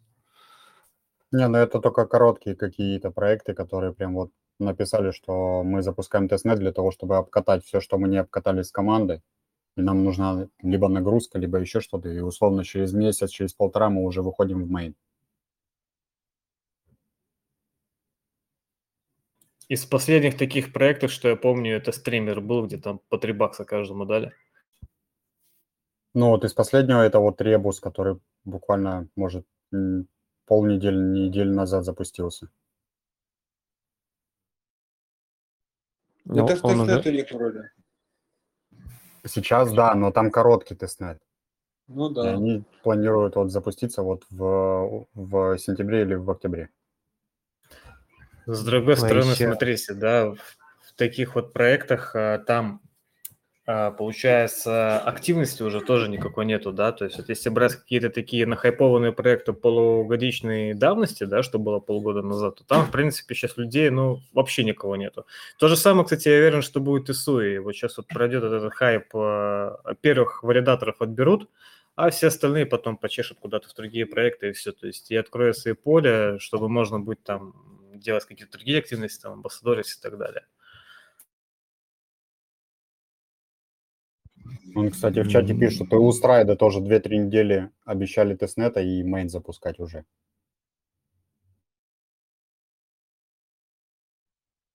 Не, 1.31 1.47
ну 1.47 1.57
это 1.59 1.79
только 1.79 2.05
короткие 2.07 2.55
какие-то 2.55 3.11
проекты, 3.11 3.53
которые 3.53 3.93
прям 3.93 4.15
вот 4.15 4.31
написали, 4.59 5.11
что 5.11 5.63
мы 5.63 5.81
запускаем 5.81 6.27
тестнет 6.27 6.59
для 6.59 6.71
того, 6.71 6.91
чтобы 6.91 7.17
обкатать 7.17 7.63
все, 7.65 7.79
что 7.79 7.97
мы 7.97 8.07
не 8.07 8.17
обкатали 8.17 8.61
с 8.61 8.71
командой. 8.71 9.21
И 9.77 9.81
нам 9.81 10.03
нужна 10.03 10.47
либо 10.61 10.89
нагрузка, 10.89 11.39
либо 11.39 11.57
еще 11.57 11.79
что-то. 11.79 12.09
И 12.09 12.19
условно 12.19 12.63
через 12.63 12.93
месяц, 12.93 13.29
через 13.29 13.53
полтора 13.53 13.89
мы 13.89 14.03
уже 14.03 14.21
выходим 14.21 14.63
в 14.63 14.69
мейн. 14.69 14.95
Из 19.69 19.85
последних 19.85 20.35
таких 20.37 20.73
проектов, 20.73 21.11
что 21.11 21.29
я 21.29 21.35
помню, 21.35 21.77
это 21.77 21.91
Streamr 21.91 22.41
был, 22.41 22.65
где 22.65 22.77
там 22.77 22.99
по 23.07 23.17
3 23.19 23.33
бакса 23.33 23.65
каждому 23.65 24.05
дали. 24.05 24.33
Ну 26.15 26.29
вот 26.29 26.43
из 26.43 26.53
последнего 26.53 27.01
это 27.01 27.19
вот 27.19 27.39
Rebus, 27.39 27.79
который 27.79 28.19
буквально, 28.43 29.07
может, 29.15 29.45
полнедели, 30.47 30.97
недели 30.97 31.49
назад 31.49 31.85
запустился. 31.85 32.49
Ну, 36.29 36.45
это 36.45 36.61
тестнет 36.61 37.05
у 37.05 37.09
них 37.11 37.31
вроде. 37.31 37.71
Сейчас, 39.25 39.73
да, 39.73 39.95
но 39.95 40.11
там 40.11 40.29
короткий 40.31 40.75
тестнет. 40.75 41.19
Ну 41.87 42.11
И 42.11 42.13
да. 42.13 42.33
они 42.33 42.63
планируют 42.83 43.35
вот 43.35 43.51
запуститься 43.51 44.03
вот 44.03 44.23
в, 44.29 45.07
в 45.15 45.57
сентябре 45.57 46.03
или 46.03 46.13
в 46.13 46.29
октябре. 46.29 46.69
С 48.45 48.63
другой 48.63 48.93
Ой, 48.93 48.97
стороны, 48.97 49.31
ещё- 49.31 49.47
смотрите, 49.47 49.93
да, 49.95 50.31
в 50.31 50.93
таких 50.95 51.33
вот 51.35 51.51
проектах 51.51 52.15
а, 52.15 52.37
там 52.37 52.81
а, 52.83 52.88
получается 53.97 54.97
активности 54.97 55.61
уже 55.61 55.81
тоже 55.81 56.09
никакой 56.09 56.45
нету, 56.45 56.71
да, 56.71 56.91
то 56.91 57.05
есть 57.05 57.17
вот 57.17 57.29
если 57.29 57.49
брать 57.49 57.75
какие-то 57.75 58.09
такие 58.09 58.47
нахайпованные 58.47 59.11
проекты 59.11 59.53
полугодичной 59.53 60.73
давности, 60.73 61.25
да, 61.25 61.43
что 61.43 61.59
было 61.59 61.79
полгода 61.79 62.23
назад, 62.23 62.55
то 62.55 62.63
там, 62.63 62.87
в 62.87 62.91
принципе, 62.91 63.35
сейчас 63.35 63.57
людей, 63.57 63.91
ну, 63.91 64.21
вообще 64.33 64.63
никого 64.63 64.95
нету. 64.95 65.27
То 65.59 65.67
же 65.67 65.77
самое, 65.77 66.05
кстати, 66.05 66.29
я 66.29 66.37
уверен, 66.37 66.63
что 66.63 66.79
будет 66.79 67.09
и 67.09 67.13
Суи. 67.13 67.59
Вот 67.59 67.73
сейчас 67.73 67.97
вот 67.97 68.07
пройдет 68.07 68.43
этот 68.43 68.73
хайп, 68.73 69.15
а, 69.15 69.77
первых 70.01 70.41
валидаторов 70.41 70.99
отберут, 70.99 71.47
а 71.95 72.09
все 72.09 72.27
остальные 72.27 72.65
потом 72.65 72.97
почешут 72.97 73.37
куда-то 73.39 73.69
в 73.69 73.75
другие 73.75 74.07
проекты 74.07 74.49
и 74.49 74.53
все. 74.53 74.71
То 74.71 74.87
есть 74.87 75.11
и 75.11 75.15
откроют 75.15 75.57
свои 75.57 75.75
поля, 75.75 76.39
чтобы 76.39 76.69
можно 76.69 76.99
будет 76.99 77.21
там 77.23 77.53
делать 77.93 78.25
какие-то 78.25 78.53
другие 78.53 78.79
активности, 78.79 79.21
там, 79.21 79.33
амбассадорить 79.33 79.89
и 79.91 80.01
так 80.01 80.17
далее. 80.17 80.45
Он, 84.75 84.91
кстати, 84.91 85.21
в 85.23 85.29
чате 85.29 85.55
пишет, 85.55 85.87
что 85.87 86.01
у 86.01 86.11
Stride 86.11 86.49
а 86.49 86.55
тоже 86.55 86.79
2-3 86.79 87.17
недели 87.17 87.71
обещали 87.85 88.35
тестнета 88.35 88.81
и 88.81 89.03
мейн 89.03 89.29
запускать 89.29 89.79
уже. 89.79 90.05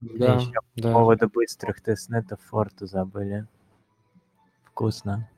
Да, 0.00 0.38
По 0.38 0.62
да. 0.82 0.92
поводу 0.92 1.28
быстрых 1.28 1.80
тестнетов 1.80 2.40
Fort 2.42 2.77
у 2.77 2.86
забыли. 2.86 3.46
Вкусно. 4.64 5.30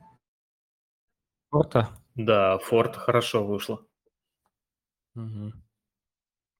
Forta? 1.49 1.89
Да, 2.15 2.57
Forta 2.57 2.95
хорошо 2.95 3.45
вышло. 3.45 3.85
Мгм. 5.13 5.63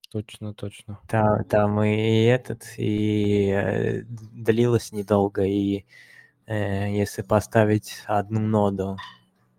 Точно, 0.09 0.53
точно. 0.53 1.01
Там, 1.09 1.43
там 1.45 1.83
и 1.83 2.23
этот, 2.23 2.63
и 2.77 3.49
э, 3.49 4.03
длилось 4.03 4.93
недолго, 4.93 5.43
и 5.43 5.85
если 6.47 7.21
поставить 7.21 8.03
одну 8.05 8.39
ноду 8.39 8.97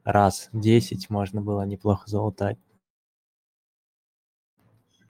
раз 0.05 0.49
в 0.53 0.61
10, 0.61 1.11
можно 1.11 1.41
было 1.41 1.63
неплохо 1.63 2.09
залутать. 2.09 2.59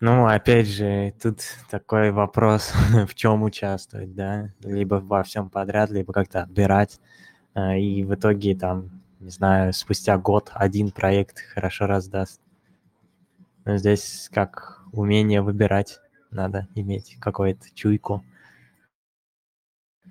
Ну, 0.00 0.26
опять 0.26 0.68
же, 0.68 1.12
тут 1.20 1.40
такой 1.70 2.12
вопрос, 2.12 2.72
в 3.08 3.14
чем 3.14 3.42
участвовать, 3.42 4.14
да? 4.14 4.52
Либо 4.60 4.96
во 4.96 5.24
всем 5.24 5.50
подряд, 5.50 5.90
либо 5.90 6.12
как-то 6.12 6.42
отбирать. 6.42 7.00
А, 7.54 7.76
И 7.76 8.04
в 8.04 8.14
итоге 8.14 8.54
там, 8.54 9.02
не 9.18 9.30
знаю, 9.30 9.72
спустя 9.72 10.16
год 10.16 10.50
один 10.54 10.92
проект 10.92 11.40
хорошо 11.40 11.86
раздаст. 11.86 12.40
Но 13.64 13.76
здесь 13.76 14.30
как 14.32 14.84
умение 14.92 15.42
выбирать 15.42 15.98
надо 16.30 16.68
иметь 16.76 17.16
какую-то 17.20 17.66
чуйку. 17.74 18.24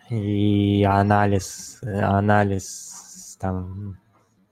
И 0.09 0.83
анализ, 0.83 1.79
анализ 1.83 3.37
там 3.41 3.97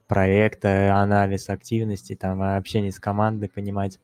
проекта, 0.08 0.96
анализ 1.02 1.50
активности, 1.50 2.16
там 2.16 2.42
общение 2.42 2.92
с 2.92 3.00
командой, 3.00 3.50
понимать, 3.50 4.00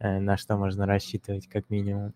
э, 0.00 0.18
на 0.18 0.36
что 0.36 0.56
можно 0.56 0.86
рассчитывать 0.86 1.46
как 1.46 1.70
минимум. 1.70 2.14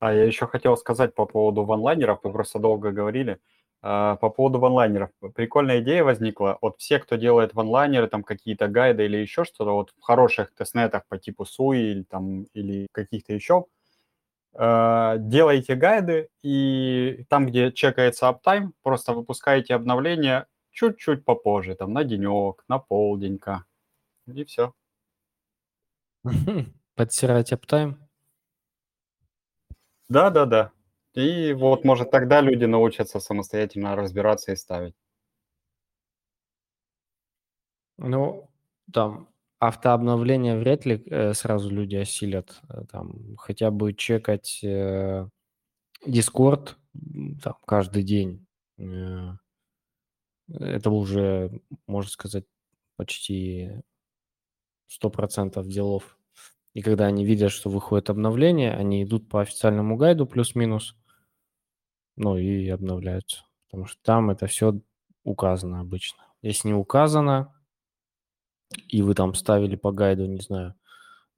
А 0.00 0.12
я 0.12 0.24
еще 0.24 0.46
хотел 0.46 0.76
сказать 0.76 1.14
по 1.14 1.26
поводу 1.26 1.64
ванлайнеров, 1.64 2.20
вы 2.22 2.32
просто 2.32 2.58
долго 2.58 2.92
говорили. 2.92 3.38
А, 3.80 4.16
по 4.16 4.28
поводу 4.28 4.58
ванлайнеров. 4.58 5.10
Прикольная 5.34 5.80
идея 5.80 6.04
возникла. 6.04 6.58
Вот 6.60 6.78
все, 6.78 6.98
кто 6.98 7.16
делает 7.16 7.54
ванлайнеры, 7.54 8.08
там 8.08 8.24
какие-то 8.24 8.68
гайды 8.68 9.04
или 9.04 9.16
еще 9.16 9.44
что-то, 9.44 9.72
вот 9.72 9.92
в 9.96 10.02
хороших 10.02 10.52
тестнетах 10.54 11.06
по 11.08 11.18
типу 11.18 11.44
SUI 11.44 11.76
или, 11.76 12.02
там, 12.02 12.42
или 12.54 12.88
каких-то 12.92 13.32
еще, 13.32 13.66
а, 14.54 15.16
делайте 15.18 15.74
гайды, 15.74 16.28
и 16.42 17.24
там, 17.28 17.46
где 17.46 17.72
чекается 17.72 18.28
аптайм, 18.28 18.74
просто 18.82 19.12
выпускаете 19.12 19.74
обновление 19.74 20.46
чуть-чуть 20.70 21.24
попозже, 21.24 21.74
там 21.74 21.92
на 21.92 22.04
денек, 22.04 22.64
на 22.68 22.78
полденька, 22.78 23.64
и 24.26 24.44
все. 24.44 24.72
Подстирать 26.94 27.52
аптайм? 27.52 28.08
Да-да-да. 30.08 30.72
И 31.14 31.52
вот, 31.52 31.84
может, 31.84 32.10
тогда 32.10 32.40
люди 32.40 32.64
научатся 32.64 33.20
самостоятельно 33.20 33.96
разбираться 33.96 34.52
и 34.52 34.56
ставить. 34.56 34.94
Ну, 37.98 38.48
там 38.92 39.28
автообновление 39.60 40.58
вряд 40.58 40.86
ли 40.86 41.02
э, 41.06 41.34
сразу 41.34 41.70
люди 41.70 41.96
осилят. 41.96 42.60
Э, 42.68 42.84
там 42.90 43.36
хотя 43.36 43.70
бы 43.70 43.92
чекать 43.92 44.60
э, 44.62 45.28
Discord 46.06 46.76
там, 47.42 47.56
каждый 47.66 48.02
день. 48.02 48.46
Это 50.50 50.90
уже, 50.90 51.60
можно 51.86 52.10
сказать, 52.10 52.44
почти 52.96 53.82
100% 54.88 55.64
делов. 55.66 56.18
И 56.74 56.82
когда 56.82 57.06
они 57.06 57.24
видят, 57.24 57.50
что 57.50 57.70
выходит 57.70 58.08
обновление, 58.08 58.72
они 58.72 59.02
идут 59.02 59.28
по 59.28 59.40
официальному 59.40 59.96
гайду 59.96 60.26
плюс-минус, 60.26 60.96
ну 62.16 62.36
и 62.36 62.68
обновляются. 62.68 63.44
Потому 63.66 63.86
что 63.86 64.00
там 64.02 64.30
это 64.30 64.46
все 64.46 64.80
указано 65.24 65.80
обычно. 65.80 66.24
Если 66.40 66.68
не 66.68 66.74
указано, 66.74 67.54
и 68.88 69.02
вы 69.02 69.14
там 69.14 69.34
ставили 69.34 69.76
по 69.76 69.92
гайду, 69.92 70.26
не 70.26 70.40
знаю, 70.40 70.74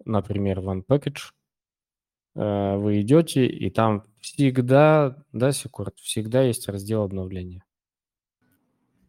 например, 0.05 0.61
one 0.61 0.85
package, 0.87 1.33
э, 2.35 2.76
вы 2.76 3.01
идете, 3.01 3.47
и 3.47 3.70
там 3.70 4.05
всегда, 4.20 5.16
да, 5.33 5.53
Секурт, 5.53 5.99
всегда 5.99 6.43
есть 6.43 6.68
раздел 6.68 7.03
обновления. 7.03 7.64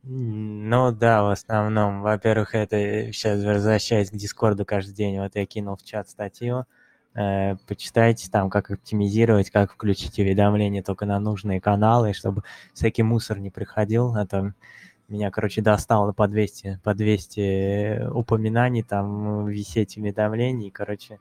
Ну 0.03 0.91
да, 0.91 1.22
в 1.24 1.30
основном. 1.30 2.01
Во-первых, 2.01 2.55
это 2.55 3.11
сейчас 3.13 3.43
возвращаясь 3.43 4.09
к 4.09 4.15
Дискорду 4.15 4.65
каждый 4.65 4.93
день. 4.95 5.19
Вот 5.19 5.36
я 5.36 5.45
кинул 5.45 5.76
в 5.76 5.84
чат 5.84 6.09
статью. 6.09 6.65
Э, 7.13 7.55
почитайте 7.67 8.30
там, 8.32 8.49
как 8.49 8.72
оптимизировать, 8.72 9.51
как 9.51 9.74
включить 9.74 10.17
уведомления 10.17 10.82
только 10.82 11.05
на 11.05 11.19
нужные 11.19 11.61
каналы, 11.61 12.13
чтобы 12.13 12.43
всякий 12.74 13.03
мусор 13.03 13.38
не 13.39 13.51
приходил. 13.51 14.15
А 14.15 14.26
то 14.26 14.55
меня, 15.12 15.32
короче, 15.32 15.62
достало 15.62 16.14
по 16.14 16.28
200, 16.28 16.80
по 16.84 16.93
200 16.93 18.09
упоминаний, 18.12 18.84
там 18.84 19.47
висеть 19.47 19.97
уведомлений. 19.97 20.72
Короче, 20.72 21.20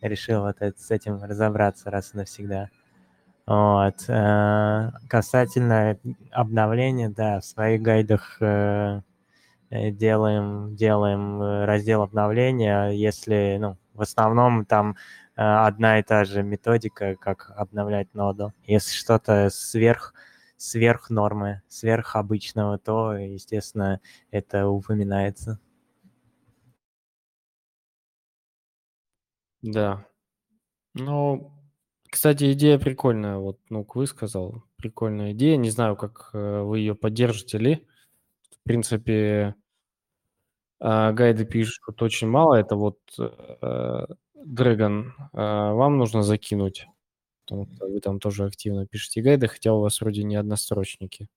решил 0.00 0.42
вот 0.42 0.56
это, 0.60 0.78
с 0.80 0.90
этим 0.90 1.22
разобраться 1.22 1.90
раз 1.90 2.14
и 2.14 2.18
навсегда. 2.18 2.68
Вот. 3.46 4.04
Э, 4.08 4.90
касательно 5.08 5.98
обновления, 6.30 7.08
да, 7.08 7.40
в 7.40 7.44
своих 7.44 7.82
гайдах 7.82 8.36
э, 8.40 9.00
э, 9.70 9.90
делаем, 9.90 10.76
делаем 10.76 11.64
раздел 11.64 12.02
обновления, 12.02 12.90
если, 12.90 13.58
ну, 13.60 13.76
в 13.94 14.02
основном 14.02 14.64
там 14.64 14.96
одна 15.34 15.98
и 15.98 16.02
та 16.02 16.24
же 16.24 16.42
методика, 16.42 17.16
как 17.16 17.50
обновлять 17.56 18.14
ноду. 18.14 18.52
Если 18.66 18.94
что-то 18.94 19.48
сверх, 19.50 20.14
сверх 20.60 21.08
нормы, 21.08 21.62
сверх 21.68 22.16
обычного, 22.16 22.78
то, 22.78 23.14
естественно, 23.14 23.98
это 24.30 24.68
упоминается. 24.68 25.58
Да. 29.62 30.06
Ну, 30.94 31.50
кстати, 32.10 32.52
идея 32.52 32.78
прикольная. 32.78 33.38
Вот 33.38 33.58
Нук 33.70 33.96
высказал. 33.96 34.62
Прикольная 34.76 35.32
идея. 35.32 35.56
Не 35.56 35.70
знаю, 35.70 35.96
как 35.96 36.30
э, 36.34 36.60
вы 36.62 36.80
ее 36.80 36.94
поддержите 36.94 37.56
ли. 37.56 37.86
В 38.60 38.62
принципе, 38.64 39.54
э, 40.80 41.12
гайды 41.12 41.46
пишут 41.46 42.02
очень 42.02 42.28
мало. 42.28 42.56
Это 42.56 42.76
вот 42.76 42.98
э, 43.18 44.06
Dragon 44.46 45.12
вам 45.32 45.96
нужно 45.98 46.22
закинуть, 46.22 46.86
потому 47.50 47.66
что 47.74 47.86
вы 47.88 48.00
там 48.00 48.20
тоже 48.20 48.44
активно 48.44 48.86
пишете 48.86 49.22
гайды, 49.22 49.48
хотя 49.48 49.74
у 49.74 49.80
вас 49.80 50.00
вроде 50.00 50.22
не 50.22 50.36
однострочники, 50.36 51.28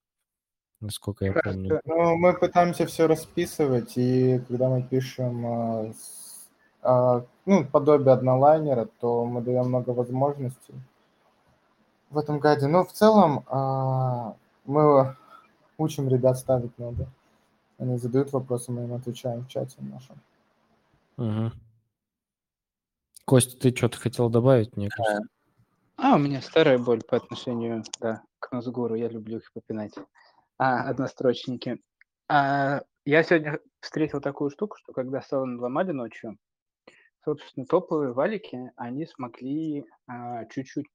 насколько 0.80 1.26
я 1.26 1.34
помню. 1.34 1.82
Ну, 1.86 2.16
мы 2.18 2.34
пытаемся 2.34 2.86
все 2.86 3.08
расписывать, 3.08 3.94
и 3.98 4.40
когда 4.48 4.70
мы 4.70 4.84
пишем 4.84 5.94
а, 6.84 7.26
ну, 7.46 7.66
подобие 7.66 8.14
однолайнера, 8.14 8.88
то 9.00 9.26
мы 9.26 9.42
даем 9.42 9.70
много 9.70 9.90
возможностей 9.90 10.76
в 12.12 12.18
этом 12.20 12.40
гайде. 12.40 12.68
Но 12.68 12.86
в 12.86 12.92
целом 12.92 13.44
а, 13.48 14.36
мы 14.66 15.16
учим 15.80 16.08
ребят 16.10 16.38
ставить 16.38 16.78
ноды. 16.78 17.08
Они 17.80 17.98
задают 17.98 18.32
вопросы, 18.34 18.72
мы 18.72 18.84
им 18.84 18.94
отвечаем 18.94 19.46
в 19.46 19.48
чате 19.48 19.78
нашем. 19.80 20.22
Угу. 21.18 21.52
Костя, 23.26 23.58
ты 23.58 23.76
что-то 23.76 23.98
хотел 23.98 24.30
добавить, 24.30 24.78
мне 24.78 24.90
кажется? 24.90 25.28
А, 25.98 26.16
у 26.16 26.18
меня 26.18 26.42
старая 26.42 26.78
боль 26.78 27.02
по 27.04 27.18
отношению 27.18 27.84
да, 28.00 28.24
к 28.40 28.52
Носгуру, 28.52 28.96
я 28.96 29.10
люблю 29.10 29.38
их 29.38 29.52
попинать. 29.54 29.94
А, 30.58 30.90
однострочники. 30.90 31.80
А, 32.28 32.82
я 33.06 33.24
сегодня 33.24 33.60
встретил 33.80 34.22
такую 34.22 34.50
штуку, 34.50 34.78
что 34.78 34.94
когда 34.94 35.22
салон 35.22 35.60
ломали 35.60 35.92
ночью, 35.92 36.38
собственно, 37.24 37.66
топовые 37.66 38.14
валики, 38.14 38.72
они 38.76 39.06
смогли 39.06 39.86
а, 40.08 40.46
чуть-чуть 40.46 40.88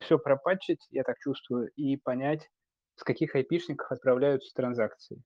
все 0.00 0.18
пропатчить, 0.18 0.86
я 0.90 1.04
так 1.04 1.18
чувствую, 1.18 1.70
и 1.76 1.96
понять, 1.96 2.50
с 2.96 3.04
каких 3.04 3.34
айпишников 3.34 3.92
отправляются 3.92 4.52
транзакции. 4.54 5.22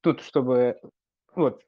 Тут, 0.00 0.22
чтобы 0.22 0.80
вот, 1.34 1.62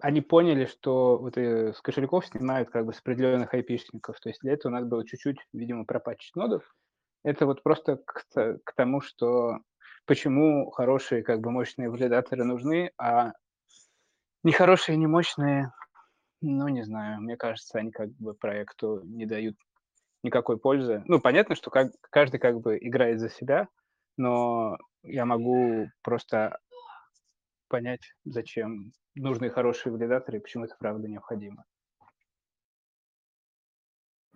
они 0.00 0.20
поняли, 0.20 0.66
что 0.66 1.18
вот 1.18 1.36
и 1.38 1.72
с 1.72 1.80
кошельков 1.80 2.26
снимают 2.26 2.70
как 2.70 2.86
бы 2.86 2.92
с 2.92 3.00
определенных 3.00 3.54
айпишников. 3.54 4.18
То 4.20 4.28
есть 4.28 4.40
для 4.42 4.52
этого 4.52 4.72
надо 4.72 4.86
было 4.86 5.06
чуть-чуть, 5.06 5.38
видимо, 5.52 5.84
пропатчить 5.84 6.36
нодов. 6.36 6.62
Это 7.22 7.46
вот 7.46 7.62
просто 7.62 7.96
к, 7.96 8.24
к 8.32 8.72
тому, 8.76 9.00
что 9.00 9.58
почему 10.04 10.70
хорошие, 10.70 11.22
как 11.22 11.40
бы 11.40 11.50
мощные 11.50 11.88
валидаторы 11.88 12.44
нужны, 12.44 12.90
а 12.98 13.32
нехорошие, 14.42 14.98
не 14.98 15.06
мощные 15.06 15.72
ну, 16.44 16.68
не 16.68 16.82
знаю, 16.82 17.20
мне 17.22 17.36
кажется, 17.36 17.78
они 17.78 17.90
как 17.90 18.10
бы 18.16 18.34
проекту 18.34 19.00
не 19.04 19.24
дают 19.24 19.56
никакой 20.22 20.58
пользы. 20.58 21.02
Ну, 21.06 21.18
понятно, 21.20 21.54
что 21.54 21.70
как, 21.70 21.92
каждый 22.10 22.38
как 22.38 22.60
бы 22.60 22.78
играет 22.78 23.18
за 23.18 23.30
себя, 23.30 23.68
но 24.16 24.76
я 25.02 25.24
могу 25.24 25.88
просто 26.02 26.58
понять, 27.68 28.14
зачем 28.24 28.92
нужны 29.14 29.50
хорошие 29.50 29.92
валидаторы 29.92 30.38
и 30.38 30.40
почему 30.40 30.64
это 30.64 30.74
правда 30.78 31.08
необходимо. 31.08 31.64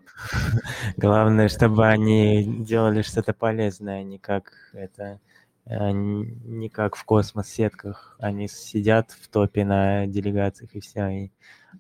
Главное, 0.96 1.48
чтобы 1.48 1.86
они 1.86 2.64
делали 2.64 3.02
что-то 3.02 3.32
полезное, 3.32 4.00
а 4.00 4.02
не 4.02 4.18
как 4.18 4.52
это 4.72 5.20
не 5.68 6.70
как 6.70 6.96
в 6.96 7.04
космос-сетках. 7.04 8.16
Они 8.18 8.48
сидят 8.48 9.10
в 9.10 9.28
топе 9.28 9.64
на 9.64 10.06
делегациях 10.06 10.74
и 10.74 10.80
все, 10.80 11.08
и 11.08 11.30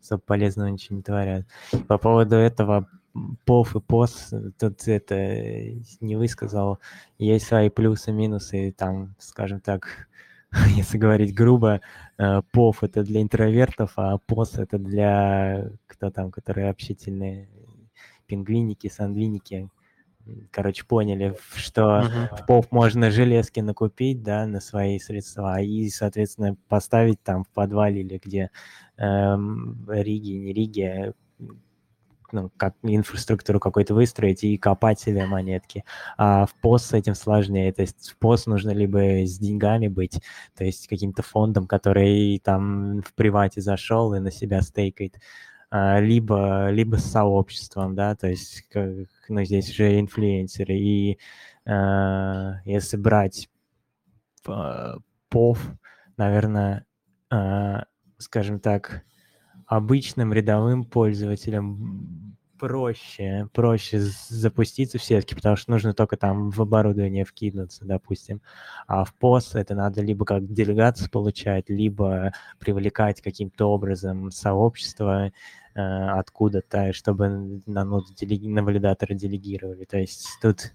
особо 0.00 0.20
полезного 0.20 0.68
ничего 0.68 0.96
не 0.96 1.02
творят. 1.02 1.46
По 1.86 1.96
поводу 1.96 2.36
этого 2.36 2.86
ПОФ 3.46 3.76
и 3.76 3.80
ПОС, 3.80 4.32
тут 4.58 4.86
это 4.86 5.14
не 6.00 6.16
высказал, 6.16 6.78
есть 7.18 7.46
свои 7.46 7.70
плюсы, 7.70 8.12
минусы, 8.12 8.74
там, 8.76 9.14
скажем 9.18 9.60
так, 9.60 10.08
если 10.76 10.98
говорить 10.98 11.34
грубо, 11.34 11.80
э, 12.18 12.42
ПОФ 12.52 12.82
это 12.82 13.02
для 13.02 13.22
интровертов, 13.22 13.92
а 13.96 14.18
ПОС 14.18 14.58
это 14.58 14.78
для 14.78 15.70
кто 15.86 16.10
там, 16.10 16.30
которые 16.30 16.70
общительные, 16.70 17.48
пингвиники, 18.26 18.88
сандвиники, 18.88 19.68
короче, 20.50 20.84
поняли, 20.84 21.34
что 21.54 21.82
uh-huh. 21.82 22.36
в 22.36 22.46
поп 22.46 22.70
можно 22.70 23.10
железки 23.10 23.60
накупить, 23.60 24.22
да, 24.22 24.46
на 24.46 24.60
свои 24.60 24.98
средства, 24.98 25.60
и, 25.60 25.88
соответственно, 25.88 26.56
поставить 26.68 27.22
там 27.22 27.44
в 27.44 27.48
подвале 27.48 28.02
или 28.02 28.20
где 28.22 28.50
эм, 28.96 29.86
Риги, 29.88 30.32
не 30.32 30.52
Риги, 30.52 31.14
ну, 32.32 32.50
как 32.56 32.74
инфраструктуру 32.82 33.60
какой-то 33.60 33.94
выстроить 33.94 34.44
и 34.44 34.56
копать 34.56 35.00
себе 35.00 35.26
монетки. 35.26 35.84
А 36.16 36.46
в 36.46 36.54
пост 36.54 36.86
с 36.86 36.92
этим 36.92 37.14
сложнее. 37.14 37.72
То 37.72 37.82
есть 37.82 38.10
в 38.10 38.18
пост 38.18 38.46
нужно 38.46 38.70
либо 38.70 39.26
с 39.26 39.38
деньгами 39.38 39.88
быть, 39.88 40.20
то 40.56 40.64
есть 40.64 40.88
каким-то 40.88 41.22
фондом, 41.22 41.66
который 41.66 42.40
там 42.44 43.02
в 43.02 43.14
привате 43.14 43.60
зашел 43.60 44.14
и 44.14 44.20
на 44.20 44.30
себя 44.30 44.62
стейкает, 44.62 45.18
а, 45.70 46.00
либо, 46.00 46.70
либо 46.70 46.96
с 46.96 47.04
сообществом, 47.04 47.94
да, 47.94 48.14
то 48.14 48.26
есть 48.28 48.62
как, 48.70 48.90
ну, 49.28 49.44
здесь 49.44 49.70
же 49.70 50.00
инфлюенсеры. 50.00 50.74
И 50.74 51.18
э, 51.66 52.52
если 52.64 52.96
брать 52.96 53.50
ПОВ, 55.28 55.58
наверное, 56.16 56.86
э, 57.30 57.80
скажем 58.16 58.60
так, 58.60 59.04
обычным 59.68 60.32
рядовым 60.32 60.84
пользователям 60.84 62.36
проще, 62.58 63.48
проще 63.52 64.00
запуститься 64.00 64.98
в 64.98 65.02
сетке, 65.02 65.36
потому 65.36 65.56
что 65.56 65.70
нужно 65.70 65.94
только 65.94 66.16
там 66.16 66.50
в 66.50 66.60
оборудование 66.60 67.24
вкинуться, 67.24 67.84
допустим. 67.84 68.42
А 68.86 69.04
в 69.04 69.14
пост 69.14 69.54
это 69.54 69.74
надо 69.74 70.00
либо 70.00 70.24
как 70.24 70.52
делегацию 70.52 71.10
получать, 71.10 71.68
либо 71.68 72.32
привлекать 72.58 73.20
каким-то 73.20 73.66
образом 73.66 74.30
сообщество 74.30 75.26
э, 75.26 75.80
откуда-то, 75.80 76.92
чтобы 76.92 77.62
на, 77.66 77.84
ноду 77.84 78.12
делеги, 78.14 78.48
на 78.48 78.64
валидатора 78.64 79.14
делегировали. 79.14 79.84
То 79.84 79.98
есть 79.98 80.26
тут 80.42 80.72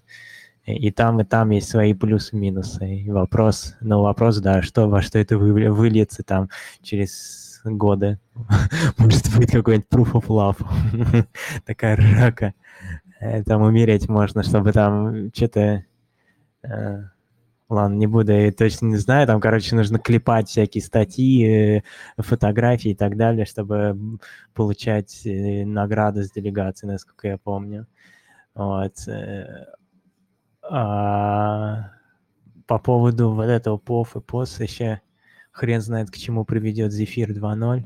и 0.64 0.90
там, 0.90 1.20
и 1.20 1.24
там 1.24 1.50
есть 1.50 1.68
свои 1.68 1.92
плюсы-минусы. 1.92 3.04
Вопрос, 3.08 3.74
ну 3.80 4.00
вопрос, 4.00 4.38
да, 4.38 4.62
что, 4.62 4.88
во 4.88 5.02
что 5.02 5.18
это 5.18 5.36
выльется 5.36 6.22
там 6.22 6.48
через 6.80 7.53
года. 7.64 8.18
Может 8.98 9.36
быть, 9.36 9.50
какой-нибудь 9.50 9.88
proof 9.90 10.12
of 10.12 10.26
love. 10.28 11.26
Такая 11.64 11.96
рака. 11.96 12.54
Э, 13.20 13.42
там 13.42 13.62
умереть 13.62 14.08
можно, 14.08 14.42
чтобы 14.42 14.72
там 14.72 15.30
что-то... 15.34 15.84
Э, 16.62 17.02
ладно, 17.68 17.94
не 17.94 18.06
буду, 18.06 18.32
я 18.32 18.52
точно 18.52 18.86
не 18.86 18.96
знаю. 18.96 19.26
Там, 19.26 19.40
короче, 19.40 19.74
нужно 19.74 19.98
клепать 19.98 20.48
всякие 20.48 20.82
статьи, 20.82 21.78
э, 21.78 21.82
фотографии 22.18 22.90
и 22.90 22.94
так 22.94 23.16
далее, 23.16 23.46
чтобы 23.46 24.18
получать 24.52 25.22
награды 25.24 26.24
с 26.24 26.32
делегации, 26.32 26.86
насколько 26.86 27.28
я 27.28 27.38
помню. 27.38 27.86
Вот. 28.54 28.94
А 30.70 31.90
по 32.66 32.78
поводу 32.78 33.30
вот 33.30 33.46
этого 33.46 33.78
POF 33.78 34.16
и 34.16 34.18
POS 34.18 34.62
еще 34.62 35.00
Хрен 35.54 35.80
знает, 35.80 36.10
к 36.10 36.16
чему 36.16 36.44
приведет 36.44 36.92
Zephyr 36.92 37.28
2.0, 37.28 37.84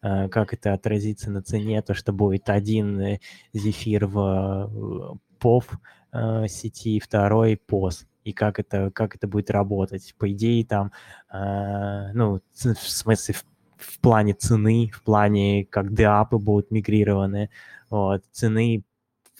а, 0.00 0.28
как 0.30 0.54
это 0.54 0.72
отразится 0.72 1.30
на 1.30 1.42
цене, 1.42 1.82
то, 1.82 1.92
что 1.92 2.14
будет 2.14 2.48
один 2.48 2.98
э, 2.98 3.20
Zephyr 3.52 4.06
в 4.06 5.18
POV 5.38 5.64
э, 6.12 6.48
сети, 6.48 6.98
второй 7.00 7.60
POS, 7.68 8.06
и 8.24 8.32
как 8.32 8.58
это, 8.58 8.90
как 8.90 9.16
это 9.16 9.28
будет 9.28 9.50
работать. 9.50 10.14
По 10.18 10.32
идее, 10.32 10.64
там, 10.64 10.92
а, 11.28 12.10
ну, 12.14 12.40
в 12.54 12.74
смысле, 12.74 13.34
в, 13.34 13.44
в 13.76 14.00
плане 14.00 14.32
цены, 14.32 14.90
в 14.94 15.02
плане, 15.02 15.66
как 15.66 15.92
деапы 15.92 16.38
будут 16.38 16.70
мигрированы, 16.70 17.50
вот, 17.90 18.24
цены 18.32 18.82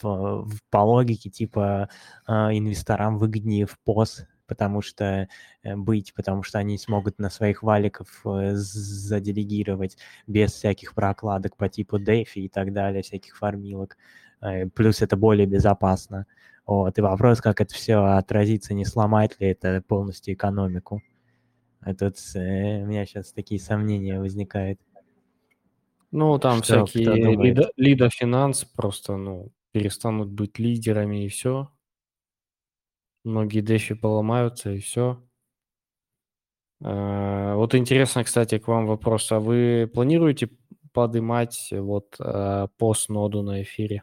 в, 0.02 0.46
по 0.68 0.78
логике, 0.78 1.30
типа, 1.30 1.88
а, 2.26 2.52
инвесторам 2.52 3.16
выгоднее 3.16 3.64
в 3.64 3.78
POS 3.86 4.26
потому 4.46 4.82
что 4.82 5.04
э, 5.04 5.28
быть, 5.64 6.12
потому 6.14 6.42
что 6.42 6.58
они 6.58 6.78
смогут 6.78 7.18
на 7.18 7.30
своих 7.30 7.62
валиков 7.62 8.08
э, 8.24 8.52
заделегировать 8.54 9.96
без 10.26 10.52
всяких 10.52 10.94
прокладок 10.94 11.56
по 11.56 11.68
типу 11.68 11.98
DeFi 11.98 12.26
и 12.34 12.48
так 12.48 12.72
далее, 12.72 13.02
всяких 13.02 13.36
фармилок. 13.36 13.96
Э, 14.40 14.66
плюс 14.66 15.02
это 15.02 15.16
более 15.16 15.46
безопасно. 15.46 16.26
Вот. 16.66 16.98
И 16.98 17.02
вопрос, 17.02 17.40
как 17.40 17.60
это 17.60 17.74
все 17.74 17.96
отразится, 17.96 18.74
не 18.74 18.84
сломает 18.84 19.38
ли 19.40 19.48
это 19.48 19.82
полностью 19.86 20.34
экономику. 20.34 21.02
А 21.80 21.94
тут 21.94 22.16
э, 22.34 22.82
у 22.82 22.86
меня 22.86 23.04
сейчас 23.04 23.32
такие 23.32 23.60
сомнения 23.60 24.18
возникают. 24.18 24.80
Ну, 26.10 26.38
там 26.38 26.62
что, 26.62 26.86
всякие 26.86 27.36
лидо, 27.36 27.70
лидофинанс 27.76 28.64
просто, 28.64 29.16
ну, 29.16 29.50
перестанут 29.72 30.30
быть 30.30 30.58
лидерами 30.58 31.24
и 31.24 31.28
все. 31.28 31.70
Многие 33.24 33.60
дефи 33.60 33.94
поломаются 33.94 34.70
и 34.70 34.78
все. 34.78 35.22
Э, 36.84 37.54
вот 37.54 37.74
интересно, 37.74 38.24
кстати, 38.24 38.58
к 38.58 38.68
вам 38.68 38.86
вопрос. 38.86 39.32
А 39.32 39.40
вы 39.40 39.90
планируете 39.92 40.50
поднимать 40.92 41.70
вот 41.72 42.14
э, 42.20 42.68
пост-ноду 42.76 43.42
на 43.42 43.62
эфире? 43.62 44.02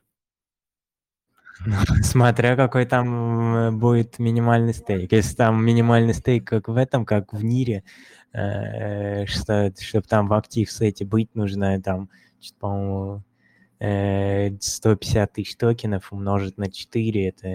Смотря 2.01 2.55
какой 2.55 2.85
там 2.85 3.55
э, 3.55 3.71
будет 3.71 4.17
минимальный 4.17 4.73
стейк. 4.73 5.11
Если 5.11 5.35
там 5.35 5.63
минимальный 5.63 6.15
стейк, 6.15 6.47
как 6.47 6.67
в 6.67 6.75
этом, 6.75 7.05
как 7.05 7.33
в 7.33 7.43
Нире, 7.43 7.83
что, 8.31 9.73
чтобы 9.77 10.07
там 10.07 10.29
в 10.29 10.33
актив 10.33 10.71
сете 10.71 11.03
быть, 11.05 11.35
нужно 11.35 11.81
там, 11.81 12.09
по-моему, 12.61 13.23
150 13.81 13.81
э, 13.81 15.33
тысяч 15.33 15.55
токенов 15.55 16.13
умножить 16.13 16.57
на 16.59 16.69
4, 16.69 17.27
это, 17.27 17.47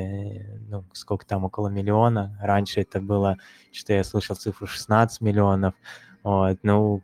ну, 0.68 0.84
сколько 0.92 1.24
там, 1.24 1.44
около 1.44 1.68
миллиона. 1.68 2.36
Раньше 2.42 2.80
это 2.80 3.00
было, 3.00 3.36
что 3.72 3.92
я 3.92 4.02
слышал 4.02 4.34
цифру 4.34 4.66
16 4.66 5.20
миллионов. 5.20 5.74
Вот, 6.24 6.58
ну, 6.64 7.02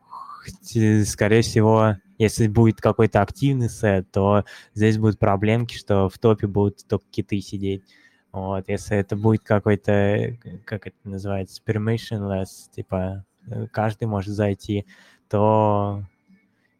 скорее 1.05 1.43
всего, 1.43 1.97
если 2.18 2.49
будет 2.49 2.81
какой-то 2.81 3.23
активный 3.23 3.70
сет, 3.70 4.11
то 4.11 4.45
здесь 4.75 4.99
будут 4.99 5.20
проблемки, 5.20 5.77
что 5.77 6.09
в 6.09 6.18
топе 6.18 6.49
будут 6.49 6.85
только 6.89 7.05
киты 7.12 7.41
сидеть. 7.41 7.85
Вот, 8.33 8.68
если 8.68 8.97
это 8.97 9.14
будет 9.14 9.43
какой-то, 9.45 10.37
как 10.64 10.89
это 10.89 10.97
называется, 11.05 11.62
permissionless, 11.64 12.73
типа 12.75 13.25
э, 13.47 13.66
каждый 13.70 14.09
может 14.09 14.35
зайти, 14.35 14.85
то 15.29 16.03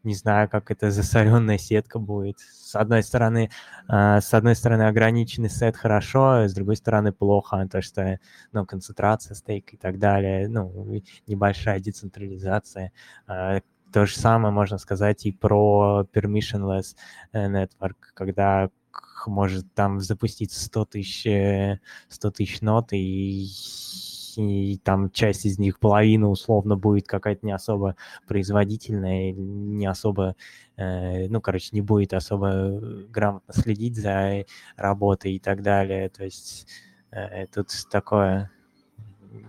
не 0.05 0.15
знаю, 0.15 0.49
как 0.49 0.71
это 0.71 0.91
засоренная 0.91 1.59
сетка 1.59 1.99
будет. 1.99 2.39
С 2.39 2.75
одной 2.75 3.03
стороны, 3.03 3.51
э, 3.89 4.21
с 4.21 4.35
одной 4.35 4.57
стороны 4.57 4.83
ограниченный 4.83 5.51
сет 5.51 5.77
хорошо, 5.77 6.31
а 6.31 6.49
с 6.49 6.55
другой 6.55 6.77
стороны 6.77 7.13
плохо, 7.13 7.67
то 7.71 7.83
что 7.83 8.19
ну, 8.53 8.67
концентрация 8.67 9.35
стейк 9.35 9.75
и 9.75 9.77
так 9.77 9.99
далее, 9.99 10.49
ну, 10.49 11.03
небольшая 11.27 11.81
децентрализация. 11.81 12.93
Э, 13.29 13.61
то 13.93 14.07
же 14.07 14.17
самое 14.17 14.53
можно 14.55 14.79
сказать 14.79 15.27
и 15.27 15.33
про 15.33 16.07
permissionless 16.13 16.97
э, 17.33 17.47
network, 17.49 17.97
когда 18.15 18.71
может 19.27 19.73
там 19.75 20.01
запустить 20.01 20.53
100 20.53 20.85
тысяч, 20.87 21.79
100 22.09 22.31
тысяч 22.31 22.61
нот 22.61 22.93
и 22.93 23.49
и 24.39 24.79
там 24.79 25.11
часть 25.11 25.45
из 25.45 25.59
них, 25.59 25.79
половина 25.79 26.29
условно 26.29 26.77
будет 26.77 27.07
какая-то 27.07 27.45
не 27.45 27.53
особо 27.53 27.97
производительная, 28.27 29.33
не 29.33 29.87
особо, 29.87 30.37
э, 30.77 31.29
ну, 31.29 31.41
короче, 31.41 31.71
не 31.73 31.81
будет 31.81 32.13
особо 32.15 32.81
грамотно 33.11 33.55
следить 33.55 33.97
за 33.97 34.45
работой 34.77 35.35
и 35.35 35.39
так 35.39 35.63
далее. 35.63 36.09
То 36.09 36.25
есть 36.25 36.67
э, 37.11 37.47
тут 37.47 37.69
такое 37.91 38.51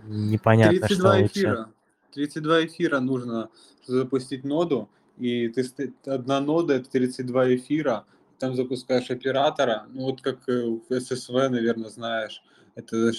непонятно, 0.06 0.80
32 0.80 1.12
что 1.12 1.26
эфира. 1.26 1.58
лучше. 1.58 1.70
32 2.14 2.66
эфира 2.66 3.00
нужно 3.00 3.50
запустить 3.86 4.44
ноду, 4.44 4.88
и 5.18 5.48
ты, 5.48 5.92
одна 6.06 6.40
нода— 6.40 6.74
это 6.74 6.90
32 6.90 7.56
эфира, 7.56 8.04
там 8.38 8.54
запускаешь 8.54 9.10
оператора, 9.10 9.86
ну 9.90 10.02
вот 10.02 10.20
как 10.20 10.46
в 10.46 10.82
SSV, 10.90 11.48
наверное, 11.48 11.90
знаешь, 11.90 12.42
это 12.74 13.12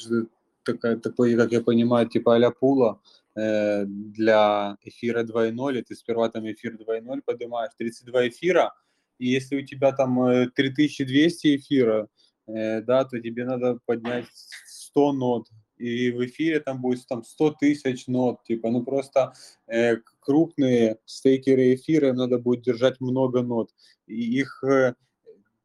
такая, 0.66 0.98
такой, 0.98 1.36
как 1.36 1.52
я 1.52 1.62
понимаю, 1.62 2.08
типа 2.08 2.36
а 2.36 2.52
пула 2.52 3.02
э, 3.36 3.86
для 3.86 4.78
эфира 4.84 5.24
2.0, 5.24 5.80
и 5.80 5.82
ты 5.84 5.96
сперва 5.96 6.30
там 6.30 6.52
эфир 6.52 6.76
2.0 6.76 7.22
поднимаешь, 7.26 7.72
32 7.78 8.28
эфира, 8.28 8.74
и 9.20 9.28
если 9.28 9.58
у 9.58 9.66
тебя 9.66 9.92
там 9.92 10.50
3200 10.56 11.48
э, 11.48 11.56
эфира, 11.56 12.08
э, 12.48 12.82
да, 12.82 13.06
то 13.06 13.20
тебе 13.20 13.46
надо 13.46 13.80
поднять 13.86 14.28
100 14.66 15.14
нот, 15.14 15.48
и 15.78 16.12
в 16.12 16.26
эфире 16.26 16.60
там 16.60 16.82
будет 16.82 17.08
там 17.08 17.24
100 17.24 17.56
тысяч 17.60 18.08
нот, 18.08 18.44
типа, 18.44 18.72
ну 18.72 18.84
просто 18.84 19.34
э, 19.68 19.98
крупные 20.20 20.98
стейкеры 21.06 21.76
эфира 21.76 22.14
надо 22.14 22.40
будет 22.40 22.64
держать 22.64 23.00
много 23.02 23.42
нот, 23.42 23.72
и 24.08 24.40
их 24.40 24.64
э, 24.64 24.96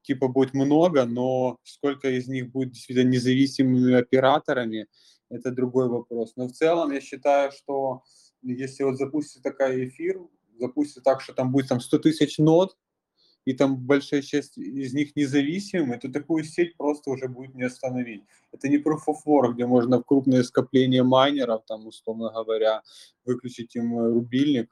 типа 0.02 0.28
будет 0.28 0.54
много, 0.54 1.04
но 1.04 1.58
сколько 1.64 2.08
из 2.10 2.28
них 2.28 2.50
будет 2.50 2.72
действительно 2.72 3.08
независимыми 3.10 3.94
операторами, 3.94 4.86
это 5.28 5.50
другой 5.50 5.88
вопрос. 5.88 6.32
Но 6.36 6.48
в 6.48 6.52
целом 6.52 6.90
я 6.90 7.00
считаю, 7.00 7.52
что 7.52 8.02
если 8.42 8.84
вот 8.84 8.96
запустить 8.96 9.42
такой 9.42 9.88
эфир, 9.88 10.20
запустить 10.58 11.04
так, 11.04 11.20
что 11.20 11.32
там 11.32 11.52
будет 11.52 11.68
там 11.68 11.80
100 11.80 11.98
тысяч 11.98 12.38
нод, 12.38 12.76
и 13.46 13.54
там 13.54 13.78
большая 13.78 14.22
часть 14.22 14.58
из 14.58 14.92
них 14.92 15.16
независимы, 15.16 15.98
то 15.98 16.12
такую 16.12 16.44
сеть 16.44 16.76
просто 16.76 17.10
уже 17.10 17.26
будет 17.26 17.54
не 17.54 17.62
остановить. 17.62 18.22
Это 18.52 18.68
не 18.68 18.76
Proof 18.76 19.06
of 19.08 19.26
Work, 19.26 19.54
где 19.54 19.66
можно 19.66 19.98
в 19.98 20.04
крупное 20.04 20.42
скопление 20.42 21.02
майнеров, 21.02 21.64
там, 21.66 21.86
условно 21.86 22.30
говоря, 22.32 22.82
выключить 23.24 23.74
им 23.76 23.98
рубильник, 23.98 24.70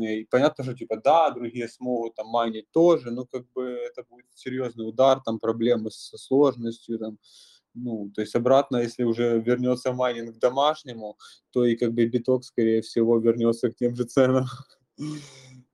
И 0.00 0.24
понятно, 0.24 0.64
что 0.64 0.74
типа 0.74 0.96
да, 0.96 1.30
другие 1.30 1.68
смогут 1.68 2.14
там 2.14 2.28
майнить 2.28 2.70
тоже, 2.72 3.10
но 3.10 3.26
как 3.26 3.50
бы 3.52 3.62
это 3.62 4.04
будет 4.08 4.26
серьезный 4.34 4.88
удар, 4.88 5.20
там 5.20 5.38
проблемы 5.38 5.90
со 5.90 6.16
сложностью, 6.16 6.98
там, 6.98 7.18
ну, 7.74 8.10
то 8.14 8.22
есть 8.22 8.34
обратно, 8.34 8.78
если 8.78 9.04
уже 9.04 9.40
вернется 9.40 9.92
майнинг 9.92 10.36
к 10.36 10.38
домашнему, 10.38 11.18
то 11.50 11.64
и 11.64 11.76
как 11.76 11.92
бы 11.92 12.06
биток, 12.06 12.44
скорее 12.44 12.80
всего, 12.80 13.18
вернется 13.18 13.70
к 13.70 13.76
тем 13.76 13.94
же 13.94 14.04
ценам. 14.04 14.46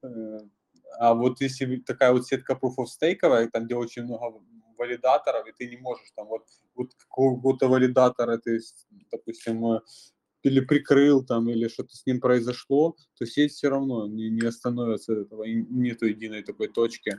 Э, 0.00 0.38
а 1.00 1.12
вот 1.12 1.40
если 1.40 1.78
такая 1.78 2.12
вот 2.12 2.24
сетка 2.24 2.52
proof 2.52 2.76
of 2.78 2.86
stake, 2.86 3.48
там, 3.52 3.64
где 3.64 3.74
очень 3.74 4.04
много 4.04 4.40
валидаторов, 4.76 5.46
и 5.46 5.52
ты 5.52 5.68
не 5.68 5.76
можешь 5.76 6.10
там 6.14 6.28
вот, 6.28 6.44
вот 6.76 6.94
какого-то 6.94 7.68
валидатора 7.68 8.38
ты, 8.38 8.60
допустим, 9.10 9.64
э, 9.72 9.80
или 10.48 10.60
прикрыл 10.60 11.24
там, 11.24 11.48
или 11.48 11.68
что-то 11.68 11.96
с 11.96 12.04
ним 12.06 12.20
произошло, 12.20 12.96
то 13.18 13.26
сеть 13.26 13.52
все 13.52 13.68
равно 13.68 14.06
не, 14.06 14.30
не 14.30 14.46
остановится 14.46 15.12
этого, 15.12 15.44
нету 15.44 16.06
единой 16.06 16.42
такой 16.42 16.68
точки, 16.68 17.18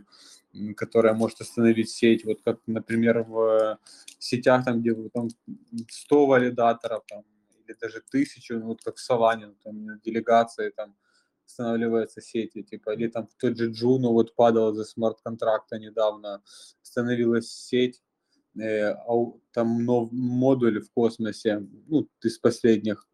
которая 0.75 1.13
может 1.13 1.41
остановить 1.41 1.89
сеть, 1.89 2.25
вот 2.25 2.41
как, 2.43 2.59
например, 2.67 3.23
в 3.23 3.79
сетях, 4.19 4.65
там, 4.65 4.81
где 4.81 4.93
там 5.13 5.29
100 5.89 6.25
валидаторов, 6.25 7.03
там, 7.07 7.23
или 7.65 7.75
даже 7.79 8.01
тысячу, 8.11 8.59
ну, 8.59 8.67
вот 8.67 8.81
как 8.83 8.97
в 8.97 9.11
Solana, 9.11 9.55
там, 9.63 9.99
делегации, 10.01 10.69
там, 10.69 10.95
останавливается 11.45 12.21
сети, 12.21 12.63
типа, 12.63 12.91
или 12.91 13.07
там 13.07 13.27
тот 13.39 13.57
же 13.57 13.71
Juno 13.71 14.09
вот 14.09 14.35
падал 14.35 14.73
за 14.73 14.85
смарт-контракта 14.85 15.79
недавно, 15.79 16.41
становилась 16.81 17.51
сеть, 17.51 18.01
э, 18.59 18.93
там 19.51 19.85
нов, 19.85 20.11
модуль 20.11 20.81
в 20.81 20.91
космосе, 20.91 21.67
ну, 21.87 22.07
из 22.23 22.37
последних, 22.37 23.07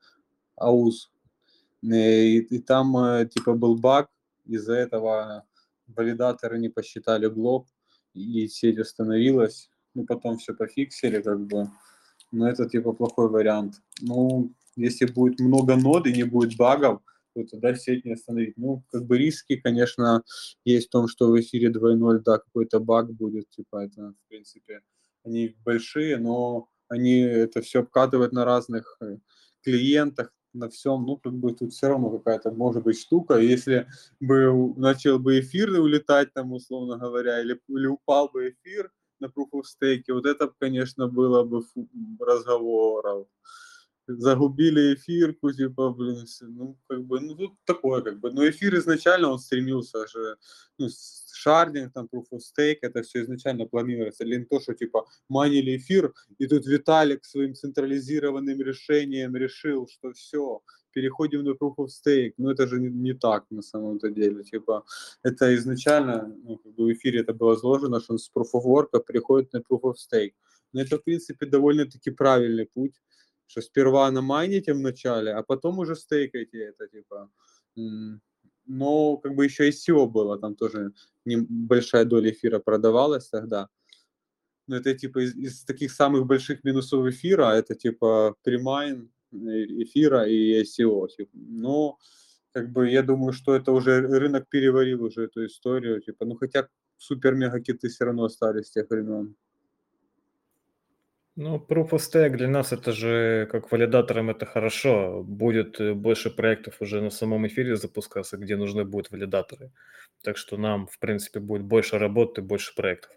АУС, 0.58 1.12
э, 1.84 1.88
и, 1.88 2.38
и 2.40 2.60
там, 2.60 2.98
э, 2.98 3.26
типа, 3.26 3.54
был 3.54 3.76
баг, 3.78 4.10
из-за 4.46 4.74
этого 4.74 5.46
валидаторы 5.88 6.60
не 6.60 6.70
посчитали 6.70 7.28
блок, 7.28 7.68
и 8.14 8.48
сеть 8.48 8.80
остановилась, 8.80 9.70
ну, 9.94 10.06
потом 10.06 10.38
все 10.38 10.54
пофиксили, 10.54 11.22
как 11.22 11.40
бы, 11.46 11.70
но 12.32 12.50
это, 12.50 12.68
типа, 12.68 12.94
плохой 12.94 13.30
вариант. 13.30 13.82
Ну, 14.02 14.52
если 14.76 15.06
будет 15.06 15.40
много 15.40 15.76
нод 15.76 16.08
и 16.08 16.14
не 16.14 16.24
будет 16.24 16.58
багов, 16.58 17.02
то 17.34 17.44
тогда 17.44 17.76
сеть 17.76 18.06
не 18.06 18.14
остановить. 18.14 18.58
Ну, 18.58 18.84
как 18.92 19.06
бы 19.06 19.18
риски, 19.18 19.58
конечно, 19.58 20.24
есть 20.64 20.88
в 20.88 20.92
том, 20.92 21.08
что 21.08 21.30
в 21.30 21.40
эфире 21.40 21.70
2.0, 21.70 22.20
да, 22.26 22.38
какой-то 22.40 22.80
баг 22.80 23.12
будет, 23.14 23.50
типа, 23.50 23.86
это, 23.86 24.14
в 24.14 24.30
принципе, 24.30 24.82
они 25.24 25.56
большие, 25.66 26.18
но 26.18 26.70
они 26.88 27.20
это 27.20 27.62
все 27.62 27.82
обкатывают 27.82 28.32
на 28.32 28.46
разных 28.46 28.98
э, 29.02 29.18
клиентах, 29.64 30.34
на 30.56 30.70
всем, 30.70 31.06
ну, 31.06 31.18
как 31.18 31.34
бы 31.34 31.54
тут 31.54 31.74
все 31.74 31.90
равно 31.90 32.10
какая-то 32.10 32.52
может 32.52 32.84
быть 32.84 33.00
штука. 33.00 33.38
Если 33.38 33.88
бы 34.20 34.74
начал 34.78 35.20
бы 35.20 35.40
эфир 35.40 35.70
улетать, 35.80 36.34
там, 36.34 36.54
условно 36.54 36.98
говоря, 36.98 37.42
или, 37.42 37.60
или 37.68 37.88
упал 37.88 38.30
бы 38.30 38.50
эфир 38.50 38.92
на 39.20 39.28
Proof 39.28 39.52
of 39.54 39.64
Stake, 39.64 40.04
вот 40.10 40.26
это, 40.26 40.52
конечно, 40.60 41.08
было 41.08 41.44
бы 41.44 41.64
разговоров 42.20 43.28
загубили 44.08 44.94
эфирку, 44.94 45.52
типа, 45.52 45.90
блин, 45.90 46.26
ну, 46.42 46.78
как 46.88 47.04
бы, 47.04 47.20
ну, 47.20 47.36
тут 47.36 47.54
такое, 47.66 48.02
как 48.02 48.20
бы, 48.20 48.32
но 48.32 48.48
эфир 48.48 48.76
изначально, 48.76 49.30
он 49.32 49.40
стремился 49.40 50.08
же, 50.08 50.38
ну, 50.78 50.88
шардинг, 51.34 51.94
там, 51.94 52.08
proof 52.12 52.26
of 52.32 52.40
stake, 52.40 52.78
это 52.82 53.02
все 53.02 53.22
изначально 53.24 53.66
планировалось, 53.66 54.22
или 54.22 54.44
то, 54.44 54.60
что, 54.60 54.74
типа, 54.74 55.06
манили 55.30 55.78
эфир, 55.78 56.14
и 56.38 56.48
тут 56.48 56.66
Виталик 56.68 57.26
своим 57.26 57.56
централизированным 57.56 58.62
решением 58.62 59.36
решил, 59.36 59.88
что 59.88 60.12
все, 60.14 60.62
переходим 60.92 61.44
на 61.44 61.52
proof 61.52 61.76
of 61.78 61.88
stake, 61.88 62.34
ну, 62.38 62.52
это 62.52 62.68
же 62.68 62.80
не, 62.80 62.90
не 62.90 63.14
так, 63.14 63.46
на 63.50 63.62
самом-то 63.62 64.10
деле, 64.10 64.44
типа, 64.44 64.84
это 65.24 65.56
изначально, 65.56 66.36
ну, 66.44 66.58
как 66.58 66.74
бы 66.74 66.86
в 66.86 66.94
эфире 66.94 67.22
это 67.22 67.34
было 67.34 67.56
сложено, 67.56 68.00
что 68.00 68.14
он 68.14 68.20
с 68.20 68.32
proof 68.36 68.54
of 68.54 68.66
work 68.66 69.04
переходит 69.08 69.54
на 69.54 69.58
proof 69.58 69.82
of 69.82 69.96
stake, 69.96 70.34
но 70.74 70.82
это, 70.82 70.98
в 70.98 71.04
принципе, 71.04 71.46
довольно-таки 71.46 72.12
правильный 72.12 72.66
путь, 72.66 73.02
что 73.48 73.62
сперва 73.62 74.12
намайните 74.12 74.74
в 74.74 74.80
начале, 74.80 75.34
а 75.34 75.44
потом 75.44 75.80
уже 75.80 75.96
стейкайте 75.96 76.60
это, 76.60 76.88
типа. 76.88 77.30
Но 78.68 79.18
как 79.18 79.36
бы 79.36 79.46
еще 79.46 79.70
и 79.70 79.72
SEO 79.72 80.08
было, 80.08 80.40
там 80.40 80.56
тоже 80.56 80.92
небольшая 81.26 82.06
доля 82.06 82.32
эфира 82.32 82.60
продавалась 82.60 83.30
тогда. 83.30 83.68
Но 84.68 84.78
это 84.78 84.96
типа 84.96 85.20
из, 85.20 85.36
из 85.36 85.64
таких 85.64 85.92
самых 85.92 86.26
больших 86.26 86.64
минусов 86.64 87.06
эфира, 87.06 87.54
это 87.54 87.76
типа 87.76 88.36
примайн 88.44 89.12
э, 89.32 89.36
эфира 89.84 90.28
и 90.28 90.64
SEO. 90.64 91.08
Типа. 91.08 91.30
Но 91.34 92.00
как 92.52 92.72
бы 92.72 92.90
я 92.90 93.04
думаю, 93.04 93.34
что 93.34 93.54
это 93.54 93.72
уже 93.72 94.02
рынок 94.02 94.50
переварил 94.50 95.04
уже 95.04 95.26
эту 95.26 95.46
историю, 95.46 96.02
типа, 96.02 96.26
ну 96.26 96.36
хотя 96.36 96.68
супер-мега 96.98 97.60
киты 97.60 97.90
все 97.90 98.06
равно 98.06 98.24
остались 98.24 98.68
с 98.68 98.72
тех 98.72 98.90
времен. 98.90 99.36
Ну, 101.38 101.58
Proof 101.58 101.90
of 101.90 102.00
Stake 102.00 102.38
для 102.38 102.48
нас 102.48 102.72
это 102.72 102.94
же, 102.94 103.48
как 103.52 103.70
валидаторам, 103.72 104.30
это 104.30 104.46
хорошо. 104.46 105.22
Будет 105.24 105.82
э, 105.82 105.94
больше 105.94 106.30
проектов 106.30 106.82
уже 106.82 107.02
на 107.02 107.10
самом 107.10 107.46
эфире 107.48 107.76
запускаться, 107.76 108.38
где 108.38 108.56
нужны 108.56 108.86
будут 108.86 109.12
валидаторы. 109.12 109.72
Так 110.24 110.38
что 110.38 110.56
нам, 110.56 110.88
в 110.88 110.98
принципе, 110.98 111.42
будет 111.42 111.64
больше 111.64 111.98
работы, 112.00 112.42
больше 112.42 112.74
проектов. 112.74 113.12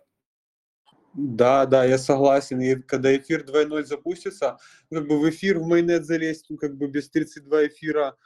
Да, 1.14 1.64
да, 1.66 1.84
я 1.84 1.96
согласен. 1.96 2.60
И 2.60 2.74
когда 2.74 3.16
эфир 3.16 3.44
2.0 3.44 3.84
запустится, 3.84 4.58
как 4.90 5.06
бы 5.06 5.20
в 5.20 5.30
эфир, 5.30 5.60
в 5.60 5.66
майонет 5.66 6.04
залезть, 6.04 6.46
ну, 6.48 6.56
как 6.56 6.76
бы 6.76 6.88
без 6.88 7.08
32 7.10 7.68
эфира, 7.68 8.16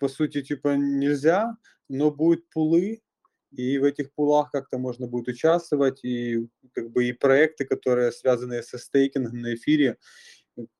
по 0.00 0.08
сути, 0.08 0.40
типа 0.40 0.68
нельзя, 0.76 1.54
но 1.90 2.10
будут 2.10 2.48
пулы, 2.48 3.02
и 3.50 3.78
в 3.78 3.84
этих 3.84 4.12
пулах 4.12 4.50
как-то 4.50 4.78
можно 4.78 5.06
будет 5.06 5.28
участвовать, 5.28 6.04
и 6.04 6.46
как 6.72 6.90
бы 6.90 7.08
и 7.08 7.12
проекты, 7.12 7.64
которые 7.64 8.12
связаны 8.12 8.62
со 8.62 8.78
стейкингом 8.78 9.40
на 9.40 9.54
эфире, 9.54 9.96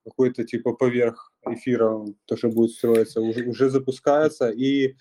какой-то 0.04 0.44
типа 0.44 0.72
поверх 0.72 1.32
эфира, 1.46 2.04
то, 2.26 2.36
что 2.36 2.48
будет 2.48 2.72
строиться, 2.72 3.20
уже, 3.20 3.44
уже 3.44 3.70
запускаются, 3.70 4.50
и 4.50 4.96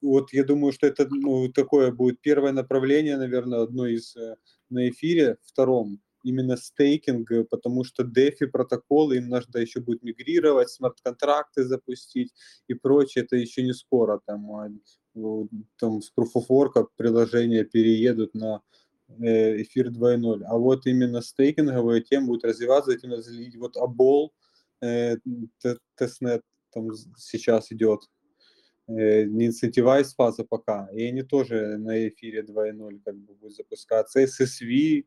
вот 0.00 0.32
я 0.32 0.44
думаю, 0.44 0.72
что 0.72 0.86
это 0.86 1.08
ну, 1.10 1.48
такое 1.52 1.90
будет 1.90 2.20
первое 2.20 2.52
направление, 2.52 3.16
наверное, 3.16 3.62
одно 3.62 3.86
из 3.86 4.16
э, 4.16 4.36
на 4.70 4.88
эфире, 4.88 5.36
втором, 5.42 6.00
именно 6.22 6.56
стейкинг, 6.56 7.48
потому 7.50 7.84
что 7.84 8.04
DeFi 8.04 8.46
протоколы, 8.46 9.16
им 9.16 9.28
нужно 9.28 9.58
еще 9.58 9.80
будет 9.80 10.02
мигрировать, 10.02 10.70
смарт-контракты 10.70 11.64
запустить 11.64 12.32
и 12.68 12.74
прочее, 12.74 13.24
это 13.24 13.36
еще 13.36 13.62
не 13.62 13.72
скоро, 13.72 14.20
там 14.26 14.50
а 14.52 14.68
там 15.78 16.02
с 16.02 16.12
Proof 16.16 16.32
of 16.36 16.46
Work 16.48 16.88
приложения 16.96 17.64
переедут 17.64 18.34
на 18.34 18.62
э, 19.20 19.62
эфир 19.62 19.88
2.0. 19.88 20.44
А 20.44 20.56
вот 20.56 20.86
именно 20.86 21.20
стейкинговая 21.22 22.00
тема 22.00 22.28
будет 22.28 22.44
развиваться, 22.44 22.92
этим 22.92 23.12
разделить. 23.12 23.56
Вот 23.56 23.76
Абол, 23.76 24.32
э, 24.80 25.16
тестнет 25.96 26.42
там 26.72 26.94
сейчас 27.16 27.72
идет, 27.72 28.00
э, 28.86 29.24
не 29.24 29.46
инцентивайз 29.46 30.14
фаза 30.14 30.44
пока, 30.44 30.88
и 30.92 31.04
они 31.04 31.22
тоже 31.22 31.76
на 31.78 32.08
эфире 32.08 32.42
2.0 32.42 33.00
как 33.04 33.16
бы 33.16 33.34
будут 33.34 33.56
запускаться. 33.56 34.20
SSV, 34.20 35.04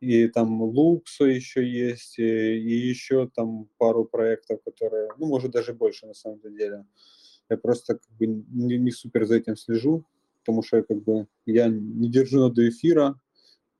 и 0.00 0.28
там 0.28 0.62
Luxo 0.62 1.26
еще 1.26 1.66
есть, 1.66 2.18
и, 2.18 2.22
и 2.22 2.88
еще 2.88 3.30
там 3.34 3.68
пару 3.78 4.04
проектов, 4.04 4.60
которые, 4.64 5.08
ну, 5.18 5.26
может, 5.26 5.52
даже 5.52 5.72
больше 5.72 6.06
на 6.06 6.14
самом 6.14 6.40
деле. 6.40 6.84
Я 7.50 7.56
просто 7.56 7.94
как 7.94 8.16
бы 8.18 8.26
не, 8.26 8.78
не 8.78 8.90
супер 8.90 9.26
за 9.26 9.36
этим 9.36 9.56
слежу, 9.56 10.04
потому 10.40 10.62
что 10.62 10.82
как 10.82 11.02
бы 11.02 11.26
я 11.46 11.68
не 11.68 12.08
держу 12.08 12.48
до 12.50 12.68
эфира, 12.68 13.18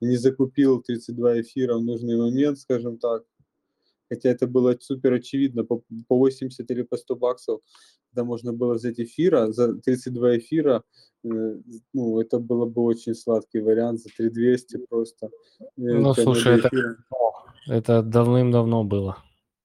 не 0.01 0.17
закупил 0.17 0.83
32 0.83 1.41
эфира 1.41 1.77
в 1.77 1.85
нужный 1.85 2.17
момент, 2.17 2.59
скажем 2.59 2.99
так. 2.99 3.25
Хотя 4.11 4.31
это 4.31 4.47
было 4.47 4.77
супер 4.81 5.15
очевидно, 5.15 5.65
по, 5.65 5.83
по 6.09 6.19
80 6.19 6.71
или 6.71 6.83
по 6.83 6.97
100 6.97 7.17
баксов, 7.17 7.61
когда 8.11 8.25
можно 8.25 8.53
было 8.53 8.75
взять 8.75 9.01
эфира, 9.01 9.51
за 9.51 9.75
32 9.75 10.39
эфира, 10.39 10.85
э, 11.25 11.29
ну, 11.95 12.21
это 12.21 12.39
было 12.39 12.67
бы 12.67 12.83
очень 12.83 13.15
сладкий 13.15 13.61
вариант, 13.61 14.01
за 14.01 14.11
3200 14.11 14.87
просто. 14.89 15.31
Э, 15.61 15.67
ну, 15.77 16.15
слушай, 16.15 16.59
это, 16.59 16.71
это 17.67 18.03
давным-давно 18.03 18.85
было. 18.85 19.17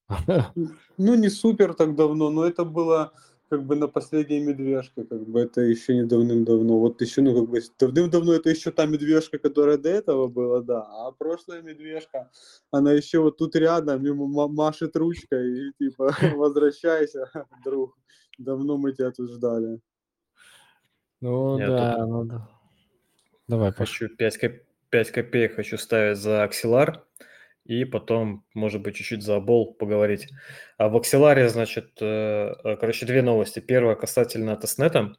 Ну, 0.97 1.15
не 1.15 1.29
супер 1.29 1.73
так 1.73 1.95
давно, 1.95 2.29
но 2.29 2.43
это 2.43 2.65
было 2.65 3.13
как 3.49 3.65
бы 3.65 3.75
на 3.75 3.87
последней 3.87 4.39
медвежке, 4.39 5.03
как 5.03 5.27
бы 5.27 5.41
это 5.41 5.61
еще 5.61 5.95
не 5.95 6.03
давным-давно. 6.03 6.79
Вот 6.79 7.01
еще, 7.01 7.21
ну, 7.21 7.33
как 7.33 7.49
бы 7.49 7.59
давным-давно 7.79 8.33
это 8.33 8.49
еще 8.49 8.71
та 8.71 8.85
медвежка, 8.85 9.39
которая 9.39 9.77
до 9.77 9.89
этого 9.89 10.27
была, 10.27 10.61
да. 10.61 10.81
А 10.81 11.11
прошлая 11.11 11.61
медвежка, 11.61 12.29
она 12.71 12.93
еще 12.93 13.19
вот 13.19 13.37
тут 13.37 13.55
рядом, 13.55 14.05
ему 14.05 14.27
машет 14.27 14.95
ручкой 14.95 15.69
и 15.69 15.71
типа 15.79 16.15
возвращайся, 16.35 17.31
друг. 17.63 17.97
Давно 18.37 18.77
мы 18.77 18.93
тебя 18.93 19.11
тут 19.11 19.31
ждали. 19.31 19.79
Ну 21.21 21.59
Я 21.59 21.67
да, 21.67 22.05
ну 22.05 22.23
да. 22.25 22.49
Давай, 23.47 23.71
хочу 23.71 24.07
5, 24.07 24.37
коп... 24.37 24.51
5 24.91 25.11
копеек 25.11 25.55
хочу 25.55 25.77
ставить 25.77 26.17
за 26.17 26.43
аксилар 26.43 27.03
и 27.69 27.85
потом, 27.85 28.43
может 28.55 28.81
быть, 28.81 28.95
чуть-чуть 28.95 29.21
за 29.21 29.39
бол 29.39 29.73
поговорить. 29.75 30.27
А 30.77 30.89
в 30.89 30.97
Акселаре, 30.97 31.49
значит, 31.49 31.91
э, 32.01 32.55
э, 32.63 32.75
короче, 32.77 33.05
две 33.05 33.21
новости. 33.21 33.59
Первая 33.59 33.95
касательно 33.95 34.55
тестнета. 34.55 35.13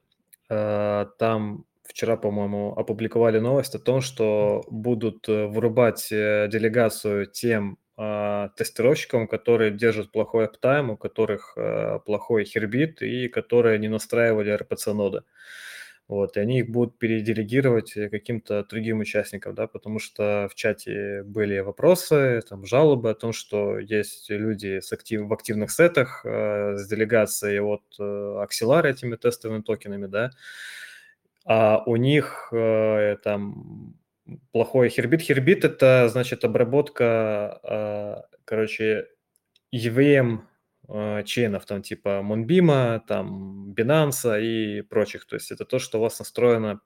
э, 0.50 1.06
там 1.18 1.64
вчера, 1.84 2.16
по-моему, 2.16 2.72
опубликовали 2.76 3.38
новость 3.38 3.76
о 3.76 3.78
том, 3.78 4.00
что 4.00 4.64
будут 4.68 5.28
вырубать 5.28 6.08
делегацию 6.10 7.26
тем 7.26 7.78
тестировщикам, 7.96 9.28
которые 9.28 9.70
держат 9.70 10.10
плохой 10.10 10.46
аптайм, 10.46 10.90
у 10.90 10.96
которых 10.96 11.56
плохой 12.06 12.44
хербит 12.44 13.02
и 13.02 13.28
которые 13.28 13.78
не 13.78 13.88
настраивали 13.88 14.54
RPC-ноды. 14.54 15.22
Вот, 16.10 16.36
и 16.36 16.40
они 16.40 16.58
их 16.58 16.68
будут 16.68 16.98
переделегировать 16.98 17.92
каким-то 17.92 18.64
другим 18.64 18.98
участникам, 18.98 19.54
да, 19.54 19.68
потому 19.68 20.00
что 20.00 20.48
в 20.50 20.56
чате 20.56 21.22
были 21.22 21.60
вопросы, 21.60 22.42
там, 22.48 22.66
жалобы 22.66 23.10
о 23.10 23.14
том, 23.14 23.32
что 23.32 23.78
есть 23.78 24.28
люди 24.28 24.80
с 24.80 24.92
актив, 24.92 25.22
в 25.22 25.32
активных 25.32 25.70
сетах 25.70 26.22
э, 26.24 26.74
с 26.76 26.88
делегацией 26.88 27.60
от 27.60 27.84
э, 28.00 28.02
Axelar 28.02 28.90
этими 28.90 29.14
тестовыми 29.14 29.62
токенами, 29.62 30.06
да, 30.06 30.32
а 31.44 31.84
у 31.86 31.94
них 31.94 32.48
э, 32.50 33.16
там 33.22 33.94
плохой 34.50 34.88
хербит. 34.88 35.20
Хербит– 35.20 35.64
это, 35.64 36.08
значит, 36.08 36.44
обработка, 36.44 37.60
э, 37.62 38.36
короче, 38.44 39.06
EVM 39.72 40.40
э, 40.92 41.22
chain 41.24 41.49
ов, 41.49 41.64
там 41.66 41.82
типа 41.82 42.22
Moonbeam, 42.22 43.00
там 43.06 43.72
Binance 43.72 44.42
и 44.42 44.82
прочих. 44.82 45.26
То 45.26 45.36
есть 45.36 45.50
это 45.50 45.64
то, 45.64 45.78
что 45.78 45.98
у 45.98 46.02
вас 46.02 46.18
настроено 46.18 46.80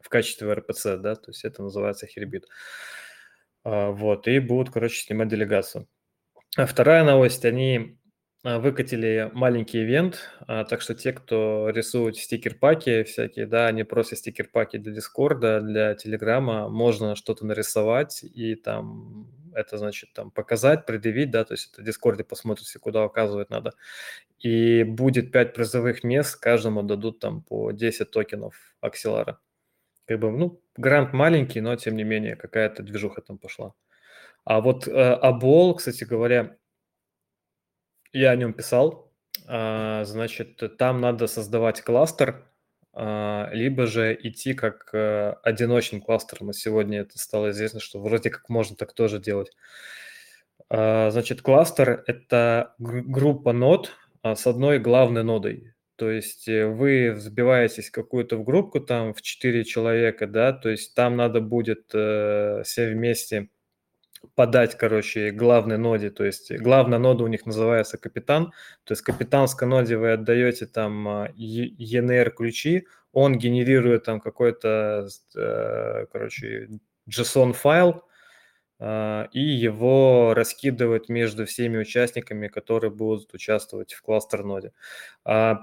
в 0.00 0.08
качестве 0.08 0.52
RPC, 0.52 0.98
да, 0.98 1.14
то 1.14 1.30
есть 1.30 1.44
это 1.44 1.62
называется 1.62 2.06
heartbeat. 2.06 2.46
А, 3.64 3.90
вот, 3.90 4.28
и 4.28 4.38
будут, 4.38 4.72
короче, 4.72 5.00
снимать 5.00 5.28
делегацию. 5.28 5.88
А 6.56 6.66
вторая 6.66 7.04
новость, 7.04 7.44
они 7.44 7.98
а, 8.44 8.58
выкатили 8.58 9.30
маленький 9.32 9.82
ивент, 9.82 10.30
а, 10.46 10.64
так 10.64 10.80
что 10.80 10.94
те, 10.94 11.12
кто 11.12 11.70
рисуют 11.70 12.16
стикер-паки 12.18 13.04
всякие, 13.04 13.46
да, 13.46 13.68
они 13.68 13.84
просят 13.84 14.18
стикер-паки 14.18 14.78
для 14.78 14.92
Дискорда, 14.92 15.60
для 15.60 15.94
Телеграма, 15.94 16.68
можно 16.68 17.14
что-то 17.14 17.46
нарисовать 17.46 18.24
и 18.24 18.56
там 18.56 19.30
это 19.54 19.78
значит 19.78 20.12
там 20.12 20.30
показать, 20.30 20.86
предъявить, 20.86 21.30
да, 21.30 21.44
то 21.44 21.54
есть 21.54 21.72
это 21.72 21.82
в 21.82 21.84
Дискорде 21.84 22.24
посмотрите, 22.24 22.78
куда 22.78 23.04
указывать 23.04 23.50
надо. 23.50 23.74
И 24.38 24.82
будет 24.84 25.32
5 25.32 25.54
призовых 25.54 26.04
мест, 26.04 26.36
каждому 26.36 26.82
дадут 26.82 27.20
там 27.20 27.42
по 27.42 27.72
10 27.72 28.10
токенов 28.10 28.54
акселара. 28.80 29.38
Как 30.06 30.18
бы, 30.18 30.30
ну, 30.30 30.60
грант 30.76 31.12
маленький, 31.12 31.60
но 31.60 31.76
тем 31.76 31.96
не 31.96 32.04
менее 32.04 32.36
какая-то 32.36 32.82
движуха 32.82 33.20
там 33.22 33.38
пошла. 33.38 33.74
А 34.44 34.60
вот 34.60 34.88
э, 34.88 34.90
Абол, 34.90 35.76
кстати 35.76 36.04
говоря, 36.04 36.56
я 38.12 38.30
о 38.30 38.36
нем 38.36 38.52
писал. 38.52 39.12
А, 39.46 40.04
значит, 40.04 40.76
там 40.78 41.00
надо 41.00 41.26
создавать 41.26 41.82
кластер, 41.82 42.46
либо 42.94 43.86
же 43.86 44.18
идти 44.22 44.52
как 44.52 44.90
э, 44.92 45.34
одиночным 45.42 46.02
кластером. 46.02 46.50
И 46.50 46.54
сегодня 46.54 47.00
это 47.00 47.18
стало 47.18 47.50
известно, 47.50 47.80
что 47.80 48.00
вроде 48.00 48.28
как 48.30 48.48
можно 48.48 48.76
так 48.76 48.92
тоже 48.92 49.18
делать. 49.18 49.50
А, 50.68 51.10
значит, 51.10 51.40
кластер– 51.42 52.04
это 52.06 52.74
группа 52.78 53.52
нод 53.52 53.92
с 54.22 54.46
одной 54.46 54.78
главной 54.78 55.24
нодой. 55.24 55.72
То 55.96 56.10
есть 56.10 56.48
э, 56.48 56.66
вы 56.66 57.12
взбиваетесь 57.12 57.90
какую-то 57.90 58.36
в 58.36 58.44
группу 58.44 58.80
там 58.80 59.14
в 59.14 59.22
4 59.22 59.64
человека, 59.64 60.26
да, 60.26 60.52
то 60.52 60.68
есть 60.68 60.94
там 60.94 61.16
надо 61.16 61.40
будет 61.40 61.90
э, 61.94 62.62
все 62.64 62.90
вместе– 62.90 63.48
подать, 64.34 64.76
короче, 64.76 65.30
главной 65.30 65.78
ноде, 65.78 66.10
то 66.10 66.24
есть 66.24 66.52
главная 66.52 66.98
нода 66.98 67.24
у 67.24 67.26
них 67.26 67.46
называется 67.46 67.98
капитан, 67.98 68.52
то 68.84 68.92
есть 68.92 69.02
капитанской 69.02 69.68
ноде 69.68 69.96
вы 69.96 70.12
отдаете 70.12 70.66
там 70.66 71.08
ENR 71.08 72.30
ключи, 72.30 72.86
он 73.12 73.36
генерирует 73.36 74.04
там 74.04 74.20
какой-то, 74.20 75.08
э, 75.36 76.06
короче, 76.10 76.68
JSON 77.08 77.52
файл, 77.52 78.04
э, 78.80 79.26
и 79.32 79.40
его 79.40 80.32
раскидывает 80.34 81.08
между 81.08 81.44
всеми 81.46 81.78
участниками, 81.78 82.48
которые 82.48 82.90
будут 82.90 83.34
участвовать 83.34 83.92
в 83.92 84.02
кластер 84.02 84.44
ноде. 84.44 84.72
А, 85.24 85.60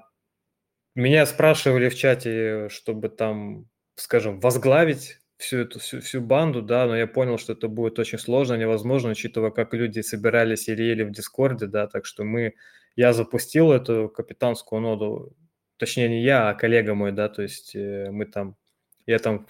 меня 0.96 1.26
спрашивали 1.26 1.90
в 1.90 1.96
чате, 1.96 2.70
чтобы 2.70 3.10
там, 3.10 3.68
скажем, 3.96 4.40
возглавить 4.40 5.20
всю 5.40 5.60
эту 5.60 5.80
всю, 5.80 6.02
всю 6.02 6.22
банду, 6.22 6.62
да, 6.62 6.86
но 6.86 6.98
я 6.98 7.08
понял, 7.08 7.38
что 7.38 7.54
это 7.54 7.70
будет 7.70 7.98
очень 7.98 8.20
сложно, 8.20 8.56
невозможно, 8.56 9.12
учитывая, 9.12 9.52
как 9.52 9.74
люди 9.74 10.02
собирались 10.02 10.68
и 10.68 10.76
рели 10.76 11.04
в 11.04 11.12
Дискорде, 11.12 11.66
да, 11.66 11.88
так 11.88 12.06
что 12.06 12.26
мы, 12.26 12.56
я 12.98 13.14
запустил 13.14 13.72
эту 13.72 14.10
капитанскую 14.10 14.82
ноду, 14.82 15.34
точнее 15.78 16.10
не 16.10 16.24
я, 16.24 16.50
а 16.50 16.54
коллега 16.56 16.94
мой, 16.94 17.14
да, 17.14 17.30
то 17.30 17.42
есть 17.42 17.74
э, 17.74 18.10
мы 18.12 18.26
там, 18.26 18.58
я 19.06 19.18
там 19.18 19.48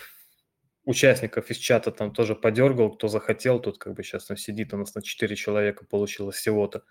участников 0.86 1.50
из 1.50 1.58
чата 1.58 1.92
там 1.92 2.14
тоже 2.14 2.36
подергал, 2.36 2.92
кто 2.92 3.08
захотел, 3.08 3.60
тут 3.60 3.80
как 3.80 3.96
бы 3.96 4.04
сейчас 4.04 4.26
там 4.26 4.38
сидит, 4.38 4.74
у 4.76 4.78
нас 4.78 4.94
на 4.94 5.02
4 5.02 5.36
человека 5.36 5.86
получилось 5.90 6.36
всего-то. 6.36 6.84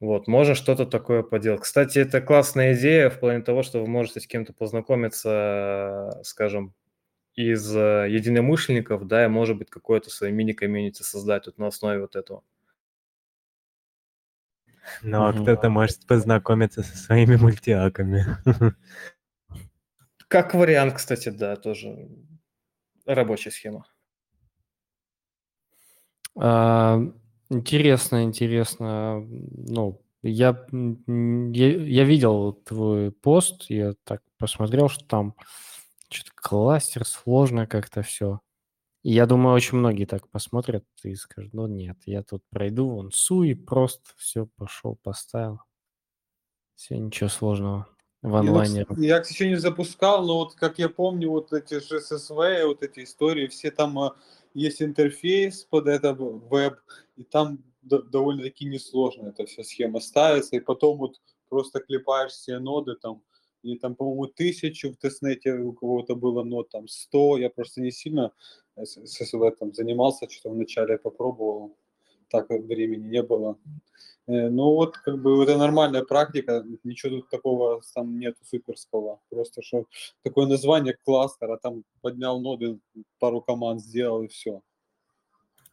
Вот, 0.00 0.26
можно 0.26 0.56
что-то 0.56 0.86
такое 0.86 1.22
поделать. 1.22 1.60
Кстати, 1.60 2.00
это 2.00 2.20
классная 2.20 2.74
идея 2.74 3.08
в 3.10 3.20
плане 3.20 3.44
того, 3.44 3.62
что 3.62 3.80
вы 3.80 3.86
можете 3.86 4.18
с 4.18 4.26
кем-то 4.26 4.52
познакомиться, 4.52 6.20
скажем, 6.24 6.74
из 7.34 7.74
э, 7.74 8.08
единомышленников, 8.10 9.06
да, 9.06 9.24
и, 9.24 9.28
может 9.28 9.56
быть, 9.56 9.70
какое-то 9.70 10.10
свое 10.10 10.32
мини-комьюнити 10.32 11.02
создать 11.02 11.46
вот 11.46 11.58
на 11.58 11.68
основе 11.68 12.00
вот 12.00 12.16
этого. 12.16 12.42
Ну, 15.02 15.24
а 15.24 15.32
кто-то 15.32 15.70
может 15.70 16.06
познакомиться 16.06 16.82
со 16.82 16.96
своими 16.96 17.36
мультиаками. 17.36 18.24
Как 20.28 20.54
вариант, 20.54 20.94
кстати, 20.94 21.28
да, 21.28 21.56
тоже 21.56 22.08
рабочая 23.06 23.50
схема. 23.50 23.86
А, 26.36 27.00
интересно, 27.50 28.24
интересно. 28.24 29.20
Ну, 29.20 30.00
я, 30.22 30.66
я, 30.72 31.68
я 31.68 32.04
видел 32.04 32.52
твой 32.52 33.12
пост, 33.12 33.66
я 33.68 33.94
так 34.04 34.22
посмотрел, 34.38 34.88
что 34.88 35.04
там 35.04 35.34
что-то 36.12 36.32
кластер, 36.34 37.04
сложно 37.04 37.66
как-то 37.66 38.02
все. 38.02 38.40
И 39.02 39.12
я 39.12 39.26
думаю, 39.26 39.54
очень 39.54 39.78
многие 39.78 40.04
так 40.04 40.28
посмотрят 40.28 40.84
и 41.02 41.14
скажут, 41.16 41.52
ну 41.52 41.66
нет, 41.66 41.98
я 42.06 42.22
тут 42.22 42.42
пройду, 42.50 42.88
вон 42.88 43.10
суи, 43.12 43.54
просто 43.54 44.10
все, 44.16 44.46
пошел, 44.56 44.96
поставил. 45.02 45.60
Все, 46.76 46.98
ничего 46.98 47.28
сложного 47.28 47.88
в 48.22 48.34
онлайне. 48.34 48.86
Я, 48.96 49.16
я, 49.16 49.20
кстати, 49.20 49.42
не 49.44 49.56
запускал, 49.56 50.24
но 50.24 50.38
вот 50.38 50.54
как 50.54 50.78
я 50.78 50.88
помню, 50.88 51.30
вот 51.30 51.52
эти 51.52 51.80
же 51.80 51.98
SSV, 51.98 52.66
вот 52.66 52.82
эти 52.82 53.02
истории, 53.02 53.48
все 53.48 53.72
там 53.72 53.98
а, 53.98 54.16
есть 54.54 54.80
интерфейс 54.80 55.64
под 55.64 55.88
это 55.88 56.14
веб, 56.14 56.78
и 57.16 57.24
там 57.24 57.58
довольно-таки 57.82 58.64
несложно 58.64 59.28
эта 59.28 59.44
вся 59.46 59.64
схема 59.64 59.98
ставится, 59.98 60.54
и 60.54 60.60
потом 60.60 60.98
вот 60.98 61.20
просто 61.48 61.80
клепаешь 61.80 62.32
все 62.32 62.60
ноды 62.60 62.94
там, 62.94 63.22
и 63.62 63.78
там, 63.78 63.94
по-моему, 63.94 64.26
тысячу 64.26 64.92
в 64.92 64.96
тестнете 64.96 65.54
у 65.54 65.72
кого-то 65.72 66.14
было, 66.16 66.42
но 66.42 66.62
там 66.62 66.88
100. 66.88 67.38
Я 67.38 67.50
просто 67.50 67.80
не 67.80 67.90
сильно 67.90 68.32
с, 68.76 68.96
с 69.04 69.34
этом 69.34 69.72
занимался, 69.72 70.28
что 70.28 70.50
вначале 70.50 70.98
попробовал, 70.98 71.76
так 72.28 72.48
времени 72.48 73.08
не 73.08 73.22
было. 73.22 73.58
Э, 74.26 74.48
ну 74.48 74.74
вот, 74.74 74.96
как 74.98 75.20
бы, 75.20 75.42
это 75.42 75.58
нормальная 75.58 76.04
практика, 76.04 76.64
ничего 76.84 77.20
тут 77.20 77.30
такого 77.30 77.82
там 77.94 78.18
нету 78.18 78.44
суперского. 78.44 79.20
Просто 79.30 79.62
что 79.62 79.86
такое 80.22 80.46
название 80.46 80.96
кластера, 81.04 81.56
там 81.56 81.84
поднял 82.00 82.40
ноды, 82.40 82.78
пару 83.18 83.40
команд 83.40 83.80
сделал 83.80 84.22
и 84.22 84.28
все. 84.28 84.62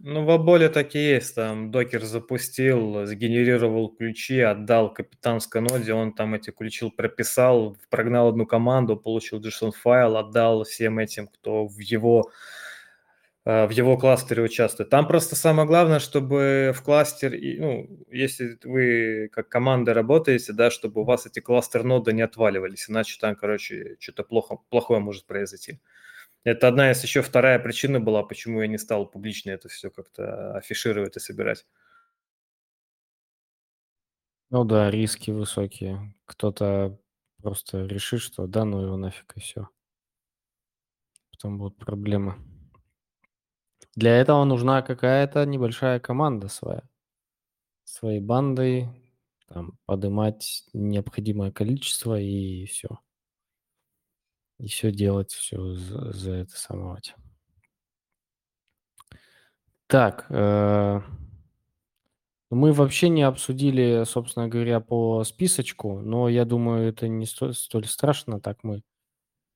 Ну, 0.02 0.24
в 0.24 0.30
Аболе 0.32 0.70
так 0.70 0.96
и 0.96 1.00
есть. 1.00 1.36
Там 1.36 1.72
докер 1.72 2.04
запустил, 2.06 3.06
сгенерировал 3.06 3.90
ключи, 3.90 4.40
отдал 4.40 4.94
капитанской 4.94 5.60
ноде, 5.62 5.94
он 5.94 6.14
там 6.14 6.36
эти 6.36 6.52
ключи 6.52 6.90
прописал, 6.90 7.76
прогнал 7.90 8.30
одну 8.30 8.46
команду, 8.46 8.96
получил 8.96 9.42
JSON 9.42 9.72
файл, 9.74 10.16
отдал 10.16 10.64
всем 10.64 11.00
этим, 11.00 11.28
кто 11.28 11.68
в 11.68 11.78
его 11.80 12.32
э, 13.46 13.66
в 13.68 13.72
его 13.72 13.98
кластере 13.98 14.44
участвует. 14.44 14.90
Там 14.90 15.08
просто 15.08 15.36
самое 15.36 15.68
главное, 15.68 16.00
чтобы 16.00 16.74
в 16.76 16.82
кластере, 16.84 17.58
ну, 17.60 17.90
если 18.10 18.58
вы 18.64 19.30
как 19.32 19.50
команда 19.50 19.94
работаете, 19.94 20.54
да, 20.54 20.72
чтобы 20.72 21.02
у 21.02 21.06
вас 21.06 21.26
эти 21.26 21.40
кластер-ноды 21.40 22.14
не 22.14 22.22
отваливались, 22.22 22.90
иначе 22.90 23.18
там, 23.20 23.36
короче, 23.36 23.98
что-то 24.00 24.24
плохо, 24.24 24.58
плохое 24.70 25.00
может 25.00 25.26
произойти. 25.26 25.80
Это 26.44 26.68
одна 26.68 26.92
из 26.92 27.04
еще 27.04 27.22
вторая 27.22 27.60
причина 27.60 28.00
была, 28.00 28.24
почему 28.24 28.62
я 28.62 28.68
не 28.68 28.78
стал 28.78 29.06
публично 29.06 29.52
это 29.52 29.68
все 29.68 29.90
как-то 29.90 30.56
афишировать 30.56 31.18
и 31.18 31.20
собирать. 31.20 31.66
Ну 34.50 34.64
да, 34.64 34.90
риски 34.90 35.32
высокие. 35.32 36.16
Кто-то 36.26 36.98
просто 37.42 37.86
решит, 37.86 38.22
что 38.22 38.48
да, 38.48 38.66
ну 38.66 38.82
его 38.82 38.98
нафиг 38.98 39.34
и 39.36 39.40
все. 39.40 39.70
Потом 41.32 41.58
будут 41.58 41.78
проблемы. 41.78 42.36
Для 43.96 44.18
этого 44.18 44.44
нужна 44.46 44.82
какая-то 44.82 45.46
небольшая 45.46 46.00
команда 46.00 46.48
своя. 46.48 46.84
Своей 47.84 48.22
бандой 48.22 48.88
там, 49.48 49.78
подымать 49.86 50.64
необходимое 50.74 51.52
количество 51.52 52.20
и 52.20 52.66
все. 52.66 53.00
И 54.60 54.68
все 54.68 54.92
делать, 54.92 55.32
все 55.32 55.74
за, 55.74 56.12
за 56.12 56.32
это 56.34 56.58
самовать. 56.58 57.16
Так, 59.88 60.28
э, 60.30 61.02
мы 62.52 62.74
вообще 62.74 63.10
не 63.10 63.24
обсудили, 63.24 64.04
собственно 64.06 64.48
говоря, 64.48 64.80
по 64.82 65.24
списочку, 65.24 66.00
но 66.02 66.30
я 66.30 66.46
думаю, 66.46 66.90
это 66.90 67.08
не 67.08 67.26
столь, 67.26 67.56
столь 67.56 67.86
страшно, 67.86 68.40
так 68.40 68.60
мы. 68.64 68.84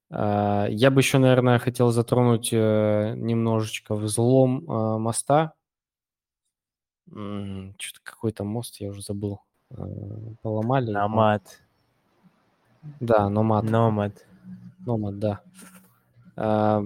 Э, 0.10 0.68
я 0.70 0.90
бы 0.90 1.02
еще, 1.02 1.20
наверное, 1.20 1.60
хотел 1.60 1.92
затронуть 1.92 2.50
э, 2.52 3.14
немножечко 3.16 3.96
взлом 3.96 4.64
э, 4.70 4.98
моста. 4.98 5.54
Что-то 7.06 8.00
какой-то 8.02 8.44
мост, 8.44 8.78
я 8.80 8.90
уже 8.90 9.02
забыл. 9.02 9.42
Э, 9.70 9.76
поломали. 10.42 10.90
Номад. 10.90 11.62
Да, 13.00 13.30
Номад. 13.30 13.66
Номад. 13.66 14.26
Номад, 14.86 15.20
да. 15.20 15.42
А, 16.38 16.84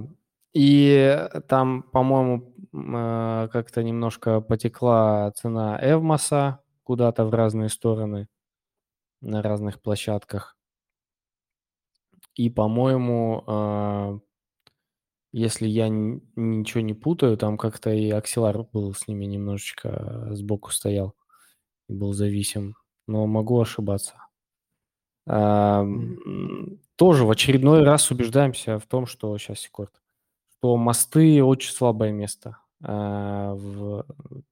И 0.53 1.29
там, 1.47 1.83
по-моему, 1.83 2.53
э, 2.73 3.49
как-то 3.51 3.83
немножко 3.83 4.41
потекла 4.41 5.31
цена 5.35 5.79
Эвмоса 5.81 6.61
куда-то 6.83 7.25
в 7.25 7.33
разные 7.33 7.69
стороны 7.69 8.27
на 9.21 9.41
разных 9.43 9.81
площадках. 9.81 10.57
И, 12.35 12.49
по-моему, 12.49 13.43
а, 13.47 14.19
если 15.33 15.67
я 15.67 15.87
ничего 15.89 16.81
не 16.81 16.93
путаю, 16.93 17.37
там 17.37 17.57
как-то 17.57 17.91
и 17.91 18.09
Акселар 18.09 18.63
был 18.63 18.93
с 18.93 19.07
ними 19.07 19.25
немножечко 19.25 20.29
сбоку 20.31 20.71
стоял 20.71 21.15
и 21.89 21.93
был 21.93 22.13
зависим. 22.13 22.75
Но 23.07 23.27
могу 23.27 23.59
ошибаться. 23.61 24.15
А, 25.25 25.83
Тоже 26.97 27.25
в 27.25 27.31
очередной 27.31 27.83
раз 27.83 28.09
убеждаемся 28.09 28.79
в 28.79 28.87
том, 28.87 29.05
что 29.05 29.37
сейчас 29.37 29.59
секунд, 29.59 29.91
что 30.57 30.75
мосты 30.77 31.43
очень 31.43 31.71
слабое 31.71 32.11
место 32.11 32.57
а, 32.83 33.53
в 33.53 34.03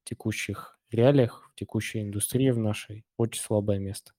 текущих 0.03 0.79
реалиях, 0.91 1.49
в 1.51 1.59
текущей 1.59 2.03
индустрии 2.03 2.51
в 2.51 2.59
нашей 2.59 3.03
очень 3.17 3.41
слабое 3.41 3.79
место. 3.79 4.11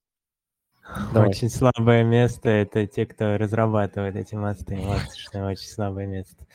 Давай. 1.14 1.30
Очень 1.30 1.50
слабое 1.50 2.02
место 2.02 2.48
это 2.48 2.86
те, 2.88 3.06
кто 3.06 3.36
разрабатывает 3.38 4.16
эти 4.16 4.34
мосты. 4.34 4.76
Вот 4.76 5.14
что 5.16 5.46
очень 5.46 5.68
слабое 5.68 6.06
место. 6.06 6.46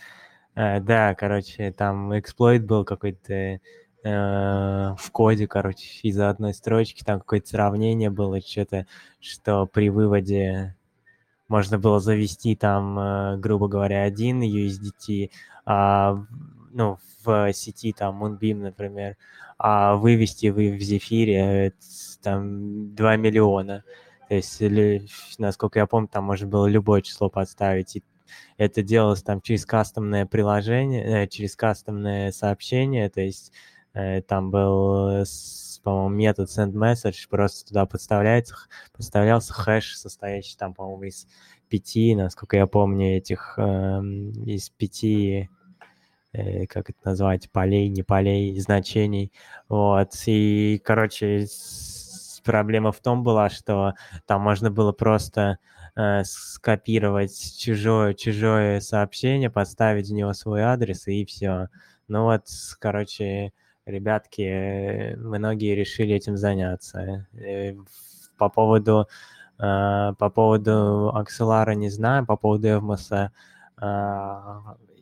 Э, 0.55 0.81
да, 0.81 1.15
короче, 1.15 1.71
там 1.71 2.17
эксплойт 2.19 2.65
был 2.65 2.83
какой-то 2.83 3.33
э, 3.33 3.59
в 4.03 5.11
коде, 5.11 5.47
короче, 5.47 5.85
из-за 6.03 6.29
одной 6.29 6.53
строчки, 6.53 7.03
там 7.03 7.19
какое-то 7.19 7.47
сравнение 7.47 8.09
было, 8.09 8.41
что-то, 8.41 8.87
что 9.19 9.65
при 9.67 9.89
выводе 9.89 10.75
можно 11.51 11.77
было 11.77 11.99
завести 11.99 12.55
там, 12.55 12.97
э, 12.97 13.37
грубо 13.37 13.67
говоря, 13.67 14.03
один 14.03 14.41
USDT, 14.41 15.31
а, 15.65 16.23
ну, 16.71 16.97
в 17.25 17.51
сети 17.51 17.91
там 17.91 18.23
Moonbeam, 18.23 18.55
например, 18.55 19.17
а 19.57 19.95
вывести 19.95 20.47
вы 20.47 20.71
в 20.71 20.79
Зефире 20.79 21.67
э, 21.67 21.71
там 22.23 22.95
2 22.95 23.17
миллиона. 23.17 23.83
То 24.29 24.35
есть, 24.35 24.61
насколько 25.39 25.79
я 25.79 25.87
помню, 25.87 26.07
там 26.07 26.23
можно 26.23 26.47
было 26.47 26.67
любое 26.67 27.01
число 27.01 27.29
подставить. 27.29 27.97
И 27.97 28.03
это 28.57 28.81
делалось 28.81 29.21
там 29.21 29.41
через 29.41 29.65
кастомное 29.65 30.25
приложение, 30.25 31.25
э, 31.25 31.27
через 31.27 31.57
кастомное 31.57 32.31
сообщение. 32.31 33.09
То 33.09 33.19
есть 33.19 33.51
там 33.93 34.51
был, 34.51 35.25
по-моему, 35.83 36.09
метод 36.09 36.49
send 36.49 36.73
message, 36.73 37.27
просто 37.29 37.67
туда 37.67 37.85
подставляется, 37.85 38.55
подставлялся 38.93 39.53
хэш, 39.53 39.97
состоящий 39.97 40.57
там, 40.57 40.73
по-моему, 40.73 41.03
из 41.03 41.27
пяти, 41.69 42.15
насколько 42.15 42.57
я 42.57 42.67
помню, 42.67 43.17
этих, 43.17 43.55
эм, 43.57 44.31
из 44.45 44.69
пяти 44.69 45.49
э, 46.33 46.65
как 46.67 46.89
это 46.89 46.99
назвать, 47.03 47.51
полей, 47.51 47.89
не 47.89 48.03
полей, 48.03 48.57
значений. 48.59 49.31
Вот. 49.69 50.11
И, 50.25 50.81
короче, 50.83 51.47
проблема 52.43 52.91
в 52.91 52.99
том 52.99 53.23
была, 53.23 53.49
что 53.49 53.93
там 54.25 54.41
можно 54.41 54.71
было 54.71 54.91
просто 54.91 55.57
э, 55.95 56.23
скопировать 56.23 57.57
чужое, 57.57 58.13
чужое 58.13 58.79
сообщение, 58.81 59.49
подставить 59.49 60.09
в 60.09 60.13
него 60.13 60.33
свой 60.33 60.61
адрес, 60.61 61.07
и 61.07 61.25
все. 61.25 61.67
Ну 62.07 62.23
вот, 62.23 62.47
короче, 62.79 63.53
ребятки, 63.91 64.41
э, 64.41 65.15
многие 65.17 65.75
решили 65.75 66.15
этим 66.15 66.37
заняться. 66.37 67.27
Э, 67.33 67.75
По 68.37 68.49
поводу, 68.49 69.07
э, 69.59 70.13
по 70.17 70.29
поводу 70.29 71.09
Акселара 71.15 71.73
не 71.75 71.89
знаю, 71.89 72.25
по 72.25 72.37
поводу 72.37 72.67
Эвмоса 72.69 73.31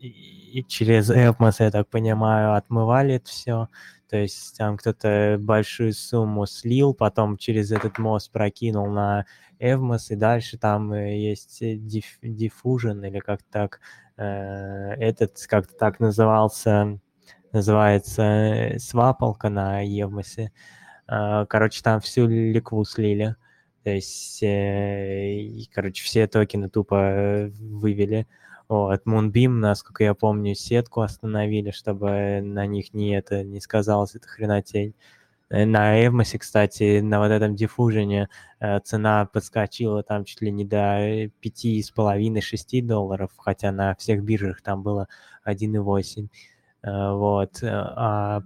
и 0.02 0.64
через 0.68 1.10
Эвмос, 1.12 1.60
я 1.60 1.72
так 1.72 1.88
понимаю, 1.90 2.56
отмывали 2.56 3.16
это 3.16 3.30
все. 3.30 3.68
То 4.10 4.18
есть 4.18 4.58
там 4.58 4.78
кто-то 4.78 5.38
большую 5.40 5.94
сумму 5.94 6.46
слил, 6.48 6.94
потом 6.94 7.38
через 7.38 7.72
этот 7.72 8.00
мост 8.00 8.32
прокинул 8.32 8.88
на 8.88 9.26
Эвмос, 9.60 10.10
и 10.12 10.16
дальше 10.16 10.58
там 10.58 10.94
есть 10.94 11.62
диф- 11.62 12.20
Diffusion, 12.24 13.06
или 13.08 13.20
как 13.20 13.42
так, 13.52 13.82
э, 14.18 14.24
этот 14.98 15.38
как-то 15.48 15.76
так 15.78 16.00
назывался, 16.00 17.00
называется 17.54 18.22
э, 18.24 18.80
свапалка 18.80 19.50
на 19.50 19.82
Евмосе. 19.82 20.52
А, 21.08 21.45
Короче, 21.45 21.82
там 21.84 22.02
всю 22.02 22.28
ликву 22.28 22.84
слили. 22.86 23.36
То 23.84 23.91
есть, 23.91 24.43
э, 24.43 25.47
короче, 25.74 26.04
все 26.04 26.28
токены 26.28 26.70
тупо 26.70 26.95
э, 26.95 27.50
вывели. 27.50 28.28
Вот, 28.68 29.02
Moonbeam, 29.08 29.50
насколько 29.50 30.04
я 30.04 30.14
помню, 30.14 30.54
сетку 30.56 31.02
остановили, 31.02 31.72
чтобы 31.72 32.41
на 32.43 32.68
них 32.68 32.93
не 32.93 33.18
это 33.18 33.43
не 33.43 33.62
сказалось, 33.62 34.16
эта 34.16 34.28
хренотень. 34.28 34.93
На 35.50 36.06
Эвмосе, 36.06 36.38
кстати, 36.38 37.00
на 37.00 37.20
вот 37.20 37.32
этом 37.32 37.56
диффужене 37.56 38.30
цена 38.84 39.26
подскочила 39.26 40.04
там 40.04 40.24
чуть 40.26 40.41
ли 40.41 40.52
не 40.52 40.66
до 40.66 41.32
пяти 41.39 41.82
с 41.82 41.89
половиной 41.89 42.41
шести 42.41 42.82
долларов, 42.84 43.32
хотя 43.38 43.72
на 43.72 43.95
всех 43.95 44.24
биржах 44.24 44.62
там 44.62 44.84
было 44.84 45.08
1,8. 45.45 46.30
Э, 46.84 47.12
Вот. 47.14 47.64
э, 47.64 47.68
А 47.70 48.42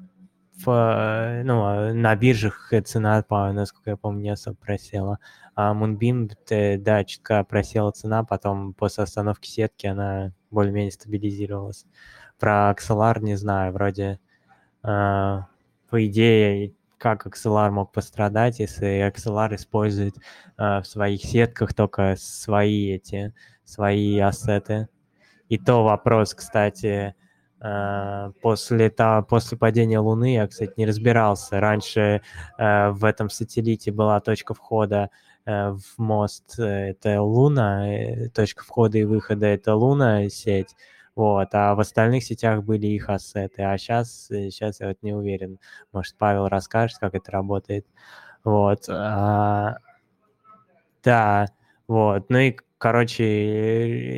в, 0.66 1.42
ну, 1.46 1.64
а 1.64 1.94
на 1.94 2.16
биржах 2.16 2.72
э, 2.74 2.82
цена, 2.82 3.24
по, 3.24 3.52
насколько 3.54 3.92
я 3.92 3.98
помню, 3.98 4.22
не 4.24 4.30
особо 4.30 4.58
просела. 4.58 5.20
А 5.56 5.74
Moonbeam, 5.74 6.32
да, 6.80 7.04
чутка 7.04 7.44
просела 7.44 7.92
цена, 7.92 8.24
потом 8.24 8.74
после 8.74 9.04
остановки 9.04 9.48
сетки 9.48 9.88
она 9.88 10.34
более-менее 10.52 10.92
стабилизировалась. 10.92 11.86
Про 12.40 12.72
Axelar 12.72 13.22
не 13.22 13.36
знаю, 13.36 13.74
вроде, 13.74 14.20
а, 14.84 15.48
по 15.90 16.06
идее, 16.08 16.74
как 16.98 17.28
Axelar 17.28 17.70
мог 17.72 17.92
пострадать, 17.92 18.60
если 18.60 19.08
Axelar 19.08 19.56
использует 19.56 20.16
а, 20.58 20.82
в 20.82 20.88
своих 20.88 21.24
сетках 21.24 21.74
только 21.74 22.16
свои 22.18 22.92
эти, 22.94 23.34
свои 23.66 24.20
ассеты. 24.20 24.88
И 25.50 25.58
то 25.60 25.84
вопрос, 25.84 26.34
кстати, 26.34 27.16
после, 28.42 28.90
та, 28.90 29.22
после 29.22 29.58
падения 29.58 30.00
Луны, 30.00 30.34
я, 30.34 30.48
кстати, 30.48 30.74
не 30.76 30.86
разбирался. 30.86 31.62
Раньше 31.62 32.22
э, 32.58 32.90
в 32.90 33.06
этом 33.06 33.30
сателлите 33.30 33.92
была 33.92 34.20
точка 34.20 34.54
входа 34.54 35.10
э, 35.46 35.72
в 35.72 35.98
мост, 35.98 36.60
э, 36.60 36.90
это 36.90 37.22
Луна, 37.22 37.88
э, 37.90 38.30
точка 38.30 38.64
входа 38.64 38.98
и 38.98 39.06
выхода 39.06 39.46
это 39.46 39.76
Луна 39.76 40.28
сеть, 40.30 40.76
вот, 41.16 41.50
а 41.54 41.76
в 41.76 41.80
остальных 41.80 42.24
сетях 42.24 42.64
были 42.64 42.88
их 42.88 43.10
ассеты, 43.10 43.64
а 43.64 43.78
сейчас, 43.78 44.28
сейчас 44.30 44.82
я 44.82 44.88
вот 44.88 44.98
не 45.02 45.14
уверен, 45.14 45.60
может, 45.94 46.18
Павел 46.18 46.48
расскажет, 46.48 46.98
как 47.00 47.16
это 47.16 47.32
работает, 47.32 47.86
вот, 48.44 48.90
а, 48.90 49.78
да, 51.04 51.48
вот, 51.88 52.30
ну 52.30 52.38
и, 52.40 52.58
короче, 52.84 53.24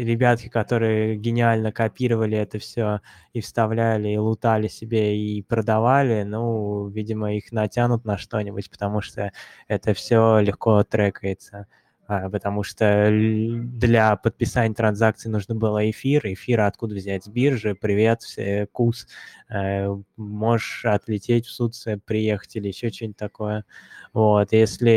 ребятки, 0.04 0.50
которые 0.50 1.18
гениально 1.18 1.72
копировали 1.72 2.36
это 2.36 2.58
все 2.58 3.00
и 3.32 3.40
вставляли, 3.42 4.10
и 4.10 4.18
лутали 4.18 4.68
себе, 4.70 5.16
и 5.16 5.44
продавали, 5.44 6.24
ну, 6.24 6.88
видимо, 6.88 7.36
их 7.36 7.52
натянут 7.52 8.06
на 8.06 8.18
что-нибудь, 8.18 8.72
потому 8.72 9.02
что 9.02 9.32
это 9.68 9.94
все 9.94 10.40
легко 10.40 10.84
трекается. 10.84 11.68
А, 12.07 12.30
Потому 12.30 12.64
что 12.64 13.10
для 13.11 14.15
подписания 14.15 14.73
транзакций 14.73 15.32
нужно 15.32 15.56
было 15.56 15.90
эфир. 15.90 16.22
Эфир 16.26 16.61
откуда 16.61 16.95
взять? 16.95 17.23
С 17.26 17.27
биржи. 17.27 17.76
Привет, 17.76 18.22
все, 18.22 18.68
кус. 18.72 19.07
Э, 19.49 19.88
Можешь 20.15 20.86
отлететь 20.86 21.48
в 21.48 21.52
суд, 21.52 21.73
приехать 22.06 22.56
или 22.56 22.68
еще 22.68 22.90
что-нибудь 22.90 23.18
такое. 23.18 23.65
Вот, 24.14 24.53
если 24.53 24.91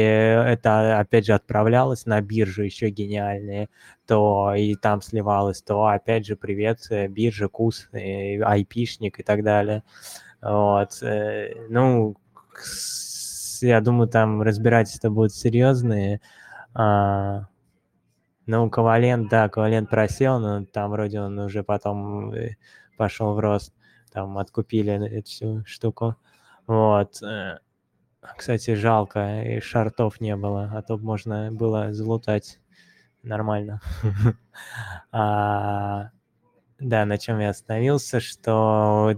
это, 0.53 1.01
опять 1.01 1.27
же, 1.27 1.33
отправлялось 1.33 2.07
на 2.07 2.21
биржу 2.21 2.63
еще 2.63 2.91
гениальные, 2.91 3.69
то 4.07 4.55
и 4.55 4.77
там 4.77 5.03
сливалось, 5.03 5.61
то, 5.63 5.87
опять 5.87 6.27
же, 6.27 6.37
привет, 6.37 6.87
биржа, 7.09 7.49
кус, 7.49 7.89
э, 7.93 8.41
айпишник 8.41 9.19
и 9.19 9.23
так 9.23 9.43
далее. 9.43 9.83
Вот, 10.43 11.03
э, 11.03 11.67
ну, 11.69 12.17
я 13.61 13.81
думаю, 13.81 14.09
там 14.09 14.43
разбирательства 14.43 15.11
будут 15.11 15.35
серьезные. 15.35 16.21
А, 16.75 17.47
Ну, 18.47 18.71
Ковалент, 18.71 19.29
да, 19.29 19.49
Ковалент 19.49 19.91
просел, 19.91 20.39
но 20.41 20.65
там 20.65 20.91
вроде 20.91 21.21
он 21.21 21.39
уже 21.39 21.63
потом 21.63 22.33
э, 22.33 22.57
пошел 22.97 23.35
в 23.35 23.39
рост. 23.41 23.75
Там 24.13 24.39
откупили 24.39 24.93
эту 25.07 25.27
всю 25.29 25.65
штуку. 25.67 26.17
Вот. 26.67 27.23
Э, 27.23 27.59
кстати, 28.37 28.75
жалко, 28.75 29.43
и 29.43 29.61
шартов 29.61 30.21
не 30.21 30.37
было, 30.37 30.71
а 30.75 30.83
то 30.83 30.99
можно 30.99 31.51
было 31.53 31.93
залутать 31.93 32.61
нормально. 33.23 33.81
а, 36.81 36.85
да, 36.85 37.05
на 37.05 37.19
чем 37.19 37.41
я 37.41 37.51
остановился, 37.51 38.21
что, 38.21 39.15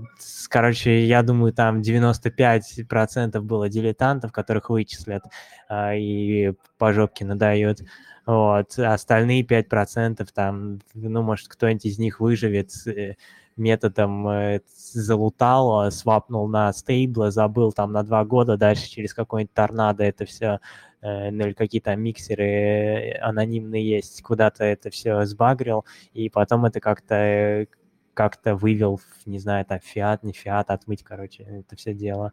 короче, 0.48 1.04
я 1.06 1.22
думаю, 1.22 1.52
там 1.52 1.80
95% 1.80 3.40
было 3.40 3.68
дилетантов, 3.68 4.32
которых 4.32 4.70
вычислят 4.70 5.24
а, 5.68 5.94
и 5.94 6.54
по 6.78 6.92
жопке 6.92 7.24
надают. 7.24 7.82
Вот. 8.26 8.78
Остальные 8.78 9.42
5% 9.44 10.26
там, 10.32 10.80
ну, 10.94 11.22
может, 11.22 11.48
кто-нибудь 11.48 11.84
из 11.86 11.98
них 11.98 12.20
выживет 12.20 12.70
э, 12.86 13.14
методом 13.56 14.28
э, 14.28 14.60
залутал, 14.74 15.90
свапнул 15.90 16.48
на 16.48 16.72
стейблы, 16.72 17.30
забыл 17.30 17.72
там 17.72 17.92
на 17.92 18.02
два 18.02 18.24
года, 18.24 18.56
дальше 18.56 18.88
через 18.88 19.14
какой-нибудь 19.14 19.52
торнадо 19.52 20.04
это 20.04 20.26
все, 20.26 20.46
э, 20.46 20.58
ну 21.02 21.46
или 21.46 21.52
какие-то 21.52 21.94
миксеры 21.96 22.44
э, 22.44 23.18
анонимные 23.20 23.88
есть, 23.88 24.22
куда-то 24.22 24.64
это 24.64 24.90
все 24.90 25.24
сбагрил, 25.24 25.84
и 26.12 26.28
потом 26.28 26.64
это 26.64 26.80
как-то 26.80 27.66
как-то 28.14 28.54
вывел, 28.54 29.00
не 29.24 29.38
знаю, 29.38 29.64
там 29.64 29.80
фиат, 29.80 30.22
не 30.24 30.32
фиат, 30.32 30.70
отмыть, 30.70 31.02
короче, 31.02 31.44
это 31.44 31.76
все 31.76 31.94
дело. 31.94 32.32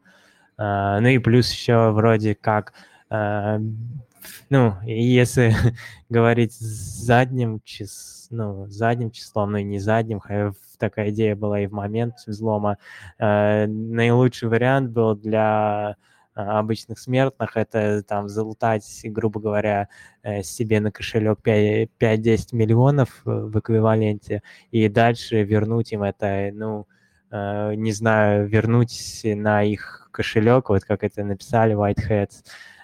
Uh, 0.59 0.99
ну 0.99 1.07
и 1.07 1.19
плюс 1.19 1.51
еще 1.51 1.91
вроде 1.91 2.33
как 2.33 2.73
uh, 3.11 3.61
ну, 4.49 4.73
если 4.83 5.53
говорить 6.09 6.53
задним, 6.53 7.61
чис, 7.63 8.27
ну, 8.29 8.67
задним 8.67 9.11
числом, 9.11 9.51
ну 9.51 9.57
и 9.59 9.63
не 9.63 9.79
задним, 9.79 10.21
такая 10.77 11.09
идея 11.09 11.35
была 11.35 11.61
и 11.61 11.67
в 11.67 11.71
момент 11.71 12.15
взлома, 12.25 12.77
э, 13.17 13.65
наилучший 13.67 14.49
вариант 14.49 14.91
был 14.91 15.15
для 15.15 15.47
а, 15.89 15.95
обычных 16.37 16.99
смертных, 16.99 17.57
это 17.57 18.03
там 18.03 18.29
залутать, 18.29 19.01
грубо 19.03 19.39
говоря, 19.39 19.89
э, 20.23 20.43
себе 20.43 20.79
на 20.79 20.91
кошелек 20.91 21.39
5-10 21.43 22.53
миллионов 22.53 23.21
в 23.25 23.59
эквиваленте 23.59 24.43
и 24.71 24.87
дальше 24.87 25.43
вернуть 25.43 25.91
им 25.91 26.03
это, 26.03 26.51
ну, 26.53 26.87
э, 27.31 27.73
не 27.75 27.91
знаю, 27.91 28.47
вернуть 28.47 29.21
на 29.23 29.63
их 29.63 30.09
кошелек, 30.11 30.69
вот 30.69 30.83
как 30.83 31.03
это 31.03 31.23
написали 31.23 31.75
Whiteheads, 31.75 32.43
Э, 32.43 32.76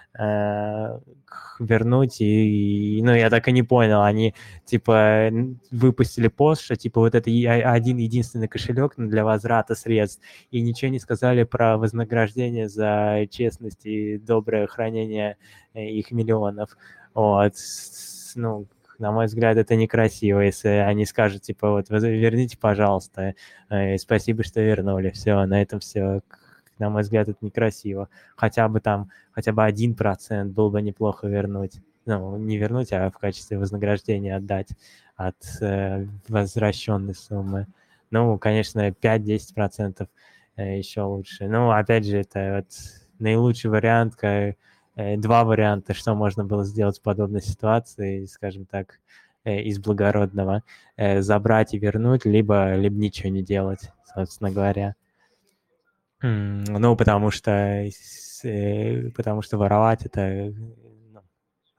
вернуть, 1.58 2.20
и, 2.20 2.98
и, 2.98 3.02
ну, 3.02 3.14
я 3.14 3.30
так 3.30 3.48
и 3.48 3.52
не 3.52 3.62
понял, 3.62 4.02
они, 4.02 4.34
типа, 4.64 5.30
выпустили 5.70 6.28
пост, 6.28 6.62
что, 6.62 6.76
типа, 6.76 7.00
вот 7.00 7.14
это 7.14 7.30
один 7.30 7.98
единственный 7.98 8.48
кошелек 8.48 8.94
для 8.96 9.24
возврата 9.24 9.74
средств, 9.74 10.22
и 10.50 10.60
ничего 10.60 10.90
не 10.90 10.98
сказали 10.98 11.44
про 11.44 11.78
вознаграждение 11.78 12.68
за 12.68 13.26
честность 13.30 13.86
и 13.86 14.18
доброе 14.18 14.66
хранение 14.66 15.36
э, 15.74 15.84
их 15.86 16.10
миллионов, 16.10 16.76
вот, 17.14 17.54
ну, 18.34 18.66
на 18.98 19.10
мой 19.10 19.26
взгляд, 19.26 19.56
это 19.56 19.74
некрасиво, 19.74 20.40
если 20.40 20.68
они 20.68 21.04
скажут, 21.06 21.42
типа, 21.42 21.70
вот, 21.70 21.86
верните, 21.90 22.56
пожалуйста, 22.58 23.34
э, 23.68 23.98
спасибо, 23.98 24.44
что 24.44 24.60
вернули, 24.60 25.10
все, 25.10 25.44
на 25.46 25.62
этом 25.62 25.80
все, 25.80 26.22
на 26.78 26.90
мой 26.90 27.02
взгляд, 27.02 27.28
это 27.28 27.38
некрасиво. 27.40 28.08
Хотя 28.36 28.68
бы 28.68 28.80
там, 28.80 29.10
хотя 29.32 29.52
бы 29.52 29.64
один 29.64 29.94
процент 29.94 30.52
было 30.52 30.70
бы 30.70 30.82
неплохо 30.82 31.28
вернуть. 31.28 31.80
Ну, 32.06 32.36
не 32.36 32.58
вернуть, 32.58 32.92
а 32.92 33.10
в 33.10 33.18
качестве 33.18 33.58
вознаграждения 33.58 34.36
отдать 34.36 34.68
от 35.16 35.36
э, 35.60 36.06
возвращенной 36.28 37.14
суммы. 37.14 37.66
Ну, 38.10 38.38
конечно, 38.38 38.88
5-10% 38.88 40.06
э, 40.56 40.78
еще 40.78 41.02
лучше. 41.02 41.48
Ну, 41.48 41.70
опять 41.70 42.04
же, 42.04 42.18
это 42.18 42.56
вот 42.56 42.66
наилучший 43.18 43.70
вариант, 43.70 44.16
как, 44.16 44.56
э, 44.96 45.16
два 45.16 45.44
варианта, 45.44 45.94
что 45.94 46.14
можно 46.14 46.44
было 46.44 46.64
сделать 46.64 46.98
в 46.98 47.02
подобной 47.02 47.42
ситуации, 47.42 48.26
скажем 48.26 48.66
так, 48.66 49.00
э, 49.44 49.60
из 49.62 49.78
благородного. 49.78 50.62
Э, 50.96 51.22
забрать 51.22 51.74
и 51.74 51.78
вернуть, 51.78 52.24
либо, 52.24 52.74
либо 52.76 52.96
ничего 52.96 53.30
не 53.30 53.42
делать, 53.42 53.90
собственно 54.14 54.50
говоря. 54.50 54.94
Ну, 56.26 56.96
потому 56.96 57.30
что, 57.30 57.50
э, 58.44 59.10
потому 59.10 59.42
что 59.42 59.58
воровать 59.58 60.06
это 60.06 60.54
ну, 61.12 61.20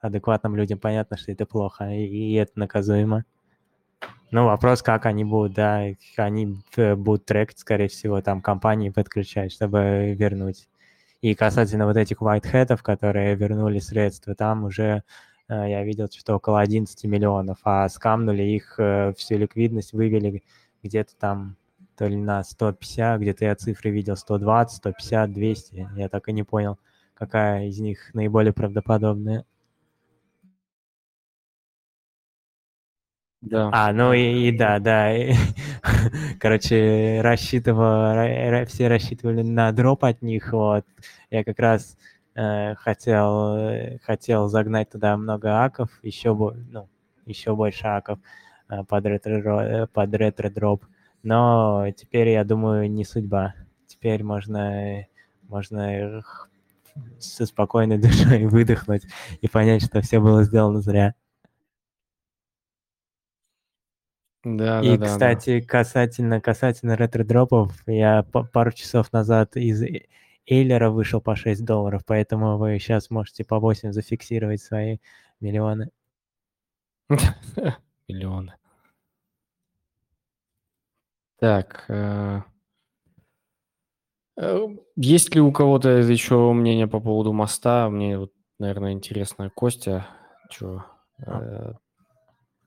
адекватным 0.00 0.54
людям 0.54 0.78
понятно, 0.78 1.16
что 1.16 1.32
это 1.32 1.46
плохо, 1.46 1.90
и, 1.90 2.34
это 2.34 2.52
наказуемо. 2.54 3.24
Ну, 4.30 4.44
вопрос, 4.44 4.82
как 4.82 5.06
они 5.06 5.24
будут, 5.24 5.54
да, 5.54 5.82
они 6.16 6.62
будут 6.76 7.24
трекать, 7.24 7.58
скорее 7.58 7.88
всего, 7.88 8.20
там 8.22 8.40
компании 8.40 8.90
подключать, 8.90 9.52
чтобы 9.52 10.14
вернуть. 10.16 10.68
И 11.22 11.34
касательно 11.34 11.86
вот 11.86 11.96
этих 11.96 12.22
whiteheadов, 12.22 12.82
которые 12.82 13.34
вернули 13.34 13.80
средства, 13.80 14.36
там 14.36 14.62
уже 14.62 15.02
э, 15.48 15.70
я 15.70 15.82
видел, 15.82 16.06
что 16.12 16.36
около 16.36 16.60
11 16.60 17.02
миллионов, 17.04 17.58
а 17.64 17.88
скамнули 17.88 18.44
их 18.44 18.76
э, 18.78 19.12
всю 19.16 19.38
ликвидность, 19.38 19.92
вывели 19.92 20.44
где-то 20.84 21.16
там 21.18 21.56
то 21.96 22.06
ли 22.06 22.16
на 22.16 22.44
150, 22.44 23.20
где-то 23.20 23.44
я 23.46 23.54
цифры 23.56 23.90
видел 23.90 24.16
120, 24.16 24.76
150, 24.76 25.32
200. 25.32 25.88
Я 25.96 26.08
так 26.08 26.28
и 26.28 26.32
не 26.32 26.42
понял, 26.42 26.78
какая 27.14 27.66
из 27.66 27.78
них 27.80 28.14
наиболее 28.14 28.52
правдоподобная. 28.52 29.44
Да. 33.42 33.70
А, 33.72 33.92
ну 33.92 34.12
и, 34.12 34.48
и 34.48 34.52
да, 34.56 34.78
да. 34.80 35.12
Короче, 36.40 37.20
рассчитывал, 37.22 38.66
все 38.66 38.88
рассчитывали 38.88 39.42
на 39.42 39.70
дроп 39.72 40.04
от 40.04 40.22
них, 40.22 40.52
вот. 40.52 40.84
Я 41.30 41.44
как 41.44 41.58
раз 41.60 41.96
э, 42.34 42.74
хотел, 42.74 43.98
хотел 44.02 44.48
загнать 44.48 44.90
туда 44.90 45.16
много 45.16 45.64
аков, 45.64 45.90
еще, 46.02 46.34
ну, 46.34 46.88
еще 47.24 47.54
больше 47.54 47.86
аков 47.86 48.18
э, 48.68 48.82
под 48.84 49.06
ретро, 49.06 49.60
э, 49.60 49.86
под 49.86 50.14
ретро-дроп. 50.14 50.84
Но 51.26 51.90
теперь, 51.96 52.28
я 52.28 52.44
думаю, 52.44 52.88
не 52.88 53.04
судьба. 53.04 53.56
Теперь 53.88 54.22
можно, 54.22 55.08
можно 55.48 56.22
со 57.18 57.46
спокойной 57.46 57.98
душой 58.00 58.46
выдохнуть 58.46 59.02
и 59.40 59.48
понять, 59.48 59.84
что 59.84 60.00
все 60.02 60.20
было 60.20 60.44
сделано 60.44 60.80
зря. 60.82 61.16
Да, 64.44 64.80
и, 64.80 64.96
да, 64.96 65.06
кстати, 65.06 65.58
да. 65.58 65.66
касательно, 65.66 66.40
касательно 66.40 66.96
ретро-дропов, 66.96 67.72
я 67.88 68.22
пару 68.22 68.70
часов 68.70 69.12
назад 69.12 69.56
из 69.56 69.82
Эйлера 70.46 70.90
вышел 70.90 71.20
по 71.20 71.34
6 71.34 71.64
долларов, 71.64 72.02
поэтому 72.06 72.56
вы 72.56 72.78
сейчас 72.78 73.10
можете 73.10 73.44
по 73.44 73.58
8 73.58 73.90
зафиксировать 73.90 74.62
свои 74.62 74.98
миллионы. 75.40 75.90
Миллионы. 78.06 78.54
Так, 81.38 81.84
э, 81.88 82.40
э, 84.38 84.66
есть 84.96 85.34
ли 85.34 85.40
у 85.40 85.52
кого-то 85.52 85.90
еще 85.90 86.52
мнение 86.52 86.86
по 86.86 87.00
поводу 87.00 87.32
моста? 87.32 87.90
Мне 87.90 88.18
вот, 88.18 88.32
наверное, 88.58 88.92
интересно, 88.92 89.50
Костя, 89.50 90.06
что 90.50 90.84
а. 91.26 91.42
э, 91.42 91.74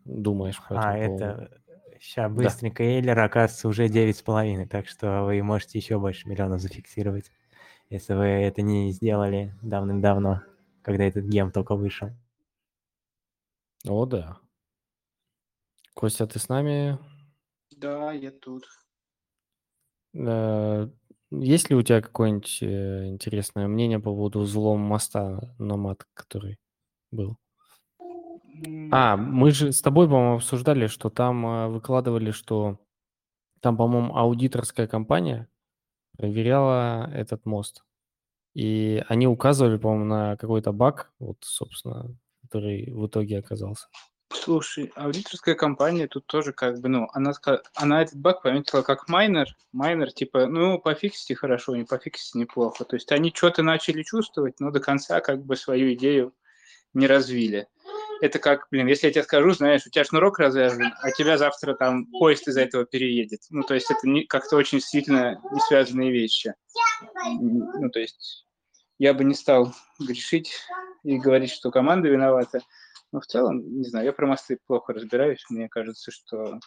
думаешь 0.06 0.62
по 0.68 0.76
А, 0.80 0.98
этому 0.98 1.18
поводу? 1.18 1.41
это 1.44 1.62
сейчас 2.00 2.32
быстренько 2.32 2.84
Эйлер, 2.84 3.20
оказывается, 3.20 3.68
уже 3.68 3.88
9,5, 3.88 4.68
так 4.68 4.88
что 4.88 5.24
вы 5.24 5.41
можете 5.44 5.80
еще 5.80 6.00
больше 6.00 6.28
миллионов 6.30 6.62
зафиксировать, 6.62 7.32
если 7.90 8.14
вы 8.14 8.26
это 8.26 8.62
не 8.62 8.91
сделали 8.91 9.56
давным-давно, 9.64 10.44
когда 10.84 11.06
этот 11.06 11.26
гем 11.26 11.52
только 11.52 11.76
вышел. 11.76 12.10
О, 13.88 14.06
да. 14.06 14.38
Костя, 15.96 16.28
ты 16.28 16.40
с 16.40 16.50
нами? 16.50 16.98
Да, 17.80 18.11
я 18.11 18.31
тут. 18.31 18.65
Э, 20.14 20.89
есть 21.31 21.69
ли 21.69 21.76
у 21.76 21.81
тебя 21.81 22.01
какое-нибудь 22.01 22.60
э, 22.61 23.07
интересное 23.07 23.68
мнение 23.68 23.99
по 23.99 24.11
поводу 24.11 24.41
взлома 24.41 24.85
моста 24.85 25.56
Номад, 25.60 26.06
который 26.14 26.57
был? 27.11 27.38
А, 28.91 29.15
мы 29.15 29.51
же 29.51 29.72
с 29.72 29.81
тобой, 29.81 30.07
по-моему, 30.07 30.35
обсуждали, 30.35 30.88
что 30.88 31.10
там 31.10 31.45
э, 31.45 31.68
выкладывали, 31.69 32.31
что 32.31 32.80
там, 33.61 33.77
по-моему, 33.77 34.15
аудиторская 34.18 34.88
компания 34.88 35.47
проверяла 36.18 37.10
этот 37.14 37.45
мост. 37.45 37.85
И 38.56 39.03
они 39.07 39.27
указывали, 39.27 39.77
по-моему, 39.77 40.06
на 40.06 40.38
какой-то 40.38 40.73
баг, 40.73 41.14
вот, 41.19 41.38
собственно, 41.41 42.14
который 42.41 42.91
в 42.91 43.07
итоге 43.07 43.39
оказался. 43.39 43.88
Слушай, 44.31 44.91
аудиторская 44.95 45.56
компания 45.56 46.07
тут 46.07 46.27
тоже 46.27 46.53
как 46.53 46.80
бы, 46.80 46.89
ну, 46.89 47.07
она, 47.14 47.34
она 47.73 48.01
этот 48.03 48.15
баг 48.15 48.43
пометила 48.43 48.84
как 48.84 49.07
майнер. 49.07 49.47
Майнер, 49.72 50.11
типа, 50.11 50.45
ну, 50.45 50.80
пофиксите 50.80 51.35
хорошо, 51.35 51.76
не 51.76 51.84
пофиксите 51.84 52.38
неплохо. 52.38 52.85
То 52.85 52.95
есть 52.95 53.11
они 53.11 53.34
что-то 53.35 53.64
начали 53.64 54.03
чувствовать, 54.03 54.60
но 54.60 54.69
до 54.69 54.80
конца 54.80 55.19
как 55.22 55.43
бы 55.43 55.56
свою 55.56 55.93
идею 55.93 56.34
не 56.93 57.07
развили. 57.07 57.68
это 58.22 58.39
как, 58.39 58.68
блин, 58.69 58.88
если 58.88 59.07
я 59.07 59.14
тебе 59.14 59.23
скажу, 59.23 59.51
знаешь, 59.51 59.85
у 59.85 59.89
тебя 59.89 60.03
шнурок 60.03 60.39
развязан, 60.39 60.93
а 61.01 61.11
тебя 61.11 61.38
завтра 61.38 61.73
там 61.73 62.06
поезд 62.07 62.47
из-за 62.47 62.61
этого 62.61 62.85
переедет. 62.85 63.41
Ну, 63.49 63.64
то 63.64 63.73
есть 63.73 63.89
это 63.89 64.01
как-то 64.27 64.57
очень 64.57 64.80
действительно 64.80 65.41
не 65.51 65.60
связанные 65.61 66.11
вещи. 66.11 66.53
Ну, 67.39 67.89
то 67.89 67.99
есть 67.99 68.45
я 68.97 69.14
бы 69.14 69.23
не 69.23 69.34
стал 69.34 69.73
грешить 69.99 70.53
и 71.03 71.18
говорить, 71.18 71.51
что 71.51 71.72
команда 71.72 72.10
виновата. 72.10 72.61
Но 73.11 73.22
в 73.22 73.26
целом, 73.26 73.80
не 73.80 73.86
знаю, 73.86 74.06
я 74.06 74.14
про 74.14 74.27
мосты 74.27 74.60
плохо 74.68 74.94
разбираюсь. 74.94 75.44
Мне 75.49 75.68
кажется, 75.68 76.11
что 76.11 76.60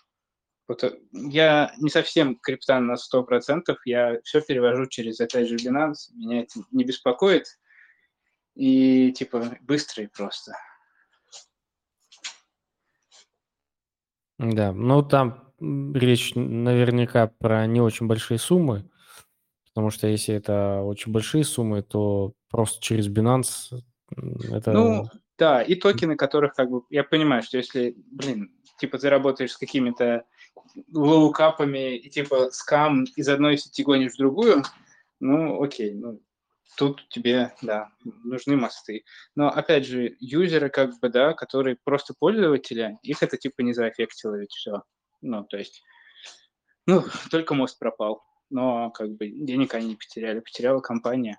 вот 0.68 0.84
э, 0.84 0.98
я 1.12 1.72
не 1.78 1.90
совсем 1.90 2.36
криптан 2.36 2.86
на 2.86 2.94
100%, 2.94 3.76
я 3.84 4.20
все 4.22 4.40
перевожу 4.40 4.86
через, 4.86 5.20
опять 5.20 5.48
же, 5.48 5.56
Binance, 5.56 6.12
меня 6.14 6.42
это 6.42 6.60
не 6.70 6.84
беспокоит, 6.84 7.46
и 8.54 9.12
типа 9.12 9.58
быстро 9.60 10.04
и 10.04 10.06
просто. 10.06 10.54
Да, 14.38 14.72
ну 14.72 15.02
там 15.02 15.52
речь 15.60 16.34
наверняка 16.34 17.28
про 17.28 17.66
не 17.66 17.80
очень 17.80 18.06
большие 18.06 18.38
суммы, 18.38 18.90
потому 19.68 19.90
что 19.90 20.08
если 20.08 20.34
это 20.34 20.80
очень 20.82 21.12
большие 21.12 21.44
суммы, 21.44 21.82
то 21.82 22.32
просто 22.50 22.80
через 22.82 23.08
Binance 23.08 23.80
это... 24.50 24.72
Ну, 24.72 25.08
да, 25.38 25.62
и 25.62 25.74
токены, 25.74 26.16
которых 26.16 26.54
как 26.54 26.70
бы... 26.70 26.82
Я 26.90 27.04
понимаю, 27.04 27.42
что 27.42 27.56
если, 27.56 27.94
блин, 28.10 28.52
типа 28.78 28.98
ты 28.98 29.10
работаешь 29.10 29.52
с 29.52 29.58
какими-то 29.58 30.24
лоукапами 30.92 31.96
и 31.96 32.08
типа 32.10 32.50
скам 32.50 33.04
из 33.16 33.28
одной 33.28 33.58
сети 33.58 33.82
гонишь 33.82 34.12
в 34.12 34.18
другую, 34.18 34.62
ну, 35.20 35.62
окей, 35.62 35.94
ну, 35.94 36.20
тут 36.76 37.08
тебе, 37.08 37.54
да, 37.62 37.90
нужны 38.24 38.56
мосты. 38.56 39.04
Но, 39.36 39.48
опять 39.48 39.86
же, 39.86 40.16
юзеры, 40.20 40.68
как 40.68 40.98
бы, 41.00 41.08
да, 41.08 41.32
которые 41.32 41.76
просто 41.84 42.14
пользователи, 42.18 42.98
их 43.02 43.22
это, 43.22 43.36
типа, 43.36 43.60
не 43.62 43.72
заэффектило 43.72 44.36
ведь 44.36 44.52
все. 44.52 44.82
Ну, 45.20 45.44
то 45.44 45.56
есть, 45.56 45.82
ну, 46.86 47.04
только 47.30 47.54
мост 47.54 47.78
пропал. 47.78 48.22
Но, 48.50 48.90
как 48.90 49.10
бы, 49.12 49.28
денег 49.28 49.74
они 49.74 49.88
не 49.88 49.96
потеряли, 49.96 50.40
потеряла 50.40 50.80
компания. 50.80 51.38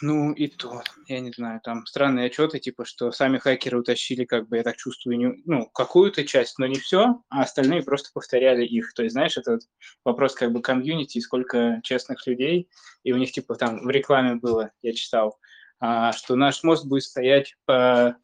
Ну, 0.00 0.32
и 0.32 0.48
то, 0.48 0.82
я 1.06 1.20
не 1.20 1.30
знаю, 1.30 1.60
там 1.62 1.86
странные 1.86 2.26
отчеты, 2.26 2.58
типа, 2.58 2.84
что 2.84 3.12
сами 3.12 3.38
хакеры 3.38 3.78
утащили, 3.78 4.24
как 4.24 4.48
бы, 4.48 4.56
я 4.56 4.62
так 4.62 4.76
чувствую, 4.76 5.18
не, 5.18 5.42
ну, 5.44 5.66
какую-то 5.72 6.24
часть, 6.24 6.58
но 6.58 6.66
не 6.66 6.76
все, 6.78 7.22
а 7.28 7.42
остальные 7.42 7.82
просто 7.82 8.10
повторяли 8.12 8.64
их. 8.64 8.92
То 8.94 9.02
есть, 9.02 9.12
знаешь, 9.12 9.36
этот 9.36 9.62
вопрос, 10.04 10.34
как 10.34 10.52
бы, 10.52 10.62
комьюнити, 10.62 11.20
сколько 11.20 11.80
честных 11.82 12.26
людей, 12.26 12.68
и 13.02 13.12
у 13.12 13.16
них, 13.16 13.32
типа, 13.32 13.54
там 13.54 13.84
в 13.84 13.90
рекламе 13.90 14.34
было, 14.36 14.72
я 14.82 14.92
читал, 14.92 15.38
а, 15.78 16.12
что 16.12 16.34
наш 16.34 16.62
мост 16.64 16.86
будет 16.86 17.04
стоять 17.04 17.56
по... 17.64 18.16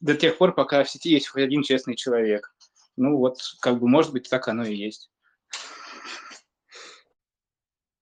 до 0.00 0.14
тех 0.14 0.36
пор, 0.36 0.54
пока 0.54 0.84
в 0.84 0.90
сети 0.90 1.10
есть 1.10 1.28
хоть 1.28 1.42
один 1.42 1.62
честный 1.62 1.96
человек. 1.96 2.54
Ну, 2.96 3.16
вот, 3.16 3.38
как 3.60 3.80
бы, 3.80 3.88
может 3.88 4.12
быть, 4.12 4.28
так 4.28 4.48
оно 4.48 4.64
и 4.64 4.74
есть. 4.74 5.10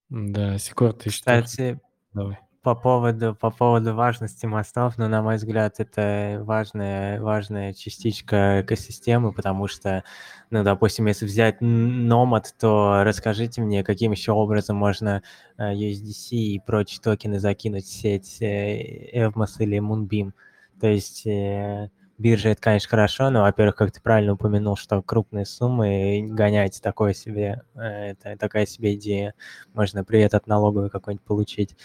Да, 0.09 0.57
Секур, 0.59 0.93
ты 0.93 1.09
что? 1.09 1.21
Кстати, 1.21 1.79
Давай 2.13 2.37
по 2.63 2.75
поводу, 2.75 3.35
по 3.35 3.51
поводу 3.51 3.93
важности 3.93 4.45
мостов, 4.45 4.97
ну, 4.97 5.09
на 5.09 5.21
мой 5.21 5.35
взгляд, 5.35 5.75
это 5.81 6.41
важная, 6.43 7.21
важная 7.21 7.73
частичка 7.73 8.61
экосистемы, 8.61 9.33
потому 9.33 9.67
что, 9.67 10.05
ну, 10.49 10.63
допустим, 10.63 11.07
если 11.07 11.25
взять 11.25 11.61
Nomad, 11.61 12.45
то 12.57 13.03
расскажите 13.03 13.61
мне, 13.61 13.83
каким 13.83 14.13
еще 14.13 14.31
образом 14.31 14.77
можно 14.77 15.21
э, 15.57 15.73
USDC 15.73 16.29
и 16.31 16.61
прочие 16.65 17.01
токены 17.01 17.37
закинуть 17.39 17.83
в 17.83 17.91
сеть 17.91 18.41
э, 18.41 19.09
Evmos 19.13 19.55
или 19.59 19.79
Moonbeam. 19.79 20.31
То 20.79 20.87
есть 20.87 21.27
э, 21.27 21.89
биржа 22.17 22.49
это, 22.49 22.61
конечно, 22.61 22.89
хорошо, 22.89 23.29
но, 23.29 23.41
во-первых, 23.41 23.75
как 23.75 23.91
ты 23.91 23.99
правильно 23.99 24.33
упомянул, 24.33 24.77
что 24.77 25.01
крупные 25.01 25.45
суммы 25.45 26.27
гонять 26.29 26.79
такое 26.81 27.13
себе, 27.13 27.63
это 27.75 28.37
такая 28.37 28.65
себе 28.65 28.95
идея. 28.95 29.33
Можно 29.73 30.05
привет 30.05 30.33
от 30.33 30.47
налоговой 30.47 30.89
какой-нибудь 30.89 31.25
получить. 31.25 31.75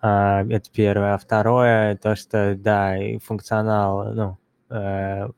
А, 0.00 0.44
это 0.48 0.70
первое. 0.72 1.14
А 1.14 1.18
второе, 1.18 1.96
то, 1.96 2.16
что, 2.16 2.54
да, 2.56 2.96
и 2.96 3.18
функционал, 3.18 4.14
ну, 4.14 4.38
э, 4.70 5.28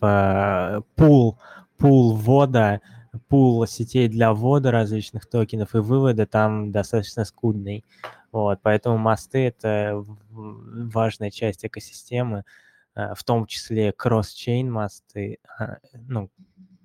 в, 0.00 0.84
пул, 0.96 1.38
пул 1.76 2.16
ввода, 2.16 2.80
пул 3.28 3.66
сетей 3.66 4.08
для 4.08 4.32
ввода 4.32 4.70
различных 4.70 5.26
токенов 5.26 5.74
и 5.74 5.78
вывода 5.78 6.26
там 6.26 6.72
достаточно 6.72 7.24
скудный. 7.24 7.84
Вот, 8.32 8.60
поэтому 8.62 8.96
мосты— 8.96 9.48
это 9.48 10.04
важная 10.30 11.30
часть 11.30 11.64
экосистемы, 11.66 12.44
э, 12.94 13.14
в 13.14 13.22
том 13.24 13.46
числе 13.46 13.92
кросс-чейн 13.92 14.70
мосты, 14.70 15.38
а, 15.58 15.78
ну, 15.92 16.30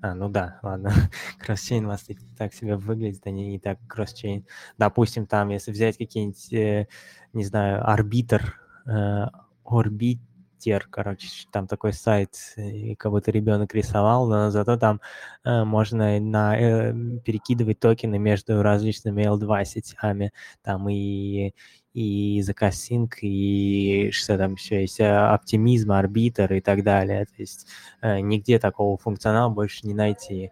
а, 0.05 0.13
ну 0.13 0.29
да, 0.29 0.59
ладно. 0.61 0.91
Кросс-чейн 1.39 1.85
у 1.85 1.87
вас 1.87 2.05
так 2.37 2.53
себе 2.53 2.75
выглядит, 2.77 3.25
они 3.25 3.47
не 3.47 3.59
так 3.59 3.79
кросс-чейн. 3.87 4.45
Допустим, 4.77 5.25
там, 5.25 5.49
если 5.49 5.71
взять 5.71 5.97
какие-нибудь, 5.97 6.53
э, 6.53 6.87
не 7.33 7.43
знаю, 7.43 7.87
арбитр, 7.89 8.59
э, 8.85 9.25
орбитер, 9.65 10.87
короче, 10.91 11.27
там 11.51 11.65
такой 11.65 11.91
сайт, 11.93 12.35
и 12.55 12.95
как 12.95 13.11
будто 13.11 13.31
ребенок 13.31 13.73
рисовал, 13.73 14.27
но 14.27 14.51
зато 14.51 14.77
там 14.77 15.01
э, 15.43 15.63
можно 15.63 16.19
на, 16.19 16.55
э, 16.55 16.93
перекидывать 17.25 17.79
токены 17.79 18.19
между 18.19 18.61
различными 18.61 19.23
L2 19.23 19.65
сетями, 19.65 20.33
там 20.61 20.87
и 20.87 21.55
и 21.95 22.41
закасинг, 22.41 23.19
и 23.21 24.09
что 24.11 24.37
там 24.37 24.55
еще 24.55 24.81
есть, 24.81 24.99
э, 24.99 25.09
оптимизм, 25.09 25.93
арбитр 25.93 26.53
и 26.53 26.59
так 26.59 26.83
далее. 26.83 27.25
То 27.25 27.35
есть 27.37 27.67
э, 28.01 28.19
нигде 28.19 28.59
такого 28.59 28.97
функционала 28.97 29.49
больше 29.49 29.87
не 29.87 29.93
найти. 29.93 30.51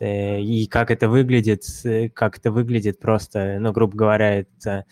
Э, 0.00 0.38
и 0.38 0.66
как 0.66 0.90
это 0.90 1.08
выглядит, 1.08 1.64
как 2.14 2.36
это 2.36 2.50
выглядит 2.50 3.00
просто, 3.00 3.56
ну, 3.58 3.72
грубо 3.72 3.96
говоря, 3.96 4.40
это 4.40 4.84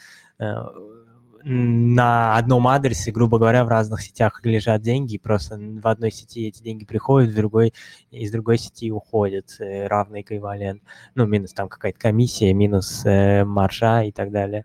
на 1.42 2.36
одном 2.36 2.68
адресе, 2.68 3.12
грубо 3.12 3.38
говоря, 3.38 3.64
в 3.64 3.68
разных 3.68 4.00
сетях 4.02 4.40
лежат 4.44 4.80
деньги, 4.82 5.18
просто 5.18 5.58
в 5.58 5.86
одной 5.86 6.12
сети 6.12 6.48
эти 6.48 6.62
деньги 6.62 6.84
приходят, 6.86 7.30
в 7.30 7.34
другой, 7.34 7.74
из 8.10 8.30
другой 8.30 8.56
сети 8.56 8.90
уходят, 8.90 9.56
равный 9.58 10.22
эквивалент. 10.22 10.82
Ну, 11.14 11.26
минус 11.26 11.52
там 11.52 11.68
какая-то 11.68 11.98
комиссия, 11.98 12.54
минус 12.54 13.02
э, 13.04 13.44
маржа 13.44 14.02
и 14.02 14.12
так 14.12 14.30
далее. 14.30 14.64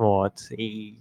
Вот. 0.00 0.50
И, 0.50 0.96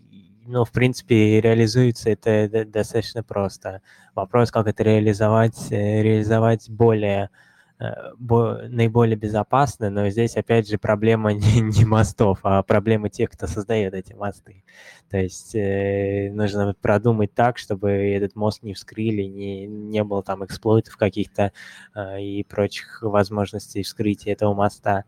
ну, 0.45 0.65
в 0.65 0.71
принципе, 0.73 1.39
реализуется 1.39 2.09
это 2.09 2.65
достаточно 2.65 3.23
просто. 3.23 3.81
Вопрос, 4.13 4.51
как 4.51 4.67
это 4.67 4.83
реализовать, 4.83 5.71
э, 5.71 6.03
реализовать 6.03 6.69
более 6.69 7.29
э, 7.79 7.85
наиболее 8.67 9.15
безопасно, 9.15 9.89
но 9.89 10.09
здесь, 10.09 10.35
опять 10.35 10.69
же, 10.69 10.77
проблема 10.77 11.31
не, 11.33 11.61
не 11.61 11.85
мостов, 11.85 12.39
а 12.43 12.61
проблема 12.61 13.09
тех, 13.09 13.29
кто 13.29 13.47
создает 13.47 13.93
эти 13.93 14.11
мосты. 14.11 14.65
То 15.09 15.17
есть 15.17 15.55
э, 15.55 16.29
нужно 16.33 16.75
продумать 16.81 17.33
так, 17.33 17.57
чтобы 17.57 17.91
этот 17.91 18.35
мост 18.35 18.63
не 18.63 18.73
вскрыли, 18.73 19.21
не, 19.21 19.65
не 19.65 20.03
было 20.03 20.23
там 20.23 20.43
эксплойтов 20.43 20.97
каких-то 20.97 21.53
э, 21.95 22.21
и 22.21 22.43
прочих 22.43 23.01
возможностей 23.01 23.81
вскрытия 23.81 24.33
этого 24.33 24.53
моста. 24.53 25.05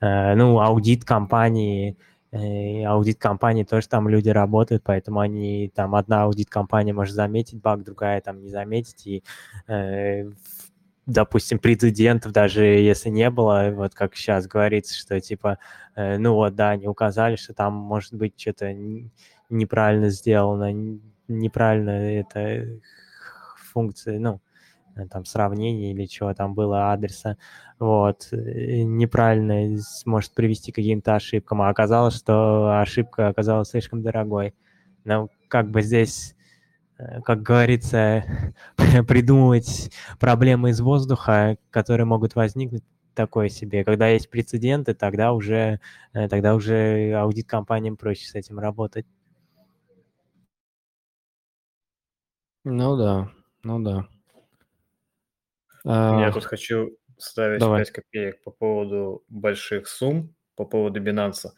Э, 0.00 0.34
ну, 0.34 0.58
аудит 0.58 1.04
компании 1.04 1.98
и 2.36 2.82
аудит-компании 2.82 3.64
тоже 3.64 3.88
там 3.88 4.08
люди 4.08 4.28
работают, 4.28 4.82
поэтому 4.84 5.20
они 5.20 5.70
там 5.74 5.94
одна 5.94 6.24
аудит-компания 6.24 6.92
может 6.92 7.14
заметить 7.14 7.60
баг, 7.60 7.84
другая 7.84 8.20
там 8.20 8.40
не 8.42 8.50
заметить, 8.50 9.06
и 9.06 9.22
э, 9.68 10.30
допустим, 11.06 11.58
прецедентов 11.58 12.32
даже 12.32 12.64
если 12.64 13.08
не 13.10 13.30
было, 13.30 13.70
вот 13.74 13.94
как 13.94 14.16
сейчас 14.16 14.46
говорится, 14.46 14.94
что 14.96 15.20
типа, 15.20 15.58
э, 15.94 16.18
ну 16.18 16.34
вот, 16.34 16.54
да, 16.54 16.70
они 16.70 16.88
указали, 16.88 17.36
что 17.36 17.54
там 17.54 17.74
может 17.74 18.14
быть 18.14 18.38
что-то 18.40 18.72
неправильно 19.48 20.10
сделано, 20.10 20.72
неправильно 21.28 21.90
это 21.90 22.80
функция, 23.72 24.18
ну, 24.18 24.40
Э, 24.40 24.45
там 25.10 25.24
сравнение 25.24 25.92
или 25.92 26.06
чего 26.06 26.32
там 26.34 26.54
было 26.54 26.92
адреса, 26.92 27.36
вот, 27.78 28.28
э, 28.32 28.82
неправильно 28.82 29.78
может 30.06 30.32
привести 30.34 30.72
к 30.72 30.76
каким-то 30.76 31.14
ошибкам, 31.16 31.62
а 31.62 31.68
оказалось, 31.68 32.16
что 32.16 32.80
ошибка 32.80 33.28
оказалась 33.28 33.68
слишком 33.70 34.02
дорогой. 34.02 34.54
Ну, 35.04 35.30
как 35.48 35.70
бы 35.70 35.82
здесь, 35.82 36.34
э, 36.98 37.20
как 37.22 37.42
говорится, 37.42 38.24
придумывать 39.08 39.92
проблемы 40.20 40.70
из 40.70 40.80
воздуха, 40.80 41.58
которые 41.70 42.06
могут 42.06 42.34
возникнуть, 42.36 42.84
такое 43.14 43.48
себе. 43.48 43.84
Когда 43.84 44.08
есть 44.08 44.30
прецеденты, 44.30 44.94
тогда 44.94 45.32
уже, 45.32 45.80
тогда 46.12 46.54
уже 46.54 47.12
аудит-компаниям 47.14 47.96
проще 47.96 48.26
с 48.26 48.34
этим 48.34 48.58
работать. 48.58 49.06
Ну 52.64 52.96
да, 52.96 53.30
ну 53.62 53.78
да. 53.82 54.06
Я 55.86 56.28
а, 56.28 56.32
тут 56.32 56.44
хочу 56.44 56.96
ставить 57.16 57.60
Давай. 57.60 57.80
5 57.80 57.90
копеек 57.90 58.42
по 58.42 58.50
поводу 58.50 59.24
больших 59.28 59.88
сумм. 59.88 60.34
по 60.56 60.64
поводу 60.64 61.00
Binance. 61.00 61.50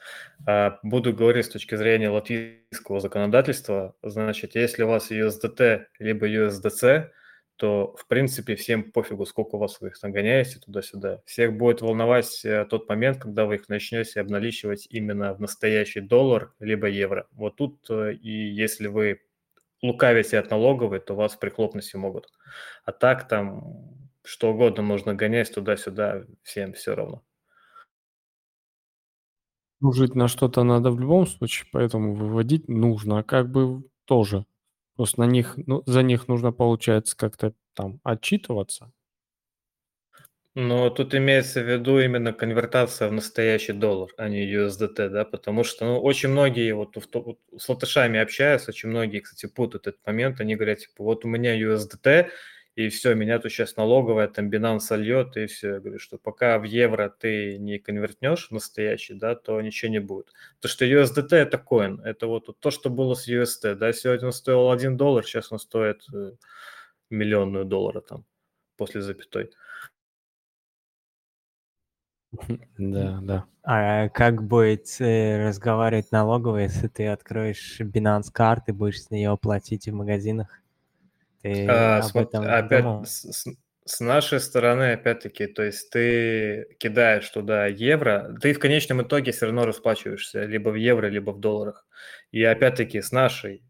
А, 0.47 0.79
буду 0.83 1.15
говорить 1.15 1.47
с 1.47 1.51
точки 1.51 1.77
зрения 1.77 2.11
латвийского 2.11 3.01
законодательства. 3.01 3.95
Значит, 4.03 4.55
если 4.55 4.83
у 4.83 4.89
вас 4.89 5.11
USDT 5.11 5.85
либо 5.99 6.29
USDC, 6.29 7.09
то, 7.57 7.97
в 7.97 8.07
принципе, 8.07 8.55
всем 8.55 8.93
пофигу, 8.93 9.25
сколько 9.25 9.57
у 9.57 9.59
вас 9.59 9.81
вы 9.81 9.89
их 9.89 10.03
нагоняете 10.03 10.61
туда-сюда. 10.61 11.23
Всех 11.25 11.57
будет 11.57 11.81
волновать 11.81 12.45
э, 12.45 12.65
тот 12.67 12.89
момент, 12.89 13.19
когда 13.19 13.47
вы 13.47 13.57
их 13.57 13.69
начнете 13.69 14.21
обналичивать 14.21 14.87
именно 14.91 15.35
в 15.35 15.41
настоящий 15.41 16.01
доллар 16.01 16.53
либо 16.61 16.87
евро. 16.87 17.27
Вот 17.33 17.57
тут 17.57 17.85
э, 17.91 18.15
и 18.15 18.31
если 18.31 18.87
вы 18.87 19.23
лукавите 19.83 20.39
от 20.39 20.51
налоговой, 20.51 21.01
то 21.01 21.15
вас 21.15 21.35
прихлопнуть 21.37 21.93
могут. 21.95 22.29
А 22.85 22.93
так 22.93 23.27
там 23.27 23.98
что 24.29 24.51
угодно 24.51 24.83
можно 24.83 25.15
гонять 25.15 25.53
туда-сюда, 25.55 26.25
всем 26.43 26.75
все 26.75 26.95
равно. 26.95 27.23
Ну, 29.81 29.93
жить 29.93 30.15
на 30.15 30.29
что-то 30.29 30.65
надо 30.65 30.91
в 30.91 31.01
любом 31.01 31.27
случае, 31.27 31.69
поэтому 31.73 32.15
выводить 32.15 32.69
нужно, 32.69 33.21
а 33.21 33.23
как 33.23 33.51
бы 33.51 33.85
тоже. 34.05 34.45
Просто 34.97 35.21
на 35.21 35.27
них, 35.27 35.55
ну, 35.67 35.83
за 35.87 36.03
них 36.03 36.29
нужно, 36.29 36.53
получается, 36.53 37.17
как-то 37.17 37.55
там 37.75 38.01
отчитываться. 38.03 38.93
Но 40.55 40.91
тут 40.91 41.15
имеется 41.15 41.63
в 41.63 41.71
виду 41.71 42.01
именно 42.01 42.33
конвертация 42.33 43.09
в 43.09 43.13
настоящий 43.13 43.73
доллар, 43.73 44.11
а 44.17 44.29
не 44.29 44.45
USDT, 44.53 45.09
да, 45.09 45.25
потому 45.25 45.63
что 45.63 45.85
ну, 45.85 46.01
очень 46.01 46.31
многие, 46.31 46.73
вот, 46.75 46.97
вот 46.97 47.39
с 47.57 47.69
латышами 47.69 48.19
общаются, 48.19 48.73
очень 48.73 48.89
многие, 48.89 49.21
кстати, 49.21 49.47
путают 49.47 49.87
этот 49.87 50.05
момент, 50.05 50.41
они 50.41 50.57
говорят, 50.57 50.81
типа, 50.81 51.05
вот 51.05 51.25
у 51.25 51.29
меня 51.29 51.57
USDT, 51.57 52.31
и 52.79 52.91
все, 52.91 53.17
меня 53.17 53.41
тут 53.41 53.51
сейчас 53.51 53.77
налоговая, 53.77 54.29
там 54.29 54.51
Binance 54.51 54.79
сольет, 54.79 55.37
и 55.37 55.47
все. 55.47 55.75
Я 55.75 55.81
говорю, 55.81 55.99
что 55.99 56.17
пока 56.17 56.61
в 56.61 56.63
евро 56.63 57.09
ты 57.09 57.59
не 57.59 57.81
конвертнешь 57.81 58.53
настоящий, 58.53 59.15
да, 59.15 59.35
то 59.35 59.61
ничего 59.61 59.91
не 59.91 59.99
будет. 59.99 60.33
То, 60.61 60.69
что 60.69 60.85
USDT 60.85 61.35
это 61.35 61.59
коин, 61.59 62.01
это 62.03 62.29
вот 62.29 62.57
то, 62.61 62.71
что 62.71 62.89
было 62.89 63.15
с 63.15 63.29
UST, 63.29 63.75
да, 63.75 63.93
сегодня 63.93 64.27
он 64.27 64.33
стоил 64.33 64.71
1 64.71 64.97
доллар, 64.97 65.25
сейчас 65.25 65.51
он 65.51 65.59
стоит 65.59 66.07
э, 66.15 66.35
миллионную 67.11 67.65
доллара 67.65 68.01
там 68.01 68.25
после 68.77 69.01
запятой. 69.01 69.51
Да, 72.79 73.19
да. 73.23 73.47
А 73.65 74.09
как 74.11 74.45
будет 74.45 75.01
э, 75.01 75.49
разговаривать 75.49 76.13
налоговая, 76.13 76.69
если 76.69 76.87
ты 76.87 77.09
откроешь 77.09 77.81
Binance 77.81 78.31
карты, 78.31 78.73
будешь 78.73 79.03
с 79.03 79.11
нее 79.11 79.37
платить 79.37 79.89
в 79.89 79.93
магазинах? 79.93 80.63
Ты 81.43 81.67
а, 81.67 81.99
об 81.99 82.17
этом 82.17 82.45
опять 82.45 83.09
с, 83.09 83.45
с 83.85 84.01
нашей 84.01 84.41
стороны, 84.41 84.93
опять-таки, 84.93 85.47
то 85.47 85.63
есть 85.63 85.91
ты 85.91 86.67
кидаешь 86.79 87.29
туда 87.31 87.67
евро, 87.67 88.37
ты 88.41 88.53
в 88.53 88.59
конечном 88.59 89.03
итоге 89.03 89.33
все 89.33 89.47
равно 89.47 89.65
расплачиваешься 89.65 90.45
либо 90.45 90.69
в 90.71 90.75
евро, 90.75 91.07
либо 91.07 91.31
в 91.31 91.41
долларах. 91.41 91.87
И 92.31 92.45
опять-таки 92.45 93.01
с 93.01 93.13
нашей 93.13 93.63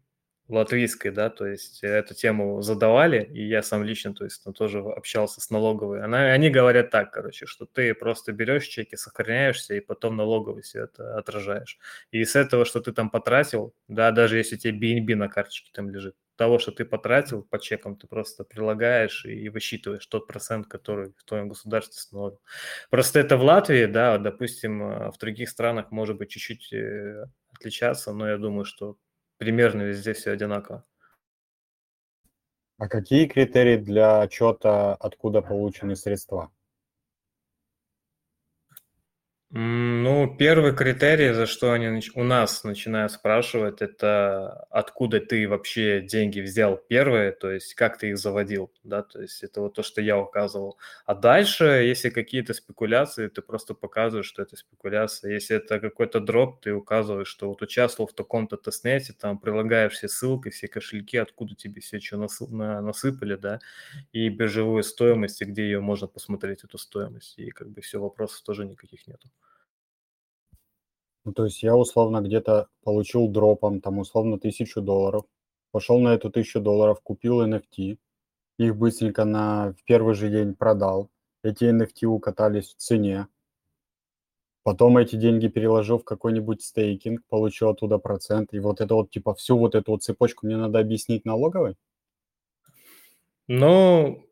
латвийской, 0.49 1.11
да, 1.11 1.29
то 1.29 1.45
есть 1.45 1.83
эту 1.83 2.15
тему 2.15 2.61
задавали, 2.61 3.23
и 3.23 3.47
я 3.47 3.61
сам 3.61 3.83
лично, 3.83 4.13
то 4.13 4.25
есть, 4.25 4.41
ну, 4.45 4.51
тоже 4.51 4.79
общался 4.79 5.39
с 5.41 5.51
налоговой. 5.51 6.03
Она, 6.03 6.33
они 6.33 6.49
говорят 6.49 6.89
так, 6.89 7.13
короче, 7.13 7.45
что 7.45 7.65
ты 7.65 7.93
просто 7.93 8.33
берешь 8.33 8.65
чеки, 8.65 8.95
сохраняешься, 8.95 9.75
и 9.75 9.79
потом 9.79 10.17
налоговый 10.17 10.63
все 10.63 10.83
это 10.83 11.17
отражаешь. 11.17 11.77
И 12.11 12.25
с 12.25 12.35
этого, 12.35 12.65
что 12.65 12.81
ты 12.81 12.91
там 12.91 13.09
потратил, 13.11 13.73
да, 13.87 14.11
даже 14.11 14.37
если 14.37 14.57
тебе 14.57 14.99
BNB 14.99 15.15
на 15.15 15.29
карточке 15.29 15.69
там 15.71 15.91
лежит, 15.91 16.15
того, 16.39 16.57
что 16.57 16.71
ты 16.71 16.85
потратил 16.85 17.43
по 17.43 17.59
чекам, 17.59 17.97
ты 17.97 18.07
просто 18.07 18.45
прилагаешь 18.45 19.25
и 19.25 19.49
высчитываешь 19.49 20.05
тот 20.07 20.25
процент, 20.25 20.67
который 20.67 21.11
в 21.17 21.25
твоем 21.25 21.49
государстве 21.49 21.97
установлен. 21.97 22.39
Просто 22.89 23.19
это 23.19 23.35
в 23.35 23.43
Латвии, 23.43 23.85
да, 23.87 24.17
допустим, 24.17 25.11
в 25.11 25.17
других 25.19 25.49
странах 25.49 25.91
может 25.91 26.17
быть 26.17 26.29
чуть-чуть 26.29 26.71
э, 26.71 27.25
отличаться, 27.53 28.13
но 28.13 28.29
я 28.29 28.37
думаю, 28.37 28.63
что 28.63 28.95
примерно 29.37 29.81
везде 29.81 30.13
все 30.13 30.31
одинаково. 30.31 30.85
А 32.77 32.87
какие 32.87 33.27
критерии 33.27 33.75
для 33.75 34.21
отчета, 34.21 34.95
откуда 34.95 35.41
получены 35.41 35.97
средства? 35.97 36.53
Ну, 39.51 40.35
первый 40.37 40.75
критерий, 40.75 41.33
за 41.33 41.47
что 41.47 41.71
они 41.71 42.01
у 42.13 42.23
нас 42.23 42.63
начинают 42.63 43.11
спрашивать, 43.11 43.81
это 43.81 44.67
откуда 44.69 45.19
ты 45.19 45.47
вообще 45.49 46.01
деньги 46.01 46.39
взял 46.39 46.77
первые, 46.77 47.31
то 47.31 47.49
есть 47.49 47.73
как 47.73 47.97
ты 47.97 48.09
их 48.11 48.19
заводил, 48.19 48.71
да, 48.83 49.01
то 49.01 49.19
есть 49.19 49.41
это 49.41 49.61
вот 49.61 49.73
то, 49.73 49.81
что 49.81 50.01
я 50.01 50.19
указывал. 50.19 50.77
А 51.07 51.15
дальше, 51.15 51.63
если 51.65 52.11
какие-то 52.11 52.53
спекуляции, 52.53 53.27
ты 53.27 53.41
просто 53.41 53.73
показываешь, 53.73 54.27
что 54.27 54.43
это 54.43 54.55
спекуляция. 54.55 55.31
Если 55.33 55.55
это 55.57 55.79
какой-то 55.79 56.19
дроп, 56.19 56.61
ты 56.61 56.71
указываешь, 56.71 57.27
что 57.27 57.47
вот 57.49 57.63
участвовал 57.63 58.07
в 58.07 58.13
таком-то 58.13 58.55
тестнете, 58.55 59.13
там 59.19 59.39
прилагаешь 59.39 59.93
все 59.93 60.07
ссылки, 60.09 60.49
все 60.49 60.67
кошельки, 60.67 61.17
откуда 61.17 61.55
тебе 61.55 61.81
все 61.81 61.99
что 61.99 62.17
насыпали, 62.51 63.35
да, 63.35 63.59
и 64.11 64.29
биржевую 64.29 64.83
стоимость, 64.83 65.41
и 65.41 65.45
где 65.45 65.63
ее 65.63 65.79
можно 65.79 66.05
посмотреть, 66.05 66.63
эту 66.63 66.77
стоимость. 66.77 67.39
И 67.39 67.49
как 67.49 67.69
бы 67.71 67.81
все, 67.81 67.99
вопросов 67.99 68.41
тоже 68.43 68.63
никаких 68.65 69.07
нету. 69.07 69.27
Ну, 71.29 71.33
то 71.33 71.45
есть 71.45 71.61
я 71.61 71.75
условно 71.75 72.21
где-то 72.21 72.69
получил 72.83 73.27
дропом, 73.27 73.81
там, 73.81 73.99
условно, 73.99 74.39
тысячу 74.39 74.81
долларов. 74.81 75.25
Пошел 75.69 75.99
на 75.99 76.15
эту 76.15 76.31
тысячу 76.31 76.59
долларов, 76.59 77.01
купил 77.03 77.45
NFT, 77.45 77.99
их 78.57 78.75
быстренько 78.75 79.25
на, 79.25 79.75
в 79.77 79.83
первый 79.83 80.15
же 80.15 80.31
день 80.31 80.55
продал. 80.55 81.11
Эти 81.43 81.65
NFT 81.65 82.07
укатались 82.07 82.73
в 82.73 82.77
цене. 82.77 83.27
Потом 84.63 84.97
эти 84.97 85.17
деньги 85.17 85.47
переложил 85.47 85.99
в 85.99 86.03
какой-нибудь 86.03 86.63
стейкинг, 86.63 87.21
получил 87.29 87.69
оттуда 87.69 87.99
процент. 87.99 88.51
И 88.55 88.59
вот 88.59 88.81
это 88.81 88.95
вот, 88.95 89.11
типа, 89.11 89.35
всю 89.35 89.55
вот 89.55 89.75
эту 89.75 89.91
вот 89.91 90.01
цепочку 90.01 90.47
мне 90.47 90.57
надо 90.57 90.79
объяснить 90.79 91.25
налоговой? 91.25 91.75
Ну, 93.47 94.25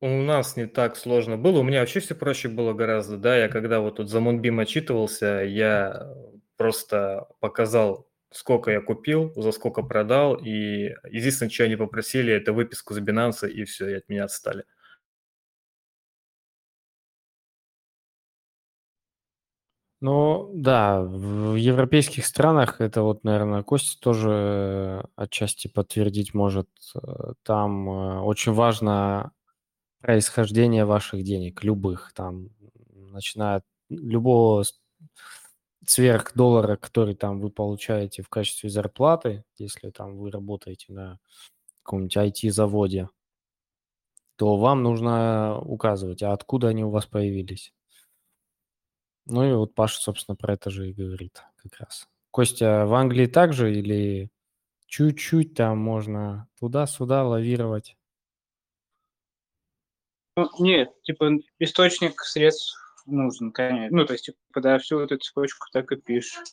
у 0.00 0.06
нас 0.22 0.56
не 0.56 0.66
так 0.66 0.96
сложно 0.96 1.36
было. 1.36 1.58
У 1.60 1.62
меня 1.62 1.80
вообще 1.80 2.00
все 2.00 2.14
проще 2.14 2.48
было 2.48 2.72
гораздо, 2.72 3.16
да. 3.16 3.36
Я 3.36 3.48
когда 3.48 3.80
вот 3.80 3.96
тут 3.96 4.08
за 4.08 4.18
Moonbeam 4.18 4.60
отчитывался, 4.62 5.42
я 5.44 6.12
просто 6.56 7.26
показал, 7.40 8.08
сколько 8.30 8.70
я 8.70 8.80
купил, 8.80 9.32
за 9.36 9.52
сколько 9.52 9.82
продал, 9.82 10.34
и 10.36 10.94
единственное, 11.10 11.50
что 11.50 11.64
они 11.64 11.76
попросили, 11.76 12.32
это 12.32 12.52
выписку 12.52 12.94
с 12.94 12.98
Binance, 13.00 13.48
и 13.48 13.64
все, 13.64 13.88
и 13.88 13.94
от 13.94 14.08
меня 14.08 14.24
отстали. 14.24 14.64
Ну, 20.00 20.50
да, 20.54 21.00
в 21.02 21.56
европейских 21.56 22.24
странах 22.24 22.80
это 22.80 23.02
вот, 23.02 23.24
наверное, 23.24 23.64
Костя 23.64 23.98
тоже 24.00 25.04
отчасти 25.16 25.66
подтвердить 25.66 26.34
может. 26.34 26.68
Э, 26.94 27.32
там 27.42 27.88
э, 27.90 28.20
очень 28.20 28.52
важно 28.52 29.32
происхождение 30.00 30.84
ваших 30.84 31.22
денег, 31.24 31.64
любых, 31.64 32.12
там, 32.14 32.50
начиная 32.94 33.56
от 33.56 33.64
любого 33.88 34.64
сверх 35.86 36.32
доллара, 36.34 36.76
который 36.76 37.14
там 37.14 37.40
вы 37.40 37.50
получаете 37.50 38.22
в 38.22 38.28
качестве 38.28 38.70
зарплаты, 38.70 39.44
если 39.56 39.90
там 39.90 40.16
вы 40.16 40.30
работаете 40.30 40.92
на 40.92 41.18
каком-нибудь 41.82 42.16
IT-заводе, 42.16 43.08
то 44.36 44.56
вам 44.56 44.82
нужно 44.82 45.58
указывать, 45.60 46.22
а 46.22 46.32
откуда 46.32 46.68
они 46.68 46.84
у 46.84 46.90
вас 46.90 47.06
появились. 47.06 47.74
Ну 49.26 49.44
и 49.44 49.52
вот 49.52 49.74
Паша, 49.74 50.00
собственно, 50.00 50.36
про 50.36 50.54
это 50.54 50.70
же 50.70 50.88
и 50.90 50.94
говорит 50.94 51.42
как 51.56 51.78
раз. 51.80 52.08
Костя, 52.30 52.86
в 52.86 52.94
Англии 52.94 53.26
также 53.26 53.74
или 53.74 54.30
чуть-чуть 54.86 55.54
там 55.54 55.78
можно 55.78 56.48
туда-сюда 56.60 57.24
лавировать? 57.26 57.97
Ну, 60.38 60.48
нет, 60.60 60.92
типа 61.02 61.32
источник 61.58 62.20
средств 62.20 62.76
нужен, 63.06 63.50
конечно. 63.50 63.96
Ну, 63.96 64.06
то 64.06 64.12
есть, 64.12 64.26
типа, 64.26 64.60
да, 64.60 64.78
всю 64.78 65.00
эту 65.00 65.18
цепочку 65.18 65.66
так 65.72 65.90
и 65.90 65.96
пишешь. 65.96 66.44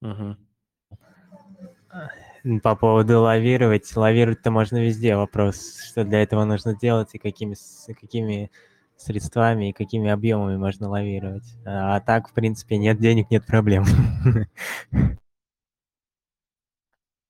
Угу. 0.00 0.36
По 2.62 2.76
поводу 2.76 3.22
лавировать. 3.22 3.96
Лавировать-то 3.96 4.52
можно 4.52 4.76
везде. 4.76 5.16
Вопрос, 5.16 5.82
что 5.82 6.04
для 6.04 6.22
этого 6.22 6.44
нужно 6.44 6.78
делать 6.78 7.08
и 7.14 7.18
какими, 7.18 7.56
какими 8.00 8.52
средствами 8.96 9.70
и 9.70 9.72
какими 9.72 10.10
объемами 10.10 10.56
можно 10.56 10.88
лавировать. 10.88 11.56
А 11.66 11.98
так, 11.98 12.28
в 12.28 12.34
принципе, 12.34 12.78
нет 12.78 13.00
денег, 13.00 13.32
нет 13.32 13.44
проблем. 13.44 13.84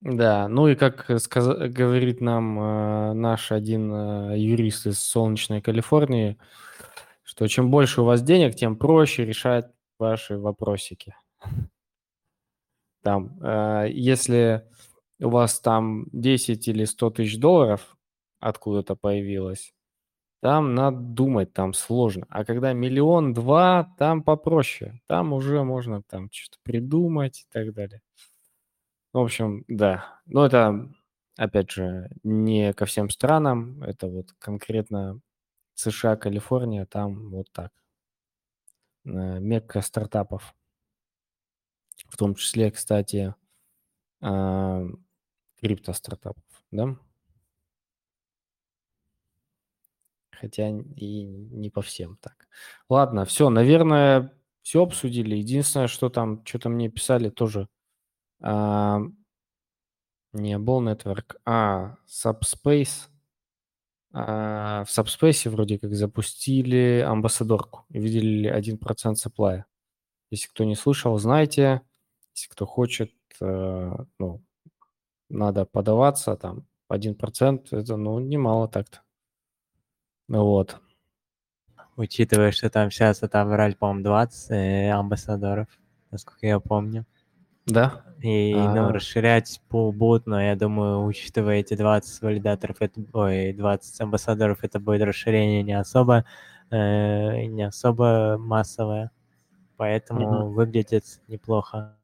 Да, 0.00 0.46
ну 0.48 0.68
и 0.68 0.76
как 0.76 1.06
сказ- 1.20 1.68
говорит 1.70 2.20
нам 2.20 2.58
э, 2.60 3.12
наш 3.14 3.50
один 3.50 3.92
э, 3.92 4.38
юрист 4.38 4.86
из 4.86 5.00
солнечной 5.00 5.60
Калифорнии, 5.60 6.38
что 7.24 7.48
чем 7.48 7.70
больше 7.70 8.02
у 8.02 8.04
вас 8.04 8.22
денег, 8.22 8.54
тем 8.56 8.76
проще 8.76 9.24
решать 9.24 9.66
ваши 9.98 10.38
вопросики. 10.38 11.16
Там, 13.02 13.38
э, 13.42 13.88
если 13.90 14.64
у 15.20 15.30
вас 15.30 15.60
там 15.60 16.06
10 16.12 16.68
или 16.68 16.84
100 16.84 17.10
тысяч 17.10 17.38
долларов 17.38 17.96
откуда-то 18.40 18.96
появилось, 18.96 19.72
там 20.42 20.74
надо 20.74 20.98
думать, 20.98 21.52
там 21.54 21.74
сложно. 21.74 22.26
А 22.30 22.44
когда 22.44 22.72
миллион-два, 22.74 23.94
там 23.98 24.22
попроще. 24.22 25.00
Там 25.08 25.32
уже 25.34 25.64
можно 25.64 26.02
там 26.02 26.30
что-то 26.32 26.58
придумать 26.64 27.42
и 27.42 27.46
так 27.52 27.74
далее. 27.74 28.02
В 29.18 29.20
общем, 29.22 29.64
да. 29.66 30.20
Но 30.26 30.46
это, 30.46 30.88
опять 31.36 31.72
же, 31.72 32.08
не 32.22 32.72
ко 32.72 32.86
всем 32.86 33.10
странам. 33.10 33.82
Это 33.82 34.06
вот 34.06 34.32
конкретно 34.38 35.20
США, 35.74 36.14
Калифорния, 36.14 36.86
там 36.86 37.30
вот 37.30 37.50
так. 37.50 37.72
Э, 39.04 39.40
Мекка 39.40 39.80
стартапов. 39.80 40.54
В 42.08 42.16
том 42.16 42.36
числе, 42.36 42.70
кстати, 42.70 43.34
а, 44.20 44.84
крипто-стартапов, 45.60 46.44
да? 46.70 46.96
Хотя 50.30 50.68
и 50.68 51.24
не 51.24 51.70
по 51.70 51.82
всем 51.82 52.18
так. 52.20 52.46
Ладно, 52.88 53.24
все, 53.24 53.50
наверное, 53.50 54.32
все 54.62 54.84
обсудили. 54.84 55.34
Единственное, 55.34 55.88
что 55.88 56.08
там 56.08 56.46
что-то 56.46 56.68
мне 56.68 56.88
писали 56.88 57.30
тоже. 57.30 57.68
А, 58.40 59.00
не 60.32 60.54
Ball 60.58 60.94
Network, 60.94 61.36
а 61.44 61.96
Subspace. 62.06 63.08
А, 64.12 64.84
в 64.84 64.88
Subspace 64.88 65.48
вроде 65.50 65.78
как 65.78 65.94
запустили 65.94 67.04
амбассадорку 67.06 67.84
и 67.90 67.98
выделили 67.98 68.50
1% 68.50 69.14
supply. 69.14 69.64
Если 70.30 70.48
кто 70.48 70.64
не 70.64 70.74
слышал, 70.74 71.18
знайте. 71.18 71.82
Если 72.34 72.48
кто 72.50 72.66
хочет, 72.66 73.12
э, 73.40 73.96
ну, 74.18 74.42
надо 75.28 75.64
подаваться, 75.66 76.36
там, 76.36 76.66
1%, 76.88 77.72
это, 77.72 77.96
ну, 77.96 78.18
немало 78.20 78.68
так-то. 78.68 79.00
Ну 80.28 80.44
Вот. 80.44 80.80
Учитывая, 81.96 82.52
что 82.52 82.70
там 82.70 82.90
сейчас 82.90 83.22
отобрали, 83.22 83.74
по-моему, 83.74 84.04
20 84.04 84.50
э, 84.50 84.90
амбассадоров, 84.90 85.68
насколько 86.10 86.46
я 86.46 86.60
помню. 86.60 87.06
Да? 87.68 88.02
И, 88.20 88.52
ну, 88.54 88.88
А. 88.88 88.92
расширять 88.92 89.60
пул 89.68 89.92
будут, 89.92 90.26
но 90.26 90.40
я 90.42 90.56
думаю, 90.56 91.04
учитывая 91.04 91.56
эти 91.60 91.74
20 91.74 92.20
валидаторов, 92.22 92.76
это, 92.80 93.00
ой, 93.12 93.52
20 93.52 94.00
амбассадоров, 94.00 94.64
это 94.64 94.80
будет 94.80 95.02
расширение 95.02 95.62
не 95.62 95.74
особо, 95.78 96.24
э, 96.70 97.44
не 97.44 97.62
особо 97.62 98.36
массовое. 98.38 99.10
Поэтому 99.76 100.50
выглядит 100.50 101.04
неплохо. 101.28 101.96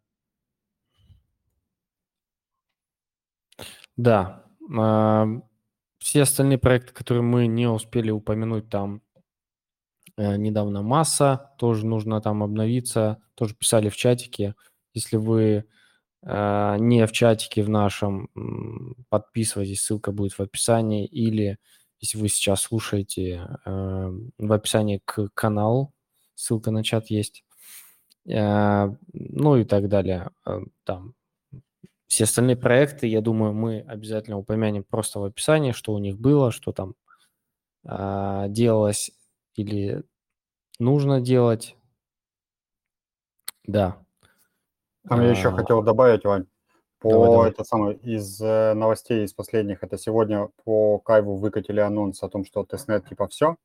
Да. 3.96 4.44
А, 4.76 5.26
Все 5.98 6.22
остальные 6.22 6.58
проекты, 6.58 6.92
которые 6.92 7.22
мы 7.22 7.46
не 7.46 7.68
успели 7.68 8.10
упомянуть, 8.10 8.68
там 8.70 9.02
э, 10.16 10.36
недавно 10.36 10.82
масса, 10.82 11.52
тоже 11.58 11.86
нужно 11.86 12.20
там 12.20 12.42
обновиться, 12.42 13.18
тоже 13.34 13.54
писали 13.54 13.88
в 13.88 13.96
чатике. 13.96 14.54
Если 14.94 15.16
вы 15.16 15.64
э, 16.24 16.76
не 16.78 17.06
в 17.06 17.12
чатике 17.12 17.62
в 17.62 17.68
нашем, 17.70 18.30
подписывайтесь, 19.10 19.82
ссылка 19.82 20.12
будет 20.12 20.34
в 20.34 20.40
описании, 20.40 21.06
или 21.06 21.58
если 22.00 22.18
вы 22.18 22.28
сейчас 22.28 22.62
слушаете, 22.62 23.48
э, 23.66 24.12
в 24.38 24.52
описании 24.52 25.00
к 25.04 25.28
каналу, 25.34 25.92
ссылка 26.34 26.70
на 26.70 26.84
чат 26.84 27.08
есть, 27.10 27.44
Э, 28.26 28.88
ну 29.12 29.56
и 29.56 29.64
так 29.64 29.88
далее. 29.88 30.30
Э, 30.46 30.60
Там 30.84 31.14
все 32.06 32.24
остальные 32.24 32.56
проекты, 32.56 33.06
я 33.08 33.20
думаю, 33.20 33.52
мы 33.54 33.80
обязательно 33.80 34.38
упомянем 34.38 34.84
просто 34.84 35.20
в 35.20 35.24
описании, 35.24 35.72
что 35.72 35.92
у 35.94 35.98
них 35.98 36.18
было, 36.18 36.52
что 36.52 36.72
там 36.72 36.94
а, 37.84 38.48
делалось 38.48 39.10
или 39.56 40.02
нужно 40.78 41.20
делать. 41.20 41.76
Да. 43.66 44.03
Там 45.08 45.20
я 45.22 45.30
еще 45.30 45.48
А, 45.48 45.52
хотел 45.52 45.82
добавить, 45.82 46.24
Вань, 46.24 46.46
по 46.98 47.10
Давай, 47.10 47.30
давай. 47.30 47.50
это 47.50 47.64
самое, 47.64 47.96
из 47.98 48.40
э, 48.40 48.72
новостей 48.74 49.24
из 49.24 49.34
последних, 49.34 49.82
это 49.82 49.98
сегодня 49.98 50.48
по 50.64 50.98
Кайву 50.98 51.36
выкатили 51.36 51.80
анонс 51.80 52.22
о 52.22 52.28
том, 52.30 52.44
что 52.44 52.64
тестнет 52.64 53.06
типа 53.06 53.28
все, 53.28 53.56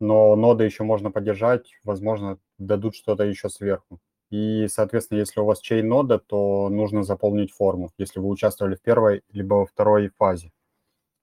но 0.00 0.34
ноды 0.34 0.64
еще 0.64 0.82
можно 0.82 1.12
поддержать, 1.12 1.72
возможно, 1.84 2.38
дадут 2.58 2.96
что-то 2.96 3.22
еще 3.24 3.48
сверху. 3.48 4.00
И, 4.30 4.66
соответственно, 4.68 5.18
если 5.18 5.40
у 5.40 5.44
вас 5.44 5.60
чейн 5.60 5.86
нода, 5.86 6.18
то 6.18 6.68
нужно 6.70 7.04
заполнить 7.04 7.52
форму, 7.52 7.90
если 7.98 8.18
вы 8.18 8.28
участвовали 8.28 8.74
в 8.74 8.82
первой 8.82 9.22
либо 9.30 9.54
во 9.54 9.66
второй 9.66 10.08
фазе. 10.18 10.50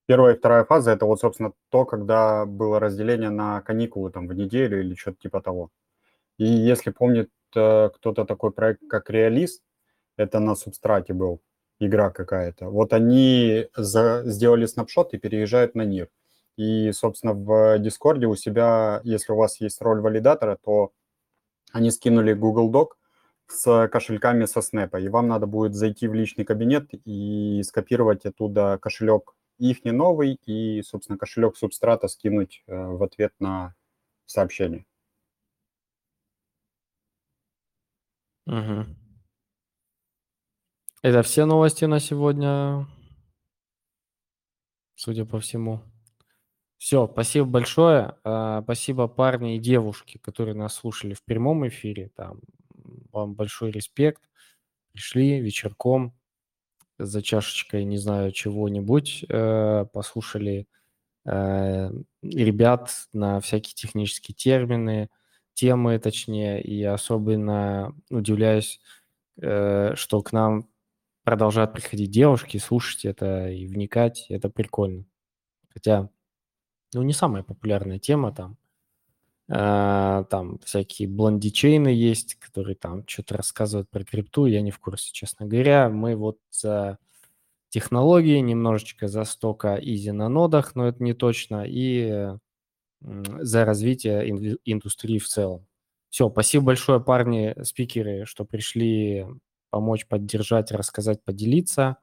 Первая 0.06 0.36
и 0.36 0.38
вторая 0.38 0.64
фаза– 0.64 0.92
это 0.94 1.06
вот, 1.06 1.20
собственно, 1.20 1.54
то, 1.70 1.86
когда 1.86 2.46
было 2.46 2.80
разделение 2.80 3.32
на 3.32 3.62
каникулы 3.62 4.12
там 4.12 4.28
в 4.28 4.34
неделю 4.34 4.80
или 4.80 4.96
что-то 4.96 5.18
типа 5.20 5.42
того. 5.42 5.72
И 6.38 6.46
если 6.46 6.92
помнит 6.92 7.30
кто-то 7.52 8.26
такой 8.26 8.52
проект, 8.52 8.82
как 8.90 9.10
Реалист, 9.10 9.64
это 10.18 10.40
на 10.40 10.56
субстрате 10.56 11.14
был, 11.14 11.42
игра 11.80 12.10
какая-то. 12.12 12.70
Вот 12.70 12.94
они 12.94 13.68
за, 13.76 14.24
сделали 14.26 14.66
снапшот 14.66 15.14
и 15.14 15.18
переезжают 15.18 15.76
на 15.76 15.84
НИР. 15.84 16.10
И, 16.58 16.92
собственно, 16.92 17.34
в 17.34 17.80
Дискорде 17.80 18.28
у 18.28 18.36
себя, 18.36 19.00
если 19.04 19.32
у 19.32 19.38
вас 19.38 19.62
есть 19.62 19.82
роль 19.82 20.02
валидатора, 20.02 20.58
то 20.62 20.92
они 21.72 21.92
скинули 21.92 22.34
Google 22.34 22.72
Doc 22.72 22.90
с 23.48 23.88
кошельками 23.88 24.46
со 24.46 24.62
снэпа, 24.62 24.98
и 24.98 25.10
вам 25.10 25.28
надо 25.28 25.48
будет 25.48 25.74
зайти 25.74 26.08
в 26.08 26.14
личный 26.14 26.46
кабинет 26.46 26.90
и 27.06 27.62
скопировать 27.64 28.26
оттуда 28.26 28.78
кошелек 28.82 29.34
их 29.58 29.84
не 29.86 29.92
новый 29.92 30.40
и, 30.46 30.82
собственно, 30.84 31.18
кошелек 31.18 31.58
субстрата 31.58 32.08
скинуть 32.08 32.64
э, 32.68 32.76
в 32.76 33.04
ответ 33.04 33.34
на 33.40 33.76
сообщение. 34.26 34.86
Мгм. 38.46 38.96
Это 41.02 41.24
все 41.24 41.46
новости 41.46 41.84
на 41.86 42.00
сегодня, 42.00 42.88
судя 44.96 45.26
по 45.26 45.40
всему. 45.40 45.82
Все, 46.78 47.08
спасибо 47.12 47.46
большое. 47.48 48.16
А, 48.24 48.62
Спасибо 48.64 49.08
парни 49.08 49.56
и 49.56 49.60
девушки, 49.60 50.18
которые 50.18 50.56
нас 50.56 50.76
слушали 50.76 51.14
в 51.14 51.24
прямом 51.24 51.68
эфире. 51.68 52.12
Там 52.16 52.42
вам 53.12 53.36
большой 53.36 53.72
респект. 53.72 54.24
Пришли 54.94 55.40
вечерком 55.42 56.14
за 57.00 57.22
чашечкой, 57.24 57.86
не 57.86 57.98
знаю, 57.98 58.32
чего-нибудь, 58.32 59.26
э, 59.30 59.86
послушали 59.94 60.68
э, 61.26 61.92
ребят 62.24 62.92
на 63.14 63.40
всякие 63.42 63.76
технические 63.76 64.36
термины, 64.36 65.10
темы, 65.60 66.00
точнее, 66.00 66.62
и 66.64 66.84
особенно 66.84 67.96
удивляюсь, 68.10 68.80
э, 69.42 69.96
что 69.96 70.22
к 70.24 70.34
нам 70.34 70.70
продолжают 71.26 71.74
приходить 71.74 72.12
девушки, 72.12 72.58
слушать 72.58 73.06
это 73.06 73.50
и 73.50 73.68
вникать, 73.68 74.28
это 74.30 74.50
прикольно. 74.50 75.06
Хотя, 75.74 76.10
ну, 76.94 77.04
не 77.04 77.14
самая 77.14 77.44
популярная 77.44 78.00
тема 78.00 78.34
там. 78.34 78.58
Э, 79.50 80.24
Там 80.30 80.60
всякие 80.60 81.08
блондичейны 81.08 81.90
есть, 81.90 82.36
которые 82.36 82.76
там 82.76 83.04
что-то 83.08 83.38
рассказывают 83.38 83.90
про 83.90 84.04
крипту, 84.04 84.46
я 84.46 84.62
не 84.62 84.72
в 84.72 84.80
курсе, 84.80 85.12
честно 85.14 85.46
говоря. 85.48 85.90
Мы 85.90 86.16
вот 86.16 86.38
за 86.52 86.98
технологии, 87.70 88.40
немножечко 88.40 89.08
за 89.08 89.24
стока 89.26 89.78
изи 89.82 90.12
на 90.12 90.30
нодах, 90.30 90.76
но 90.76 90.88
это 90.88 91.04
не 91.04 91.14
точно, 91.14 91.66
и 91.68 92.30
за 93.02 93.66
развитие 93.66 94.30
инду- 94.30 94.60
индустрии 94.66 95.20
в 95.20 95.28
целом. 95.28 95.66
Все, 96.10 96.30
спасибо 96.30 96.66
большое, 96.66 97.00
парни, 97.00 97.56
спикеры, 97.64 98.26
что 98.26 98.46
пришли 98.46 99.26
помочь, 99.70 100.08
поддержать, 100.08 100.72
рассказать, 100.72 101.24
поделиться. 101.24 101.98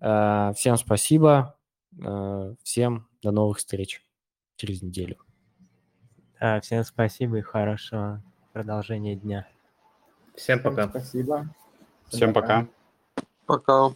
Э, 0.00 0.52
Всем 0.56 0.76
спасибо. 0.76 1.56
Э, 2.02 2.54
Всем 2.62 3.08
до 3.22 3.30
новых 3.30 3.58
встреч 3.58 4.02
через 4.56 4.82
неделю. 4.82 5.18
Да, 6.40 6.58
всем 6.60 6.84
спасибо 6.84 7.38
и 7.38 7.42
хорошего 7.42 8.22
продолжения 8.54 9.14
дня. 9.14 9.46
Всем 10.34 10.62
пока. 10.62 10.88
Спасибо. 10.88 11.54
Всем 12.08 12.32
пока. 12.32 12.66
Пока. 13.44 13.94